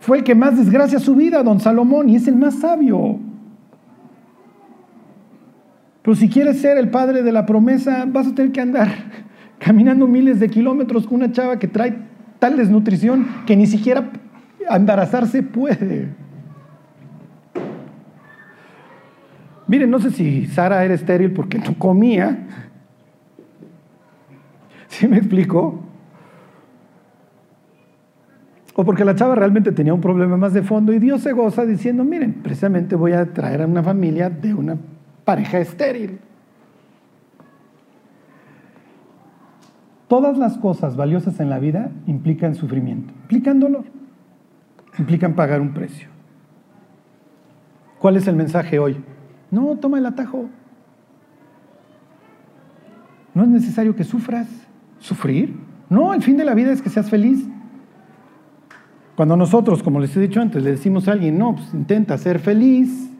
fue 0.00 0.18
el 0.18 0.24
que 0.24 0.34
más 0.34 0.56
desgracia 0.56 0.98
su 0.98 1.14
vida, 1.14 1.42
don 1.42 1.60
Salomón, 1.60 2.08
y 2.08 2.16
es 2.16 2.26
el 2.26 2.36
más 2.36 2.54
sabio. 2.54 3.18
Pero 6.00 6.14
si 6.14 6.30
quieres 6.30 6.58
ser 6.62 6.78
el 6.78 6.88
padre 6.88 7.22
de 7.22 7.32
la 7.32 7.44
promesa, 7.44 8.06
vas 8.06 8.28
a 8.28 8.34
tener 8.34 8.50
que 8.50 8.62
andar 8.62 8.88
caminando 9.58 10.06
miles 10.06 10.40
de 10.40 10.48
kilómetros 10.48 11.06
con 11.06 11.16
una 11.16 11.30
chava 11.32 11.58
que 11.58 11.68
trae 11.68 11.98
tal 12.38 12.56
desnutrición 12.56 13.26
que 13.46 13.56
ni 13.56 13.66
siquiera 13.66 14.10
embarazarse 14.70 15.42
puede. 15.42 16.08
Miren, 19.70 19.88
no 19.88 20.00
sé 20.00 20.10
si 20.10 20.46
Sara 20.46 20.84
era 20.84 20.94
estéril 20.94 21.32
porque 21.32 21.56
no 21.56 21.78
comía. 21.78 22.44
¿Sí 24.88 25.06
me 25.06 25.18
explico? 25.18 25.78
O 28.74 28.84
porque 28.84 29.04
la 29.04 29.14
chava 29.14 29.36
realmente 29.36 29.70
tenía 29.70 29.94
un 29.94 30.00
problema 30.00 30.36
más 30.36 30.52
de 30.54 30.62
fondo 30.62 30.92
y 30.92 30.98
Dios 30.98 31.20
se 31.20 31.30
goza 31.30 31.64
diciendo, 31.64 32.02
miren, 32.02 32.42
precisamente 32.42 32.96
voy 32.96 33.12
a 33.12 33.32
traer 33.32 33.62
a 33.62 33.66
una 33.68 33.80
familia 33.80 34.28
de 34.28 34.54
una 34.54 34.76
pareja 35.24 35.60
estéril. 35.60 36.18
Todas 40.08 40.36
las 40.36 40.58
cosas 40.58 40.96
valiosas 40.96 41.38
en 41.38 41.48
la 41.48 41.60
vida 41.60 41.92
implican 42.08 42.56
sufrimiento, 42.56 43.14
implican 43.22 43.60
dolor, 43.60 43.84
implican 44.98 45.34
pagar 45.34 45.60
un 45.60 45.72
precio. 45.72 46.08
¿Cuál 48.00 48.16
es 48.16 48.26
el 48.26 48.34
mensaje 48.34 48.80
hoy? 48.80 49.00
No, 49.50 49.76
toma 49.76 49.98
el 49.98 50.06
atajo. 50.06 50.48
No 53.34 53.42
es 53.42 53.48
necesario 53.48 53.94
que 53.96 54.04
sufras. 54.04 54.48
¿Sufrir? 54.98 55.56
No, 55.88 56.14
el 56.14 56.22
fin 56.22 56.36
de 56.36 56.44
la 56.44 56.54
vida 56.54 56.72
es 56.72 56.82
que 56.82 56.90
seas 56.90 57.10
feliz. 57.10 57.46
Cuando 59.16 59.36
nosotros, 59.36 59.82
como 59.82 60.00
les 60.00 60.16
he 60.16 60.20
dicho 60.20 60.40
antes, 60.40 60.62
le 60.62 60.70
decimos 60.70 61.08
a 61.08 61.12
alguien, 61.12 61.36
no, 61.36 61.54
pues 61.54 61.74
intenta 61.74 62.16
ser 62.16 62.38
feliz, 62.38 63.10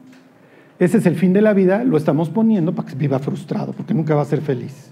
ese 0.79 0.97
es 0.97 1.05
el 1.05 1.15
fin 1.15 1.31
de 1.31 1.41
la 1.41 1.53
vida, 1.53 1.83
lo 1.83 1.95
estamos 1.95 2.29
poniendo 2.31 2.73
para 2.73 2.87
que 2.87 2.95
viva 2.95 3.19
frustrado, 3.19 3.71
porque 3.71 3.93
nunca 3.93 4.15
va 4.15 4.23
a 4.23 4.25
ser 4.25 4.41
feliz. 4.41 4.91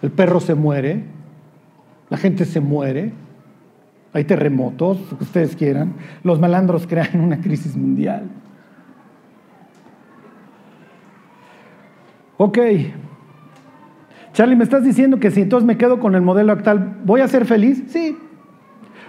El 0.00 0.10
perro 0.10 0.40
se 0.40 0.54
muere, 0.54 1.04
la 2.08 2.16
gente 2.16 2.46
se 2.46 2.60
muere, 2.60 3.12
hay 4.14 4.24
terremotos, 4.24 4.98
lo 5.10 5.18
que 5.18 5.24
ustedes 5.24 5.54
quieran, 5.54 5.96
los 6.22 6.40
malandros 6.40 6.86
crean 6.86 7.20
una 7.20 7.40
crisis 7.42 7.76
mundial. 7.76 8.30
Ok, 12.36 12.58
Charlie, 14.32 14.56
¿me 14.56 14.64
estás 14.64 14.82
diciendo 14.82 15.20
que 15.20 15.30
si 15.30 15.42
entonces 15.42 15.66
me 15.66 15.76
quedo 15.76 16.00
con 16.00 16.14
el 16.14 16.22
modelo 16.22 16.52
actual, 16.52 16.96
voy 17.04 17.20
a 17.20 17.28
ser 17.28 17.44
feliz? 17.44 17.84
Sí. 17.88 18.16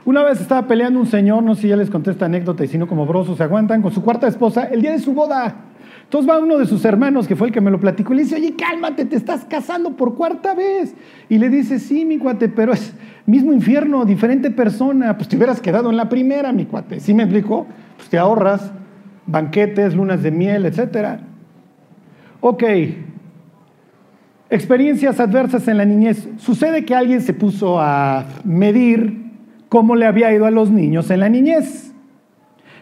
Una 0.06 0.22
vez 0.22 0.42
estaba 0.42 0.68
peleando 0.68 1.00
un 1.00 1.06
señor, 1.06 1.44
no 1.44 1.56
sé 1.56 1.62
si 1.62 1.68
ya 1.70 1.78
les 1.78 1.90
conté 1.90 2.12
esta 2.12 2.26
anécdota 2.26 2.66
y 2.66 2.68
si 2.68 2.78
no 2.78 2.88
como 2.88 3.06
brosos 3.06 3.38
se 3.38 3.44
aguantan, 3.44 3.82
con 3.82 3.94
su 3.94 4.04
cuarta 4.04 4.28
esposa 4.28 4.66
el 4.66 4.82
día 4.82 4.92
de 4.92 5.00
su 5.00 5.14
boda. 5.14 5.56
Entonces 6.04 6.30
va 6.30 6.40
uno 6.40 6.58
de 6.58 6.66
sus 6.66 6.84
hermanos, 6.84 7.26
que 7.26 7.38
fue 7.38 7.48
el 7.48 7.54
que 7.54 7.62
me 7.62 7.72
lo 7.72 7.80
platicó, 7.80 8.14
y 8.14 8.18
le 8.18 8.24
dice, 8.24 8.36
oye, 8.36 8.54
cálmate, 8.56 9.06
te 9.06 9.16
estás 9.16 9.46
casando 9.46 9.96
por 9.96 10.16
cuarta 10.16 10.54
vez. 10.54 10.94
Y 11.30 11.38
le 11.38 11.50
dice, 11.50 11.80
sí, 11.80 12.04
mi 12.04 12.18
cuate, 12.18 12.50
pero 12.50 12.74
es 12.74 12.94
mismo 13.26 13.54
infierno, 13.54 14.04
diferente 14.04 14.52
persona. 14.52 15.16
Pues 15.16 15.30
te 15.30 15.38
hubieras 15.38 15.62
quedado 15.62 15.90
en 15.90 15.96
la 15.96 16.10
primera, 16.10 16.52
mi 16.52 16.66
cuate. 16.66 17.00
¿Sí 17.00 17.14
me 17.14 17.24
explico? 17.24 17.66
Pues 17.96 18.10
te 18.10 18.18
ahorras 18.18 18.74
banquetes, 19.26 19.96
lunas 19.96 20.22
de 20.22 20.32
miel, 20.32 20.66
etc. 20.66 21.20
Ok. 22.42 22.64
Experiencias 24.54 25.20
adversas 25.20 25.68
en 25.68 25.78
la 25.78 25.86
niñez. 25.86 26.30
Sucede 26.38 26.86
que 26.86 26.94
alguien 26.94 27.22
se 27.22 27.34
puso 27.34 27.80
a 27.80 28.24
medir 28.44 29.32
cómo 29.68 29.96
le 29.96 30.06
había 30.06 30.32
ido 30.32 30.46
a 30.46 30.52
los 30.52 30.70
niños 30.70 31.10
en 31.10 31.22
la 31.22 31.28
niñez. 31.28 31.92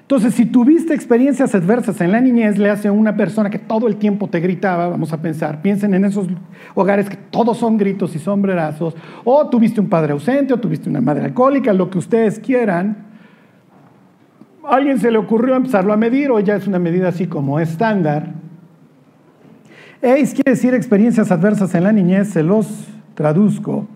Entonces, 0.01 0.33
si 0.33 0.45
tuviste 0.45 0.93
experiencias 0.93 1.55
adversas 1.55 2.01
en 2.01 2.11
la 2.11 2.19
niñez, 2.19 2.57
le 2.57 2.69
hace 2.69 2.89
a 2.89 2.91
una 2.91 3.15
persona 3.15 3.49
que 3.49 3.57
todo 3.57 3.87
el 3.87 3.95
tiempo 3.95 4.27
te 4.27 4.41
gritaba, 4.41 4.89
vamos 4.89 5.13
a 5.13 5.21
pensar, 5.21 5.61
piensen 5.61 5.93
en 5.93 6.03
esos 6.03 6.27
hogares 6.75 7.09
que 7.09 7.15
todos 7.15 7.57
son 7.57 7.77
gritos 7.77 8.13
y 8.17 8.19
sombrerazos, 8.19 8.93
o 9.23 9.47
tuviste 9.47 9.79
un 9.79 9.87
padre 9.87 10.11
ausente, 10.11 10.53
o 10.53 10.57
tuviste 10.57 10.89
una 10.89 10.99
madre 10.99 11.23
alcohólica, 11.23 11.71
lo 11.71 11.89
que 11.89 11.99
ustedes 11.99 12.37
quieran. 12.39 12.97
Alguien 14.65 14.99
se 14.99 15.09
le 15.09 15.17
ocurrió 15.17 15.55
empezarlo 15.55 15.93
a 15.93 15.95
medir, 15.95 16.31
o 16.31 16.39
ya 16.41 16.57
es 16.57 16.67
una 16.67 16.79
medida 16.79 17.07
así 17.07 17.27
como 17.27 17.61
estándar. 17.61 18.40
EIS 20.01 20.33
quiere 20.33 20.51
decir 20.51 20.73
experiencias 20.73 21.31
adversas 21.31 21.75
en 21.75 21.83
la 21.83 21.91
niñez, 21.91 22.29
se 22.29 22.41
los 22.41 22.87
traduzco. 23.13 23.87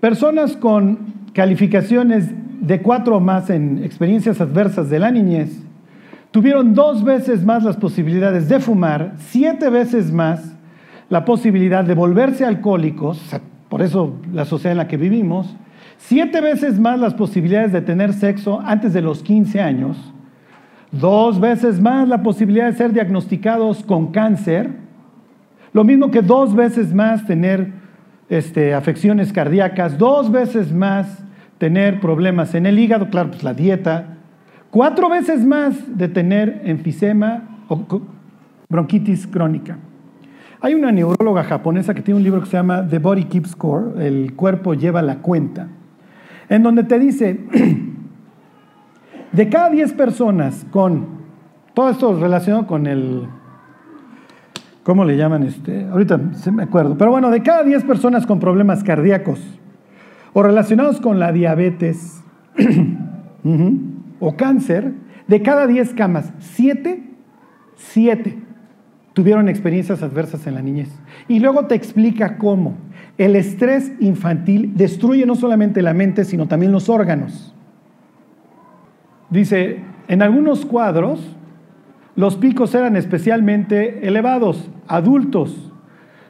Personas 0.00 0.56
con 0.56 0.98
calificaciones 1.32 2.28
de 2.60 2.80
cuatro 2.80 3.16
o 3.16 3.20
más 3.20 3.50
en 3.50 3.82
experiencias 3.82 4.40
adversas 4.40 4.88
de 4.88 5.00
la 5.00 5.10
niñez 5.10 5.62
tuvieron 6.30 6.74
dos 6.74 7.02
veces 7.02 7.44
más 7.44 7.64
las 7.64 7.76
posibilidades 7.76 8.48
de 8.48 8.60
fumar, 8.60 9.14
siete 9.18 9.68
veces 9.68 10.12
más 10.12 10.54
la 11.08 11.24
posibilidad 11.24 11.84
de 11.84 11.94
volverse 11.94 12.44
alcohólicos, 12.44 13.20
por 13.68 13.82
eso 13.82 14.14
la 14.32 14.44
sociedad 14.44 14.72
en 14.72 14.78
la 14.78 14.88
que 14.88 14.96
vivimos, 14.96 15.56
siete 15.98 16.40
veces 16.40 16.78
más 16.78 17.00
las 17.00 17.14
posibilidades 17.14 17.72
de 17.72 17.82
tener 17.82 18.12
sexo 18.12 18.60
antes 18.60 18.92
de 18.92 19.02
los 19.02 19.22
15 19.22 19.60
años, 19.60 20.12
dos 20.92 21.40
veces 21.40 21.80
más 21.80 22.06
la 22.06 22.22
posibilidad 22.22 22.66
de 22.66 22.76
ser 22.76 22.92
diagnosticados 22.92 23.82
con 23.82 24.12
cáncer, 24.12 24.70
lo 25.72 25.84
mismo 25.84 26.10
que 26.10 26.20
dos 26.20 26.54
veces 26.54 26.94
más 26.94 27.26
tener 27.26 27.72
este, 28.28 28.74
afecciones 28.74 29.32
cardíacas, 29.32 29.98
dos 29.98 30.30
veces 30.30 30.72
más 30.72 31.24
tener 31.58 32.00
problemas 32.00 32.54
en 32.54 32.66
el 32.66 32.78
hígado, 32.78 33.08
claro, 33.08 33.30
pues 33.30 33.42
la 33.42 33.54
dieta, 33.54 34.18
cuatro 34.70 35.08
veces 35.08 35.44
más 35.44 35.96
de 35.96 36.08
tener 36.08 36.62
enfisema 36.64 37.64
o 37.68 38.02
bronquitis 38.68 39.26
crónica. 39.26 39.78
Hay 40.60 40.74
una 40.74 40.92
neuróloga 40.92 41.42
japonesa 41.42 41.94
que 41.94 42.02
tiene 42.02 42.18
un 42.18 42.24
libro 42.24 42.40
que 42.40 42.46
se 42.46 42.56
llama 42.56 42.86
The 42.88 42.98
Body 42.98 43.24
Keeps 43.24 43.50
Score, 43.50 44.00
el 44.00 44.34
cuerpo 44.34 44.74
lleva 44.74 45.02
la 45.02 45.16
cuenta, 45.16 45.68
en 46.48 46.62
donde 46.62 46.84
te 46.84 46.98
dice, 46.98 47.40
de 49.32 49.48
cada 49.48 49.70
10 49.70 49.92
personas 49.94 50.66
con, 50.70 51.22
todo 51.74 51.90
esto 51.90 52.18
relacionado 52.18 52.66
con 52.66 52.86
el, 52.86 53.26
¿cómo 54.82 55.04
le 55.04 55.16
llaman? 55.16 55.42
Este? 55.44 55.86
Ahorita 55.86 56.20
se 56.34 56.52
me 56.52 56.64
acuerdo, 56.64 56.96
pero 56.96 57.10
bueno, 57.10 57.30
de 57.30 57.42
cada 57.42 57.62
10 57.62 57.84
personas 57.84 58.26
con 58.26 58.40
problemas 58.40 58.84
cardíacos, 58.84 59.40
o 60.34 60.42
relacionados 60.42 61.00
con 61.00 61.18
la 61.18 61.32
diabetes 61.32 62.22
o 64.20 64.36
cáncer, 64.36 64.92
de 65.26 65.42
cada 65.42 65.66
10 65.66 65.94
camas, 65.94 66.32
7, 66.38 67.02
7 67.76 68.38
tuvieron 69.12 69.48
experiencias 69.48 70.02
adversas 70.02 70.46
en 70.46 70.54
la 70.54 70.62
niñez. 70.62 70.88
Y 71.28 71.40
luego 71.40 71.66
te 71.66 71.74
explica 71.74 72.38
cómo 72.38 72.76
el 73.18 73.36
estrés 73.36 73.92
infantil 74.00 74.72
destruye 74.74 75.26
no 75.26 75.34
solamente 75.34 75.82
la 75.82 75.92
mente, 75.92 76.24
sino 76.24 76.48
también 76.48 76.72
los 76.72 76.88
órganos. 76.88 77.51
Dice, 79.32 79.78
en 80.08 80.20
algunos 80.20 80.66
cuadros 80.66 81.18
los 82.16 82.36
picos 82.36 82.74
eran 82.74 82.96
especialmente 82.96 84.06
elevados, 84.06 84.70
adultos, 84.86 85.72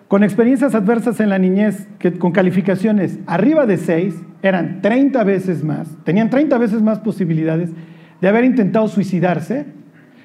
con 0.07 0.23
experiencias 0.23 0.77
adversas 0.77 1.19
en 1.19 1.29
la 1.29 1.39
niñez, 1.39 1.89
con 2.21 2.31
calificaciones 2.31 3.19
arriba 3.27 3.67
de 3.67 3.79
6, 3.79 4.23
eran 4.43 4.83
30 4.83 5.25
veces 5.25 5.65
más, 5.65 5.89
tenían 6.05 6.31
30 6.31 6.57
veces 6.59 6.81
más 6.81 7.01
posibilidades 7.01 7.71
de 8.21 8.29
haber 8.29 8.45
intentado 8.45 8.87
suicidarse 8.87 9.67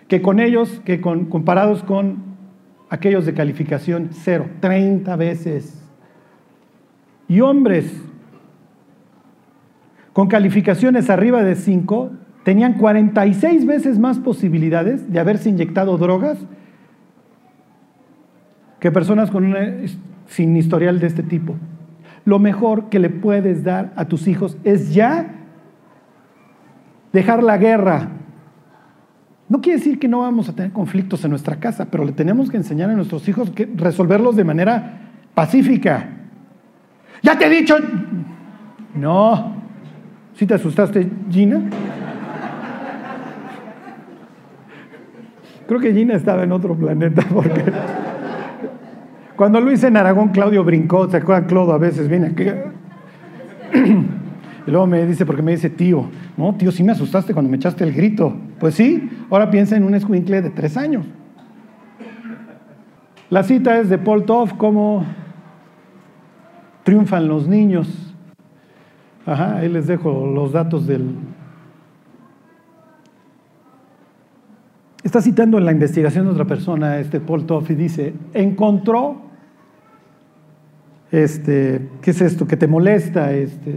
que 0.08 0.22
con 0.22 0.40
ellos, 0.40 0.80
que 0.86 1.02
con, 1.02 1.26
comparados 1.26 1.82
con 1.82 2.18
aquellos 2.92 3.26
de 3.26 3.34
calificación 3.34 4.10
0, 4.12 4.50
30 4.60 5.16
veces. 5.16 5.84
Y 7.28 7.42
hombres 7.42 7.92
con 10.14 10.28
calificaciones 10.28 11.10
arriba 11.10 11.44
de 11.44 11.56
5 11.56 12.12
tenían 12.48 12.76
46 12.76 13.66
veces 13.66 14.00
más 14.00 14.20
posibilidades 14.20 15.12
de 15.12 15.20
haberse 15.20 15.50
inyectado 15.50 15.98
drogas 15.98 16.38
que 18.80 18.90
personas 18.90 19.30
con 19.30 19.54
sin 20.28 20.56
historial 20.56 21.02
de 21.02 21.08
este 21.08 21.24
tipo. 21.24 21.56
Lo 22.24 22.40
mejor 22.40 22.88
que 22.88 23.00
le 23.00 23.10
puedes 23.10 23.66
dar 23.66 23.92
a 23.98 24.06
tus 24.06 24.30
hijos 24.30 24.58
es 24.64 24.94
ya 24.94 25.28
dejar 27.12 27.44
la 27.44 27.58
guerra. 27.58 28.12
No 29.50 29.60
quiere 29.60 29.80
decir 29.80 30.00
que 30.00 30.08
no 30.08 30.20
vamos 30.20 30.48
a 30.48 30.56
tener 30.56 30.72
conflictos 30.72 31.26
en 31.26 31.32
nuestra 31.32 31.58
casa, 31.58 31.88
pero 31.92 32.06
le 32.06 32.14
tenemos 32.14 32.50
que 32.50 32.56
enseñar 32.56 32.90
a 32.90 32.94
nuestros 32.94 33.28
hijos 33.28 33.50
que 33.50 33.70
resolverlos 33.76 34.38
de 34.38 34.46
manera 34.46 35.02
pacífica. 35.34 36.12
Ya 37.22 37.38
te 37.38 37.48
he 37.48 37.50
dicho. 37.50 37.76
No. 38.96 39.54
¿Sí 40.34 40.46
te 40.46 40.54
asustaste, 40.54 41.10
Gina? 41.30 41.70
Creo 45.68 45.80
que 45.80 45.94
Gina 45.94 46.16
estaba 46.16 46.44
en 46.44 46.52
otro 46.52 46.76
planeta 46.76 47.24
porque 47.34 47.64
cuando 49.36 49.62
Luis 49.62 49.84
en 49.84 49.98
Aragón, 49.98 50.30
Claudio 50.30 50.64
brincó, 50.64 51.10
¿se 51.10 51.18
acuerdan? 51.18 51.48
Claudio 51.48 51.74
a 51.74 51.78
veces 51.78 52.08
viene 52.08 52.28
aquí. 52.28 52.46
Y 54.68 54.72
luego 54.72 54.86
me 54.86 55.06
dice, 55.06 55.26
porque 55.26 55.42
me 55.42 55.52
dice 55.52 55.70
tío, 55.70 56.10
no, 56.36 56.54
tío, 56.56 56.74
sí 56.74 56.84
me 56.84 56.92
asustaste 56.92 57.32
cuando 57.32 57.50
me 57.50 57.56
echaste 57.56 57.86
el 57.86 57.94
grito. 57.94 58.36
Pues 58.60 58.76
sí, 58.76 59.10
ahora 59.30 59.50
piensa 59.50 59.78
en 59.78 59.86
un 59.86 59.96
escuincle 59.96 60.42
de 60.42 60.50
tres 60.50 60.76
años. 60.76 61.06
La 63.30 63.44
cita 63.44 63.80
es 63.80 63.88
de 63.88 63.98
Paul 63.98 64.26
Toff, 64.26 64.52
cómo 64.58 65.06
triunfan 66.84 67.30
los 67.30 67.48
niños. 67.48 68.14
Ajá, 69.26 69.56
ahí 69.56 69.70
les 69.70 69.88
dejo 69.88 70.30
los 70.34 70.52
datos 70.52 70.86
del... 70.86 71.16
Está 75.08 75.22
citando 75.22 75.58
en 75.58 75.64
la 75.64 75.72
investigación 75.72 76.26
de 76.26 76.32
otra 76.32 76.44
persona, 76.44 77.00
este 77.00 77.22
Paul 77.22 77.46
Toff, 77.46 77.72
y 77.72 77.76
dice, 77.76 78.14
encontró 78.34 79.22
este, 81.14 81.88
¿qué 82.02 82.12
es 82.12 82.20
esto? 82.20 82.46
Que 82.46 82.58
te 82.58 82.68
molesta, 82.68 83.32
este, 83.32 83.74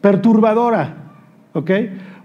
perturbadora, 0.00 1.12
¿ok? 1.52 1.70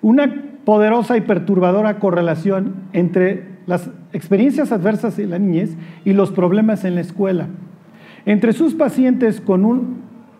Una 0.01 0.33
poderosa 0.65 1.15
y 1.15 1.21
perturbadora 1.21 1.99
correlación 1.99 2.87
entre 2.91 3.59
las 3.67 3.91
experiencias 4.13 4.71
adversas 4.71 5.15
de 5.15 5.27
la 5.27 5.37
niñez 5.37 5.77
y 6.03 6.13
los 6.13 6.31
problemas 6.31 6.85
en 6.85 6.95
la 6.95 7.01
escuela. 7.01 7.49
Entre 8.25 8.53
sus 8.53 8.73
pacientes 8.73 9.41
con 9.41 9.63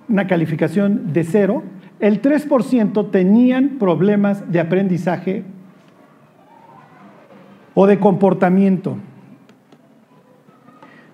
una 0.09 0.25
calificación 0.25 1.13
de 1.13 1.23
cero, 1.23 1.61
el 1.99 2.23
3% 2.23 3.11
tenían 3.11 3.78
problemas 3.78 4.51
de 4.51 4.61
aprendizaje 4.61 5.43
o 7.80 7.86
de 7.86 7.99
comportamiento. 7.99 8.97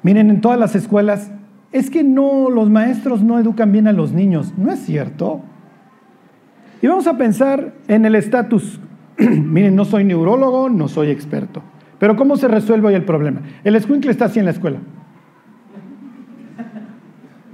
Miren, 0.01 0.29
en 0.29 0.39
todas 0.39 0.57
las 0.57 0.75
escuelas, 0.75 1.29
es 1.73 1.89
que 1.89 2.05
no, 2.05 2.49
los 2.49 2.69
maestros 2.69 3.21
no 3.21 3.37
educan 3.37 3.73
bien 3.73 3.85
a 3.85 3.91
los 3.91 4.13
niños. 4.13 4.53
No 4.55 4.71
es 4.71 4.79
cierto. 4.79 5.41
Y 6.81 6.87
vamos 6.87 7.05
a 7.07 7.17
pensar 7.17 7.73
en 7.89 8.05
el 8.05 8.15
estatus. 8.15 8.79
Miren, 9.17 9.75
no 9.75 9.83
soy 9.83 10.05
neurólogo, 10.05 10.69
no 10.69 10.87
soy 10.87 11.09
experto. 11.09 11.61
Pero 11.99 12.15
¿cómo 12.15 12.37
se 12.37 12.47
resuelve 12.47 12.87
hoy 12.87 12.93
el 12.93 13.03
problema? 13.03 13.41
El 13.65 13.75
escuincle 13.75 14.11
está 14.11 14.25
así 14.25 14.39
en 14.39 14.45
la 14.45 14.51
escuela. 14.51 14.79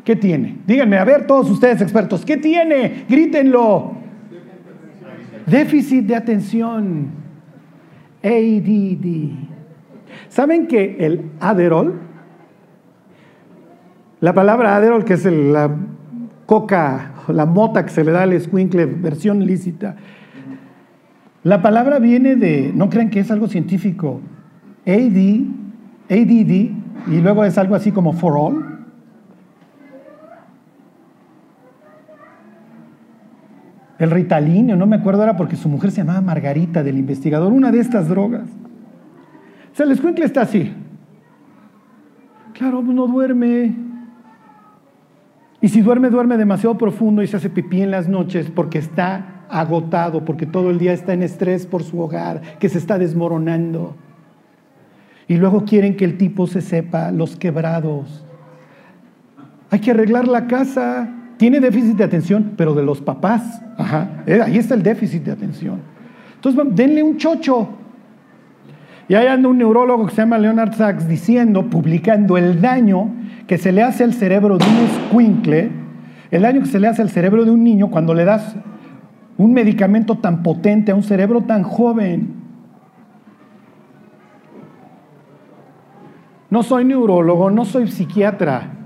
¿Qué 0.04 0.16
tiene? 0.16 0.60
Díganme, 0.68 1.00
a 1.00 1.04
ver, 1.04 1.26
todos 1.26 1.50
ustedes 1.50 1.82
expertos, 1.82 2.24
¿qué 2.24 2.38
tiene? 2.38 3.06
Grítenlo. 3.10 3.94
Déficit 5.48 6.06
de 6.06 6.16
atención. 6.16 7.19
ADD. 8.24 9.32
¿Saben 10.28 10.68
que 10.68 10.98
el 11.00 11.32
Aderol, 11.40 12.00
la 14.22 14.34
palabra 14.34 14.76
Aderol, 14.76 15.06
que 15.06 15.14
es 15.14 15.26
la 15.26 15.76
coca, 16.46 17.14
la 17.28 17.46
mota 17.46 17.86
que 17.86 17.92
se 17.92 18.04
le 18.04 18.12
da 18.12 18.24
al 18.24 18.34
escuincle, 18.34 18.86
versión 18.86 19.46
lícita, 19.46 19.96
la 21.44 21.62
palabra 21.62 22.00
viene 22.00 22.36
de, 22.36 22.72
no 22.76 22.90
crean 22.90 23.10
que 23.10 23.22
es 23.22 23.32
algo 23.32 23.48
científico, 23.48 24.20
AD, 24.86 25.46
ADD, 26.10 26.52
y 27.08 27.22
luego 27.22 27.46
es 27.46 27.58
algo 27.58 27.76
así 27.76 27.92
como 27.92 28.14
for 28.14 28.34
all. 28.36 28.69
El 34.00 34.12
Ritalin, 34.12 34.68
no 34.68 34.88
me 34.88 34.96
acuerdo 34.96 35.24
era 35.24 35.36
porque 35.36 35.58
su 35.58 35.68
mujer 35.68 35.92
se 35.92 35.98
llamaba 35.98 36.22
Margarita 36.22 36.84
del 36.84 36.98
investigador, 36.98 37.52
una 37.52 37.70
de 37.72 37.80
estas 37.80 38.08
drogas. 38.08 38.48
O 39.74 39.76
sea, 39.76 39.86
el 39.86 39.92
escuincle 39.92 40.26
está 40.26 40.42
así. 40.42 40.74
Claro, 42.54 42.82
no 42.82 43.08
duerme. 43.08 43.76
Y 45.62 45.68
si 45.68 45.82
duerme, 45.82 46.10
duerme 46.10 46.38
demasiado 46.38 46.78
profundo 46.78 47.22
y 47.22 47.28
se 47.28 47.36
hace 47.36 47.50
pipí 47.50 47.82
en 47.82 47.92
las 47.92 48.08
noches 48.08 48.50
porque 48.50 48.78
está 48.78 49.46
agotado, 49.50 50.24
porque 50.24 50.46
todo 50.46 50.70
el 50.70 50.80
día 50.80 50.94
está 50.94 51.14
en 51.14 51.22
estrés 51.22 51.66
por 51.66 51.84
su 51.84 52.00
hogar, 52.00 52.42
que 52.60 52.70
se 52.70 52.78
está 52.78 52.98
desmoronando. 52.98 53.96
Y 55.28 55.36
luego 55.36 55.66
quieren 55.66 55.98
que 55.98 56.06
el 56.06 56.18
tipo 56.18 56.48
se 56.48 56.62
sepa 56.62 57.12
los 57.12 57.36
quebrados. 57.36 58.26
Hay 59.70 59.80
que 59.80 59.92
arreglar 59.92 60.28
la 60.28 60.48
casa. 60.48 61.10
Tiene 61.40 61.62
déficit 61.62 61.96
de 61.96 62.04
atención, 62.04 62.52
pero 62.58 62.74
de 62.74 62.84
los 62.84 63.00
papás. 63.00 63.62
Ajá. 63.78 64.24
Eh, 64.28 64.42
ahí 64.44 64.58
está 64.58 64.76
el 64.76 64.84
déficit 64.84 65.24
de 65.24 65.32
atención. 65.32 65.80
Entonces, 66.36 66.62
denle 66.76 67.02
un 67.02 67.16
chocho. 67.16 67.70
Y 69.08 69.16
ahí 69.16 69.26
anda 69.26 69.48
un 69.48 69.58
neurólogo 69.58 70.06
que 70.06 70.12
se 70.12 70.22
llama 70.22 70.38
Leonard 70.38 70.74
Sachs 70.74 71.08
diciendo, 71.08 71.70
publicando 71.70 72.38
el 72.38 72.60
daño 72.60 73.14
que 73.48 73.58
se 73.58 73.72
le 73.72 73.82
hace 73.82 74.04
al 74.04 74.14
cerebro 74.14 74.58
de 74.58 74.66
un 74.66 74.76
escuincle, 74.80 75.72
el 76.30 76.42
daño 76.42 76.60
que 76.60 76.68
se 76.68 76.78
le 76.78 76.88
hace 76.88 77.02
al 77.04 77.10
cerebro 77.10 77.46
de 77.46 77.52
un 77.52 77.64
niño 77.64 77.90
cuando 77.90 78.14
le 78.14 78.26
das 78.26 78.58
un 79.38 79.54
medicamento 79.54 80.16
tan 80.16 80.44
potente 80.44 80.92
a 80.92 80.96
un 80.96 81.04
cerebro 81.04 81.44
tan 81.44 81.64
joven. 81.64 82.34
No 86.50 86.64
soy 86.64 86.84
neurólogo, 86.84 87.50
no 87.50 87.64
soy 87.64 87.88
psiquiatra, 87.88 88.79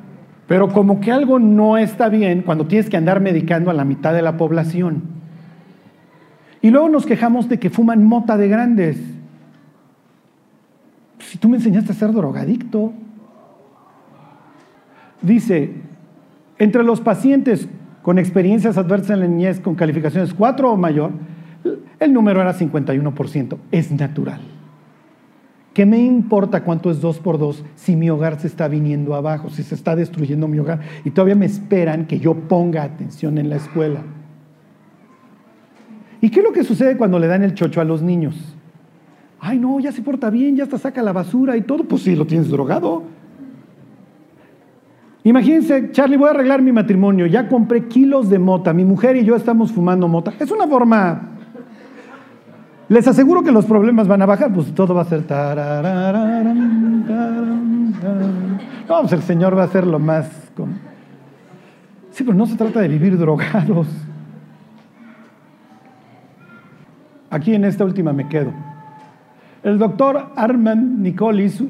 pero 0.47 0.69
como 0.69 0.99
que 0.99 1.11
algo 1.11 1.39
no 1.39 1.77
está 1.77 2.09
bien 2.09 2.41
cuando 2.41 2.67
tienes 2.67 2.89
que 2.89 2.97
andar 2.97 3.21
medicando 3.21 3.71
a 3.71 3.73
la 3.73 3.85
mitad 3.85 4.13
de 4.13 4.21
la 4.21 4.37
población. 4.37 5.03
Y 6.61 6.69
luego 6.69 6.89
nos 6.89 7.05
quejamos 7.05 7.49
de 7.49 7.59
que 7.59 7.69
fuman 7.69 8.03
mota 8.03 8.37
de 8.37 8.47
grandes. 8.47 8.97
Si 11.19 11.37
tú 11.37 11.49
me 11.49 11.57
enseñaste 11.57 11.91
a 11.91 11.95
ser 11.95 12.11
drogadicto. 12.11 12.93
Dice, 15.21 15.73
entre 16.57 16.83
los 16.83 17.01
pacientes 17.01 17.67
con 18.01 18.19
experiencias 18.19 18.77
adversas 18.77 19.11
en 19.11 19.19
la 19.21 19.27
niñez 19.27 19.59
con 19.59 19.75
calificaciones 19.75 20.33
4 20.33 20.71
o 20.71 20.77
mayor, 20.77 21.11
el 21.99 22.13
número 22.13 22.41
era 22.41 22.53
51%. 22.53 23.57
Es 23.71 23.91
natural. 23.91 24.41
¿Qué 25.73 25.85
me 25.87 25.99
importa 25.99 26.63
cuánto 26.63 26.91
es 26.91 27.01
2 27.01 27.19
por 27.19 27.39
2 27.39 27.65
si 27.75 27.95
mi 27.95 28.09
hogar 28.09 28.39
se 28.39 28.47
está 28.47 28.67
viniendo 28.67 29.15
abajo, 29.15 29.49
si 29.49 29.63
se 29.63 29.73
está 29.73 29.95
destruyendo 29.95 30.47
mi 30.47 30.59
hogar 30.59 30.81
y 31.03 31.09
todavía 31.09 31.35
me 31.35 31.47
esperan 31.47 32.05
que 32.05 32.19
yo 32.19 32.35
ponga 32.35 32.83
atención 32.83 33.39
en 33.39 33.49
la 33.49 33.55
escuela? 33.55 34.01
¿Y 36.21 36.29
qué 36.29 36.39
es 36.39 36.45
lo 36.45 36.53
que 36.53 36.63
sucede 36.63 36.95
cuando 36.95 37.19
le 37.19 37.27
dan 37.27 37.43
el 37.43 37.53
chocho 37.53 37.81
a 37.81 37.83
los 37.83 38.01
niños? 38.01 38.55
Ay, 39.39 39.59
no, 39.59 39.77
ya 39.81 39.91
se 39.91 40.01
porta 40.01 40.29
bien, 40.29 40.55
ya 40.55 40.63
hasta 40.63 40.77
saca 40.77 41.01
la 41.01 41.11
basura 41.11 41.57
y 41.57 41.63
todo. 41.63 41.83
Pues 41.83 42.03
sí, 42.03 42.15
lo 42.15 42.25
tienes 42.25 42.49
drogado. 42.49 43.03
Imagínense, 45.25 45.91
Charlie, 45.91 46.15
voy 46.15 46.27
a 46.27 46.31
arreglar 46.31 46.61
mi 46.61 46.71
matrimonio. 46.71 47.25
Ya 47.25 47.49
compré 47.49 47.89
kilos 47.89 48.29
de 48.29 48.39
mota. 48.39 48.71
Mi 48.71 48.85
mujer 48.85 49.17
y 49.17 49.25
yo 49.25 49.35
estamos 49.35 49.73
fumando 49.73 50.07
mota. 50.07 50.33
Es 50.39 50.49
una 50.49 50.65
forma 50.65 51.31
les 52.93 53.07
aseguro 53.07 53.41
que 53.41 53.51
los 53.51 53.65
problemas 53.65 54.07
van 54.07 54.21
a 54.21 54.27
bajar, 54.27 54.53
pues 54.53 54.71
todo 54.75 54.93
va 54.93 55.01
a 55.01 55.05
ser... 55.05 55.25
No, 58.87 59.01
pues 59.01 59.13
el 59.13 59.23
Señor 59.23 59.57
va 59.57 59.63
a 59.63 59.67
ser 59.67 59.87
lo 59.87 59.97
más... 59.97 60.29
Sí, 62.11 62.23
pero 62.23 62.37
no 62.37 62.45
se 62.45 62.55
trata 62.55 62.81
de 62.81 62.87
vivir 62.87 63.17
drogados. 63.17 63.87
Aquí 67.31 67.55
en 67.55 67.65
esta 67.65 67.83
última 67.83 68.13
me 68.13 68.29
quedo. 68.29 68.53
El 69.63 69.79
doctor 69.79 70.31
Armand 70.35 70.99
Nicolis 70.99 71.63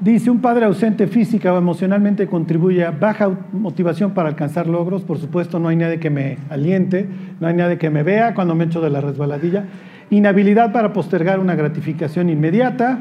Dice, 0.00 0.30
un 0.30 0.40
padre 0.40 0.64
ausente 0.64 1.08
física 1.08 1.52
o 1.52 1.58
emocionalmente 1.58 2.28
contribuye 2.28 2.84
a 2.84 2.92
baja 2.92 3.30
motivación 3.52 4.12
para 4.12 4.28
alcanzar 4.28 4.68
logros. 4.68 5.02
Por 5.02 5.18
supuesto, 5.18 5.58
no 5.58 5.66
hay 5.66 5.74
nadie 5.74 5.98
que 5.98 6.08
me 6.08 6.38
aliente, 6.50 7.08
no 7.40 7.48
hay 7.48 7.54
nadie 7.54 7.78
que 7.78 7.90
me 7.90 8.04
vea 8.04 8.32
cuando 8.32 8.54
me 8.54 8.66
echo 8.66 8.80
de 8.80 8.90
la 8.90 9.00
resbaladilla. 9.00 9.64
Inhabilidad 10.10 10.72
para 10.72 10.92
postergar 10.92 11.38
una 11.38 11.54
gratificación 11.54 12.30
inmediata. 12.30 12.98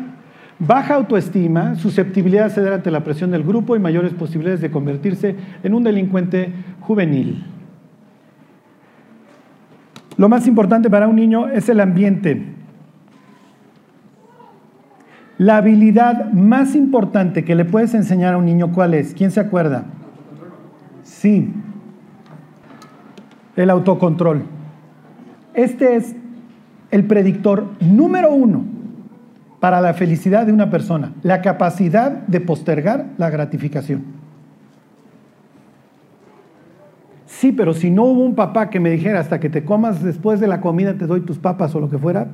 Baja 0.59 0.95
autoestima, 0.95 1.75
susceptibilidad 1.75 2.47
a 2.47 2.49
ceder 2.49 2.73
ante 2.73 2.91
la 2.91 3.03
presión 3.03 3.31
del 3.31 3.43
grupo 3.43 3.75
y 3.75 3.79
mayores 3.79 4.13
posibilidades 4.13 4.61
de 4.61 4.71
convertirse 4.71 5.35
en 5.63 5.73
un 5.73 5.83
delincuente 5.83 6.51
juvenil. 6.79 7.45
Lo 10.17 10.29
más 10.29 10.47
importante 10.47 10.89
para 10.89 11.07
un 11.07 11.15
niño 11.15 11.47
es 11.47 11.69
el 11.69 11.79
ambiente. 11.79 12.43
La 15.37 15.57
habilidad 15.57 16.31
más 16.31 16.73
importante 16.73 17.45
que 17.45 17.53
le 17.53 17.63
puedes 17.63 17.93
enseñar 17.93 18.33
a 18.33 18.37
un 18.37 18.45
niño, 18.45 18.73
¿cuál 18.73 18.95
es? 18.95 19.13
¿Quién 19.13 19.29
se 19.29 19.39
acuerda? 19.39 19.85
Sí, 21.03 21.53
el 23.55 23.69
autocontrol. 23.69 24.43
Este 25.53 25.95
es 25.95 26.15
el 26.91 27.05
predictor 27.05 27.67
número 27.79 28.33
uno 28.33 28.63
para 29.59 29.81
la 29.81 29.93
felicidad 29.93 30.45
de 30.45 30.53
una 30.53 30.69
persona, 30.69 31.13
la 31.23 31.41
capacidad 31.41 32.11
de 32.11 32.41
postergar 32.41 33.07
la 33.17 33.29
gratificación. 33.29 34.03
Sí, 37.25 37.51
pero 37.51 37.73
si 37.73 37.91
no 37.91 38.05
hubo 38.05 38.23
un 38.23 38.35
papá 38.35 38.69
que 38.69 38.79
me 38.79 38.89
dijera 38.89 39.19
hasta 39.19 39.39
que 39.39 39.49
te 39.49 39.63
comas 39.63 40.03
después 40.03 40.39
de 40.39 40.47
la 40.47 40.61
comida 40.61 40.93
te 40.95 41.07
doy 41.07 41.21
tus 41.21 41.37
papas 41.37 41.75
o 41.75 41.79
lo 41.79 41.89
que 41.89 41.97
fuera, 41.97 42.27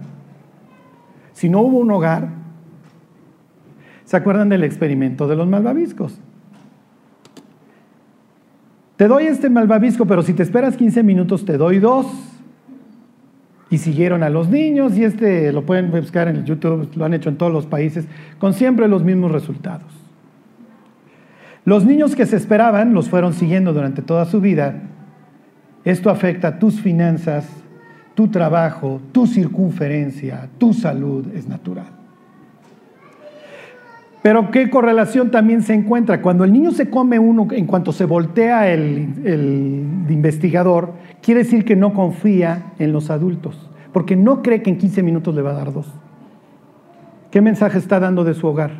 si 1.33 1.49
no 1.49 1.61
hubo 1.61 1.79
un 1.79 1.91
hogar, 1.91 2.43
¿Se 4.05 4.17
acuerdan 4.17 4.49
del 4.49 4.63
experimento 4.63 5.27
de 5.27 5.35
los 5.35 5.47
malvaviscos? 5.47 6.19
Te 8.95 9.07
doy 9.07 9.25
este 9.25 9.49
malvavisco, 9.49 10.05
pero 10.05 10.21
si 10.21 10.33
te 10.33 10.43
esperas 10.43 10.77
15 10.77 11.03
minutos 11.03 11.45
te 11.45 11.57
doy 11.57 11.79
dos. 11.79 12.05
Y 13.73 13.79
siguieron 13.79 14.21
a 14.21 14.29
los 14.29 14.49
niños 14.49 14.95
y 14.95 15.03
este 15.03 15.51
lo 15.51 15.65
pueden 15.65 15.89
buscar 15.89 16.27
en 16.27 16.35
el 16.35 16.45
YouTube, 16.45 16.91
lo 16.95 17.05
han 17.05 17.15
hecho 17.15 17.29
en 17.29 17.37
todos 17.37 17.51
los 17.51 17.65
países, 17.65 18.05
con 18.37 18.53
siempre 18.53 18.87
los 18.87 19.03
mismos 19.03 19.31
resultados. 19.31 19.91
Los 21.65 21.83
niños 21.83 22.15
que 22.15 22.27
se 22.27 22.35
esperaban 22.35 22.93
los 22.93 23.09
fueron 23.09 23.33
siguiendo 23.33 23.73
durante 23.73 24.03
toda 24.03 24.25
su 24.25 24.41
vida. 24.41 24.75
Esto 25.85 26.11
afecta 26.11 26.59
tus 26.59 26.81
finanzas, 26.81 27.49
tu 28.13 28.27
trabajo, 28.27 29.01
tu 29.11 29.25
circunferencia, 29.25 30.49
tu 30.59 30.75
salud, 30.75 31.25
es 31.33 31.47
natural. 31.47 32.02
Pero 34.23 34.51
¿qué 34.51 34.69
correlación 34.69 35.31
también 35.31 35.61
se 35.63 35.73
encuentra? 35.73 36.21
Cuando 36.21 36.45
el 36.45 36.53
niño 36.53 36.71
se 36.71 36.89
come 36.89 37.19
uno, 37.19 37.45
en 37.51 37.67
cuanto 37.67 37.91
se 37.91 38.05
voltea 38.05 38.71
el, 38.71 40.07
investigador, 40.09 40.93
quiere 41.21 41.43
decir 41.43 41.65
que 41.65 41.75
no 41.75 41.93
confía 41.93 42.71
en 42.79 42.93
los 42.93 43.09
adultos, 43.09 43.69
porque 43.91 44.15
no 44.15 44.41
cree 44.41 44.63
que 44.63 44.69
en 44.69 44.77
15 44.77 45.03
minutos 45.03 45.35
le 45.35 45.41
va 45.41 45.49
a 45.51 45.55
dar 45.55 45.73
dos. 45.73 45.93
¿Qué 47.31 47.41
mensaje 47.41 47.77
está 47.77 47.99
dando 47.99 48.23
de 48.23 48.33
su 48.33 48.47
hogar? 48.47 48.71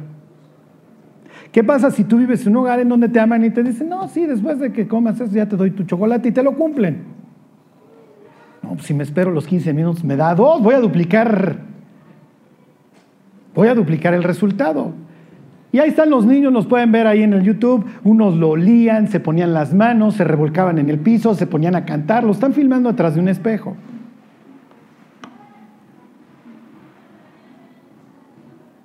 ¿Qué 1.51 1.61
pasa 1.61 1.91
si 1.91 2.05
tú 2.05 2.19
vives 2.19 2.47
en 2.47 2.55
un 2.55 2.63
hogar 2.63 2.79
en 2.79 2.87
donde 2.87 3.09
te 3.09 3.19
aman 3.19 3.43
y 3.43 3.49
te 3.49 3.63
dicen, 3.63 3.89
no, 3.89 4.07
sí, 4.07 4.25
después 4.25 4.59
de 4.59 4.71
que 4.71 4.87
comas 4.87 5.19
eso 5.19 5.35
ya 5.35 5.45
te 5.45 5.57
doy 5.57 5.71
tu 5.71 5.83
chocolate 5.83 6.29
y 6.29 6.31
te 6.31 6.41
lo 6.41 6.55
cumplen? 6.55 7.03
No, 8.61 8.75
pues 8.75 8.83
si 8.83 8.93
me 8.93 9.03
espero 9.03 9.29
los 9.29 9.45
15 9.45 9.73
minutos 9.73 10.05
me 10.05 10.15
da 10.15 10.33
dos, 10.35 10.63
voy 10.63 10.73
a 10.73 10.79
duplicar, 10.79 11.57
voy 13.53 13.67
a 13.67 13.75
duplicar 13.75 14.13
el 14.13 14.23
resultado. 14.23 14.93
Y 15.73 15.79
ahí 15.79 15.89
están 15.89 16.11
los 16.11 16.23
niños, 16.23 16.53
los 16.53 16.67
pueden 16.67 16.91
ver 16.91 17.07
ahí 17.07 17.23
en 17.23 17.33
el 17.33 17.41
YouTube, 17.41 17.83
unos 18.03 18.37
lo 18.37 18.51
olían, 18.51 19.07
se 19.07 19.19
ponían 19.19 19.55
las 19.55 19.73
manos, 19.73 20.13
se 20.13 20.23
revolcaban 20.23 20.77
en 20.77 20.87
el 20.87 20.99
piso, 20.99 21.33
se 21.33 21.47
ponían 21.47 21.75
a 21.75 21.83
cantar, 21.83 22.23
lo 22.23 22.31
están 22.31 22.53
filmando 22.53 22.89
atrás 22.89 23.15
de 23.15 23.21
un 23.21 23.27
espejo. 23.27 23.75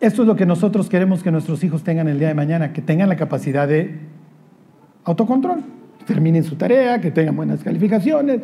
Esto 0.00 0.22
es 0.22 0.28
lo 0.28 0.34
que 0.34 0.46
nosotros 0.46 0.88
queremos 0.88 1.22
que 1.22 1.30
nuestros 1.30 1.62
hijos 1.62 1.84
tengan 1.84 2.08
el 2.08 2.18
día 2.18 2.28
de 2.28 2.34
mañana, 2.34 2.72
que 2.72 2.80
tengan 2.80 3.10
la 3.10 3.16
capacidad 3.16 3.68
de 3.68 3.98
autocontrol, 5.04 5.58
terminen 6.06 6.42
su 6.42 6.56
tarea, 6.56 7.02
que 7.02 7.10
tengan 7.10 7.36
buenas 7.36 7.62
calificaciones, 7.62 8.40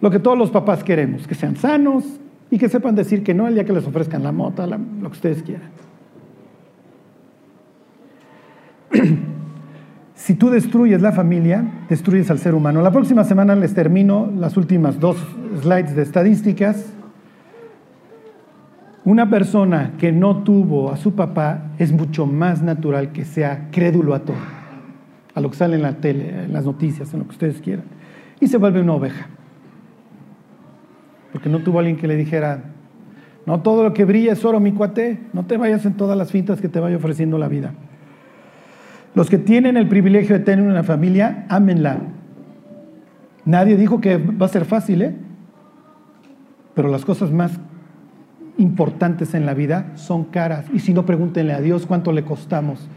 lo 0.00 0.10
que 0.10 0.18
todos 0.18 0.36
los 0.36 0.50
papás 0.50 0.82
queremos, 0.82 1.28
que 1.28 1.36
sean 1.36 1.54
sanos 1.54 2.18
y 2.50 2.58
que 2.58 2.68
sepan 2.68 2.96
decir 2.96 3.22
que 3.22 3.34
no 3.34 3.46
el 3.46 3.54
día 3.54 3.64
que 3.64 3.72
les 3.72 3.86
ofrezcan 3.86 4.24
la 4.24 4.32
mota, 4.32 4.66
lo 4.66 5.10
que 5.10 5.16
ustedes 5.16 5.44
quieran. 5.44 5.83
si 10.14 10.34
tú 10.34 10.50
destruyes 10.50 11.02
la 11.02 11.12
familia, 11.12 11.64
destruyes 11.88 12.30
al 12.30 12.38
ser 12.38 12.54
humano. 12.54 12.82
La 12.82 12.90
próxima 12.90 13.24
semana 13.24 13.54
les 13.54 13.74
termino 13.74 14.30
las 14.36 14.56
últimas 14.56 15.00
dos 15.00 15.16
slides 15.60 15.96
de 15.96 16.02
estadísticas. 16.02 16.92
Una 19.04 19.28
persona 19.28 19.92
que 19.98 20.12
no 20.12 20.44
tuvo 20.44 20.90
a 20.90 20.96
su 20.96 21.14
papá 21.14 21.72
es 21.78 21.92
mucho 21.92 22.26
más 22.26 22.62
natural 22.62 23.12
que 23.12 23.24
sea 23.24 23.68
crédulo 23.70 24.14
a 24.14 24.20
todo, 24.20 24.36
a 25.34 25.40
lo 25.40 25.50
que 25.50 25.56
sale 25.56 25.76
en 25.76 25.82
la 25.82 25.98
tele, 25.98 26.44
en 26.44 26.52
las 26.54 26.64
noticias, 26.64 27.12
en 27.12 27.20
lo 27.20 27.26
que 27.26 27.32
ustedes 27.32 27.60
quieran, 27.60 27.84
y 28.40 28.46
se 28.46 28.56
vuelve 28.56 28.80
una 28.80 28.94
oveja. 28.94 29.26
Porque 31.32 31.50
no 31.50 31.58
tuvo 31.58 31.80
alguien 31.80 31.96
que 31.96 32.08
le 32.08 32.16
dijera, 32.16 32.62
no 33.44 33.60
todo 33.60 33.82
lo 33.82 33.92
que 33.92 34.06
brilla 34.06 34.32
es 34.32 34.44
oro, 34.44 34.58
mi 34.58 34.72
cuate, 34.72 35.20
no 35.34 35.44
te 35.44 35.58
vayas 35.58 35.84
en 35.84 35.94
todas 35.94 36.16
las 36.16 36.30
fintas 36.30 36.62
que 36.62 36.70
te 36.70 36.80
vaya 36.80 36.96
ofreciendo 36.96 37.36
la 37.36 37.48
vida. 37.48 37.74
Los 39.14 39.30
que 39.30 39.38
tienen 39.38 39.76
el 39.76 39.88
privilegio 39.88 40.38
de 40.38 40.44
tener 40.44 40.66
una 40.66 40.82
familia, 40.82 41.46
ámenla. 41.48 41.98
Nadie 43.44 43.76
dijo 43.76 44.00
que 44.00 44.16
va 44.16 44.46
a 44.46 44.48
ser 44.48 44.64
fácil, 44.64 45.02
¿eh? 45.02 45.14
Pero 46.74 46.88
las 46.88 47.04
cosas 47.04 47.30
más 47.30 47.60
importantes 48.58 49.34
en 49.34 49.46
la 49.46 49.54
vida 49.54 49.92
son 49.94 50.24
caras. 50.24 50.66
Y 50.72 50.80
si 50.80 50.92
no, 50.92 51.06
pregúntenle 51.06 51.52
a 51.52 51.60
Dios 51.60 51.86
cuánto 51.86 52.12
le 52.12 52.24
costamos. 52.24 52.88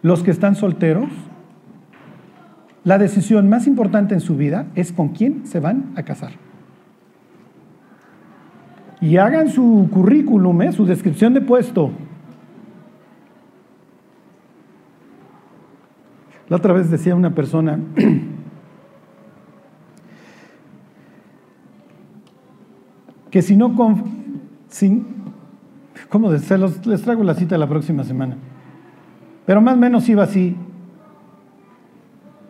Los 0.00 0.22
que 0.22 0.30
están 0.30 0.54
solteros, 0.54 1.08
la 2.84 2.98
decisión 2.98 3.48
más 3.48 3.66
importante 3.66 4.14
en 4.14 4.20
su 4.20 4.36
vida 4.36 4.66
es 4.74 4.92
con 4.92 5.08
quién 5.08 5.46
se 5.46 5.60
van 5.60 5.92
a 5.96 6.02
casar. 6.02 6.32
Y 9.04 9.18
hagan 9.18 9.50
su 9.50 9.88
currículum, 9.92 10.62
¿eh? 10.62 10.72
su 10.72 10.86
descripción 10.86 11.34
de 11.34 11.42
puesto. 11.42 11.90
La 16.48 16.56
otra 16.56 16.72
vez 16.72 16.90
decía 16.90 17.14
una 17.14 17.34
persona, 17.34 17.78
que 23.30 23.42
si 23.42 23.56
no... 23.56 23.74
Sin, 24.68 25.04
¿Cómo 26.08 26.30
los, 26.30 26.86
les 26.86 27.02
traigo 27.02 27.24
la 27.24 27.34
cita 27.34 27.58
la 27.58 27.68
próxima 27.68 28.04
semana. 28.04 28.38
Pero 29.44 29.60
más 29.60 29.74
o 29.74 29.76
menos 29.76 30.08
iba 30.08 30.22
así. 30.22 30.56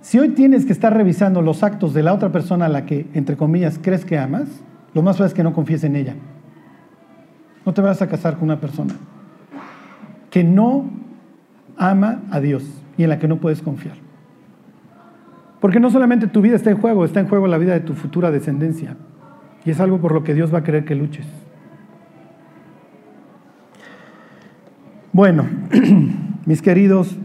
Si 0.02 0.20
hoy 0.20 0.28
tienes 0.28 0.64
que 0.64 0.72
estar 0.72 0.94
revisando 0.94 1.42
los 1.42 1.64
actos 1.64 1.94
de 1.94 2.04
la 2.04 2.14
otra 2.14 2.30
persona 2.30 2.66
a 2.66 2.68
la 2.68 2.86
que, 2.86 3.08
entre 3.12 3.36
comillas, 3.36 3.80
crees 3.82 4.04
que 4.04 4.18
amas, 4.18 4.46
lo 4.94 5.02
más 5.02 5.16
fácil 5.16 5.26
es 5.26 5.34
que 5.34 5.42
no 5.42 5.52
confíes 5.52 5.82
en 5.82 5.96
ella. 5.96 6.14
No 7.64 7.72
te 7.72 7.80
vas 7.80 8.02
a 8.02 8.08
casar 8.08 8.34
con 8.34 8.44
una 8.44 8.60
persona 8.60 8.94
que 10.30 10.44
no 10.44 10.90
ama 11.76 12.22
a 12.30 12.40
Dios 12.40 12.64
y 12.96 13.04
en 13.04 13.08
la 13.08 13.18
que 13.18 13.28
no 13.28 13.36
puedes 13.36 13.62
confiar. 13.62 13.96
Porque 15.60 15.80
no 15.80 15.90
solamente 15.90 16.26
tu 16.26 16.42
vida 16.42 16.56
está 16.56 16.70
en 16.70 16.78
juego, 16.78 17.04
está 17.04 17.20
en 17.20 17.28
juego 17.28 17.46
la 17.46 17.56
vida 17.56 17.72
de 17.72 17.80
tu 17.80 17.94
futura 17.94 18.30
descendencia. 18.30 18.96
Y 19.64 19.70
es 19.70 19.80
algo 19.80 19.98
por 19.98 20.12
lo 20.12 20.24
que 20.24 20.34
Dios 20.34 20.52
va 20.52 20.58
a 20.58 20.62
querer 20.64 20.84
que 20.84 20.94
luches. 20.94 21.26
Bueno, 25.12 25.46
mis 26.44 26.60
queridos, 26.60 27.16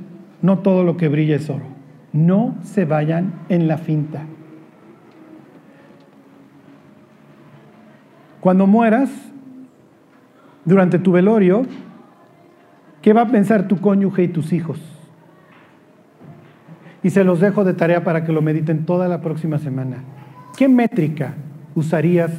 no 0.41 0.59
todo 0.59 0.83
lo 0.83 0.95
que 0.95 1.09
brilla 1.09 1.35
es 1.35 1.49
oro. 1.49 1.65
No 2.13 2.55
se 2.63 2.85
vayan 2.85 3.33
en 3.49 3.67
la 3.67 3.77
finta. 3.77 4.21
Cuando 8.39 8.67
mueras, 8.67 9.09
durante 10.69 10.99
tu 10.99 11.11
velorio, 11.11 11.63
¿qué 13.01 13.11
va 13.11 13.21
a 13.21 13.27
pensar 13.27 13.67
tu 13.67 13.81
cónyuge 13.81 14.23
y 14.23 14.27
tus 14.27 14.53
hijos? 14.53 14.79
Y 17.01 17.09
se 17.09 17.23
los 17.23 17.39
dejo 17.39 17.63
de 17.63 17.73
tarea 17.73 18.03
para 18.03 18.23
que 18.23 18.31
lo 18.31 18.41
mediten 18.41 18.85
toda 18.85 19.07
la 19.07 19.19
próxima 19.19 19.57
semana. 19.57 20.03
¿Qué 20.55 20.67
métrica 20.69 21.33
usarías 21.73 22.31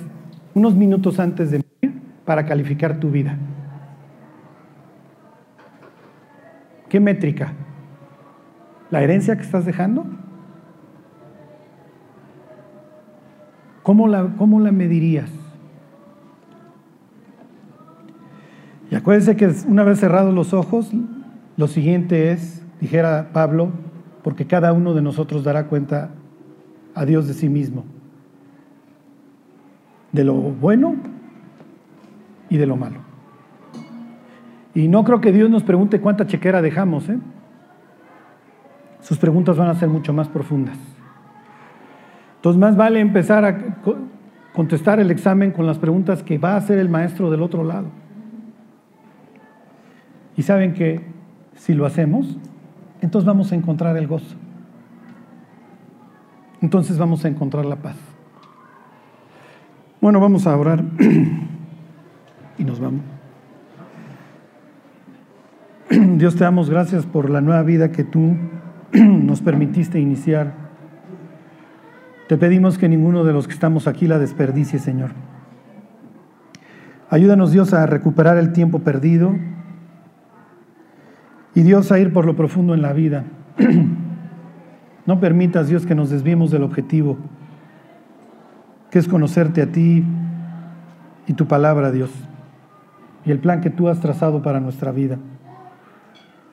unos 0.54 0.76
minutos 0.76 1.18
antes 1.18 1.50
de 1.50 1.58
morir 1.58 2.00
para 2.24 2.46
calificar 2.46 3.00
tu 3.00 3.10
vida? 3.10 3.36
¿Qué 6.88 7.00
métrica? 7.00 7.52
¿La 8.90 9.02
herencia 9.02 9.34
que 9.36 9.42
estás 9.42 9.64
dejando? 9.64 10.06
¿Cómo 13.82 14.06
la, 14.06 14.28
cómo 14.36 14.60
la 14.60 14.70
medirías? 14.70 15.30
Acuérdense 19.01 19.36
que 19.36 19.53
una 19.66 19.84
vez 19.84 20.01
cerrados 20.01 20.34
los 20.34 20.55
ojos, 20.55 20.90
lo 21.57 21.66
siguiente 21.66 22.32
es, 22.32 22.64
dijera 22.80 23.30
Pablo, 23.32 23.70
porque 24.22 24.46
cada 24.46 24.72
uno 24.72 24.94
de 24.94 25.03
nosotros 25.03 25.44
dará 25.44 25.66
cuenta 25.66 26.11
a 26.94 27.05
Dios 27.05 27.26
de 27.26 27.34
sí 27.34 27.48
mismo 27.48 27.84
de 30.12 30.24
lo 30.24 30.34
bueno 30.34 30.96
y 32.48 32.57
de 32.57 32.66
lo 32.66 32.76
malo. 32.76 32.98
Y 34.74 34.88
no 34.88 35.05
creo 35.05 35.20
que 35.20 35.32
Dios 35.32 35.51
nos 35.51 35.62
pregunte 35.62 36.01
cuánta 36.01 36.26
chequera 36.26 36.62
dejamos. 36.62 37.09
¿eh? 37.09 37.18
Sus 39.01 39.18
preguntas 39.18 39.57
van 39.57 39.68
a 39.68 39.74
ser 39.74 39.88
mucho 39.88 40.12
más 40.12 40.28
profundas. 40.28 40.76
Entonces 42.36 42.59
más 42.59 42.76
vale 42.76 43.01
empezar 43.01 43.44
a 43.44 43.59
contestar 44.53 45.01
el 45.01 45.11
examen 45.11 45.51
con 45.51 45.66
las 45.66 45.78
preguntas 45.78 46.22
que 46.22 46.38
va 46.38 46.55
a 46.55 46.57
hacer 46.57 46.78
el 46.78 46.88
maestro 46.88 47.30
del 47.30 47.42
otro 47.42 47.64
lado. 47.64 47.88
Y 50.36 50.42
saben 50.42 50.74
que 50.74 51.00
si 51.54 51.74
lo 51.74 51.86
hacemos, 51.86 52.38
entonces 53.00 53.26
vamos 53.26 53.52
a 53.52 53.54
encontrar 53.54 53.96
el 53.96 54.06
gozo. 54.06 54.36
Entonces 56.60 56.98
vamos 56.98 57.24
a 57.24 57.28
encontrar 57.28 57.64
la 57.64 57.76
paz. 57.76 57.96
Bueno, 60.00 60.20
vamos 60.20 60.46
a 60.46 60.56
orar 60.56 60.82
y 62.58 62.64
nos 62.64 62.80
vamos. 62.80 63.02
Dios 65.90 66.36
te 66.36 66.44
damos 66.44 66.70
gracias 66.70 67.06
por 67.06 67.30
la 67.30 67.40
nueva 67.40 67.62
vida 67.62 67.92
que 67.92 68.04
tú 68.04 68.36
nos 68.92 69.40
permitiste 69.40 69.98
iniciar. 69.98 70.52
Te 72.28 72.36
pedimos 72.36 72.78
que 72.78 72.88
ninguno 72.88 73.24
de 73.24 73.32
los 73.32 73.48
que 73.48 73.54
estamos 73.54 73.86
aquí 73.86 74.06
la 74.06 74.18
desperdicie, 74.18 74.78
Señor. 74.78 75.10
Ayúdanos, 77.08 77.50
Dios, 77.50 77.74
a 77.74 77.86
recuperar 77.86 78.38
el 78.38 78.52
tiempo 78.52 78.80
perdido 78.80 79.34
y 81.55 81.62
Dios 81.62 81.90
a 81.92 81.98
ir 81.98 82.12
por 82.12 82.26
lo 82.26 82.36
profundo 82.36 82.74
en 82.74 82.82
la 82.82 82.92
vida. 82.92 83.24
No 85.07 85.18
permitas, 85.18 85.66
Dios, 85.66 85.86
que 85.86 85.96
nos 85.96 86.11
desviemos 86.11 86.53
del 86.53 86.62
objetivo 86.62 87.16
que 88.90 88.98
es 88.98 89.09
conocerte 89.09 89.62
a 89.62 89.66
ti 89.66 90.05
y 91.26 91.32
tu 91.34 91.46
palabra, 91.46 91.92
Dios, 91.92 92.11
y 93.24 93.30
el 93.30 93.38
plan 93.38 93.61
que 93.61 93.70
tú 93.70 93.88
has 93.88 94.01
trazado 94.01 94.42
para 94.42 94.61
nuestra 94.61 94.92
vida. 94.92 95.18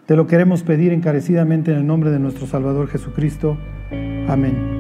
Te 0.06 0.16
lo 0.16 0.28
queremos 0.28 0.64
pedir 0.64 0.94
encarecidamente 0.94 1.72
en 1.72 1.80
el 1.80 1.88
nombre 1.88 2.12
de 2.12 2.20
nuestro 2.20 2.48
Salvador 2.48 2.88
Jesucristo. 2.88 3.58
Amén. 4.28 4.77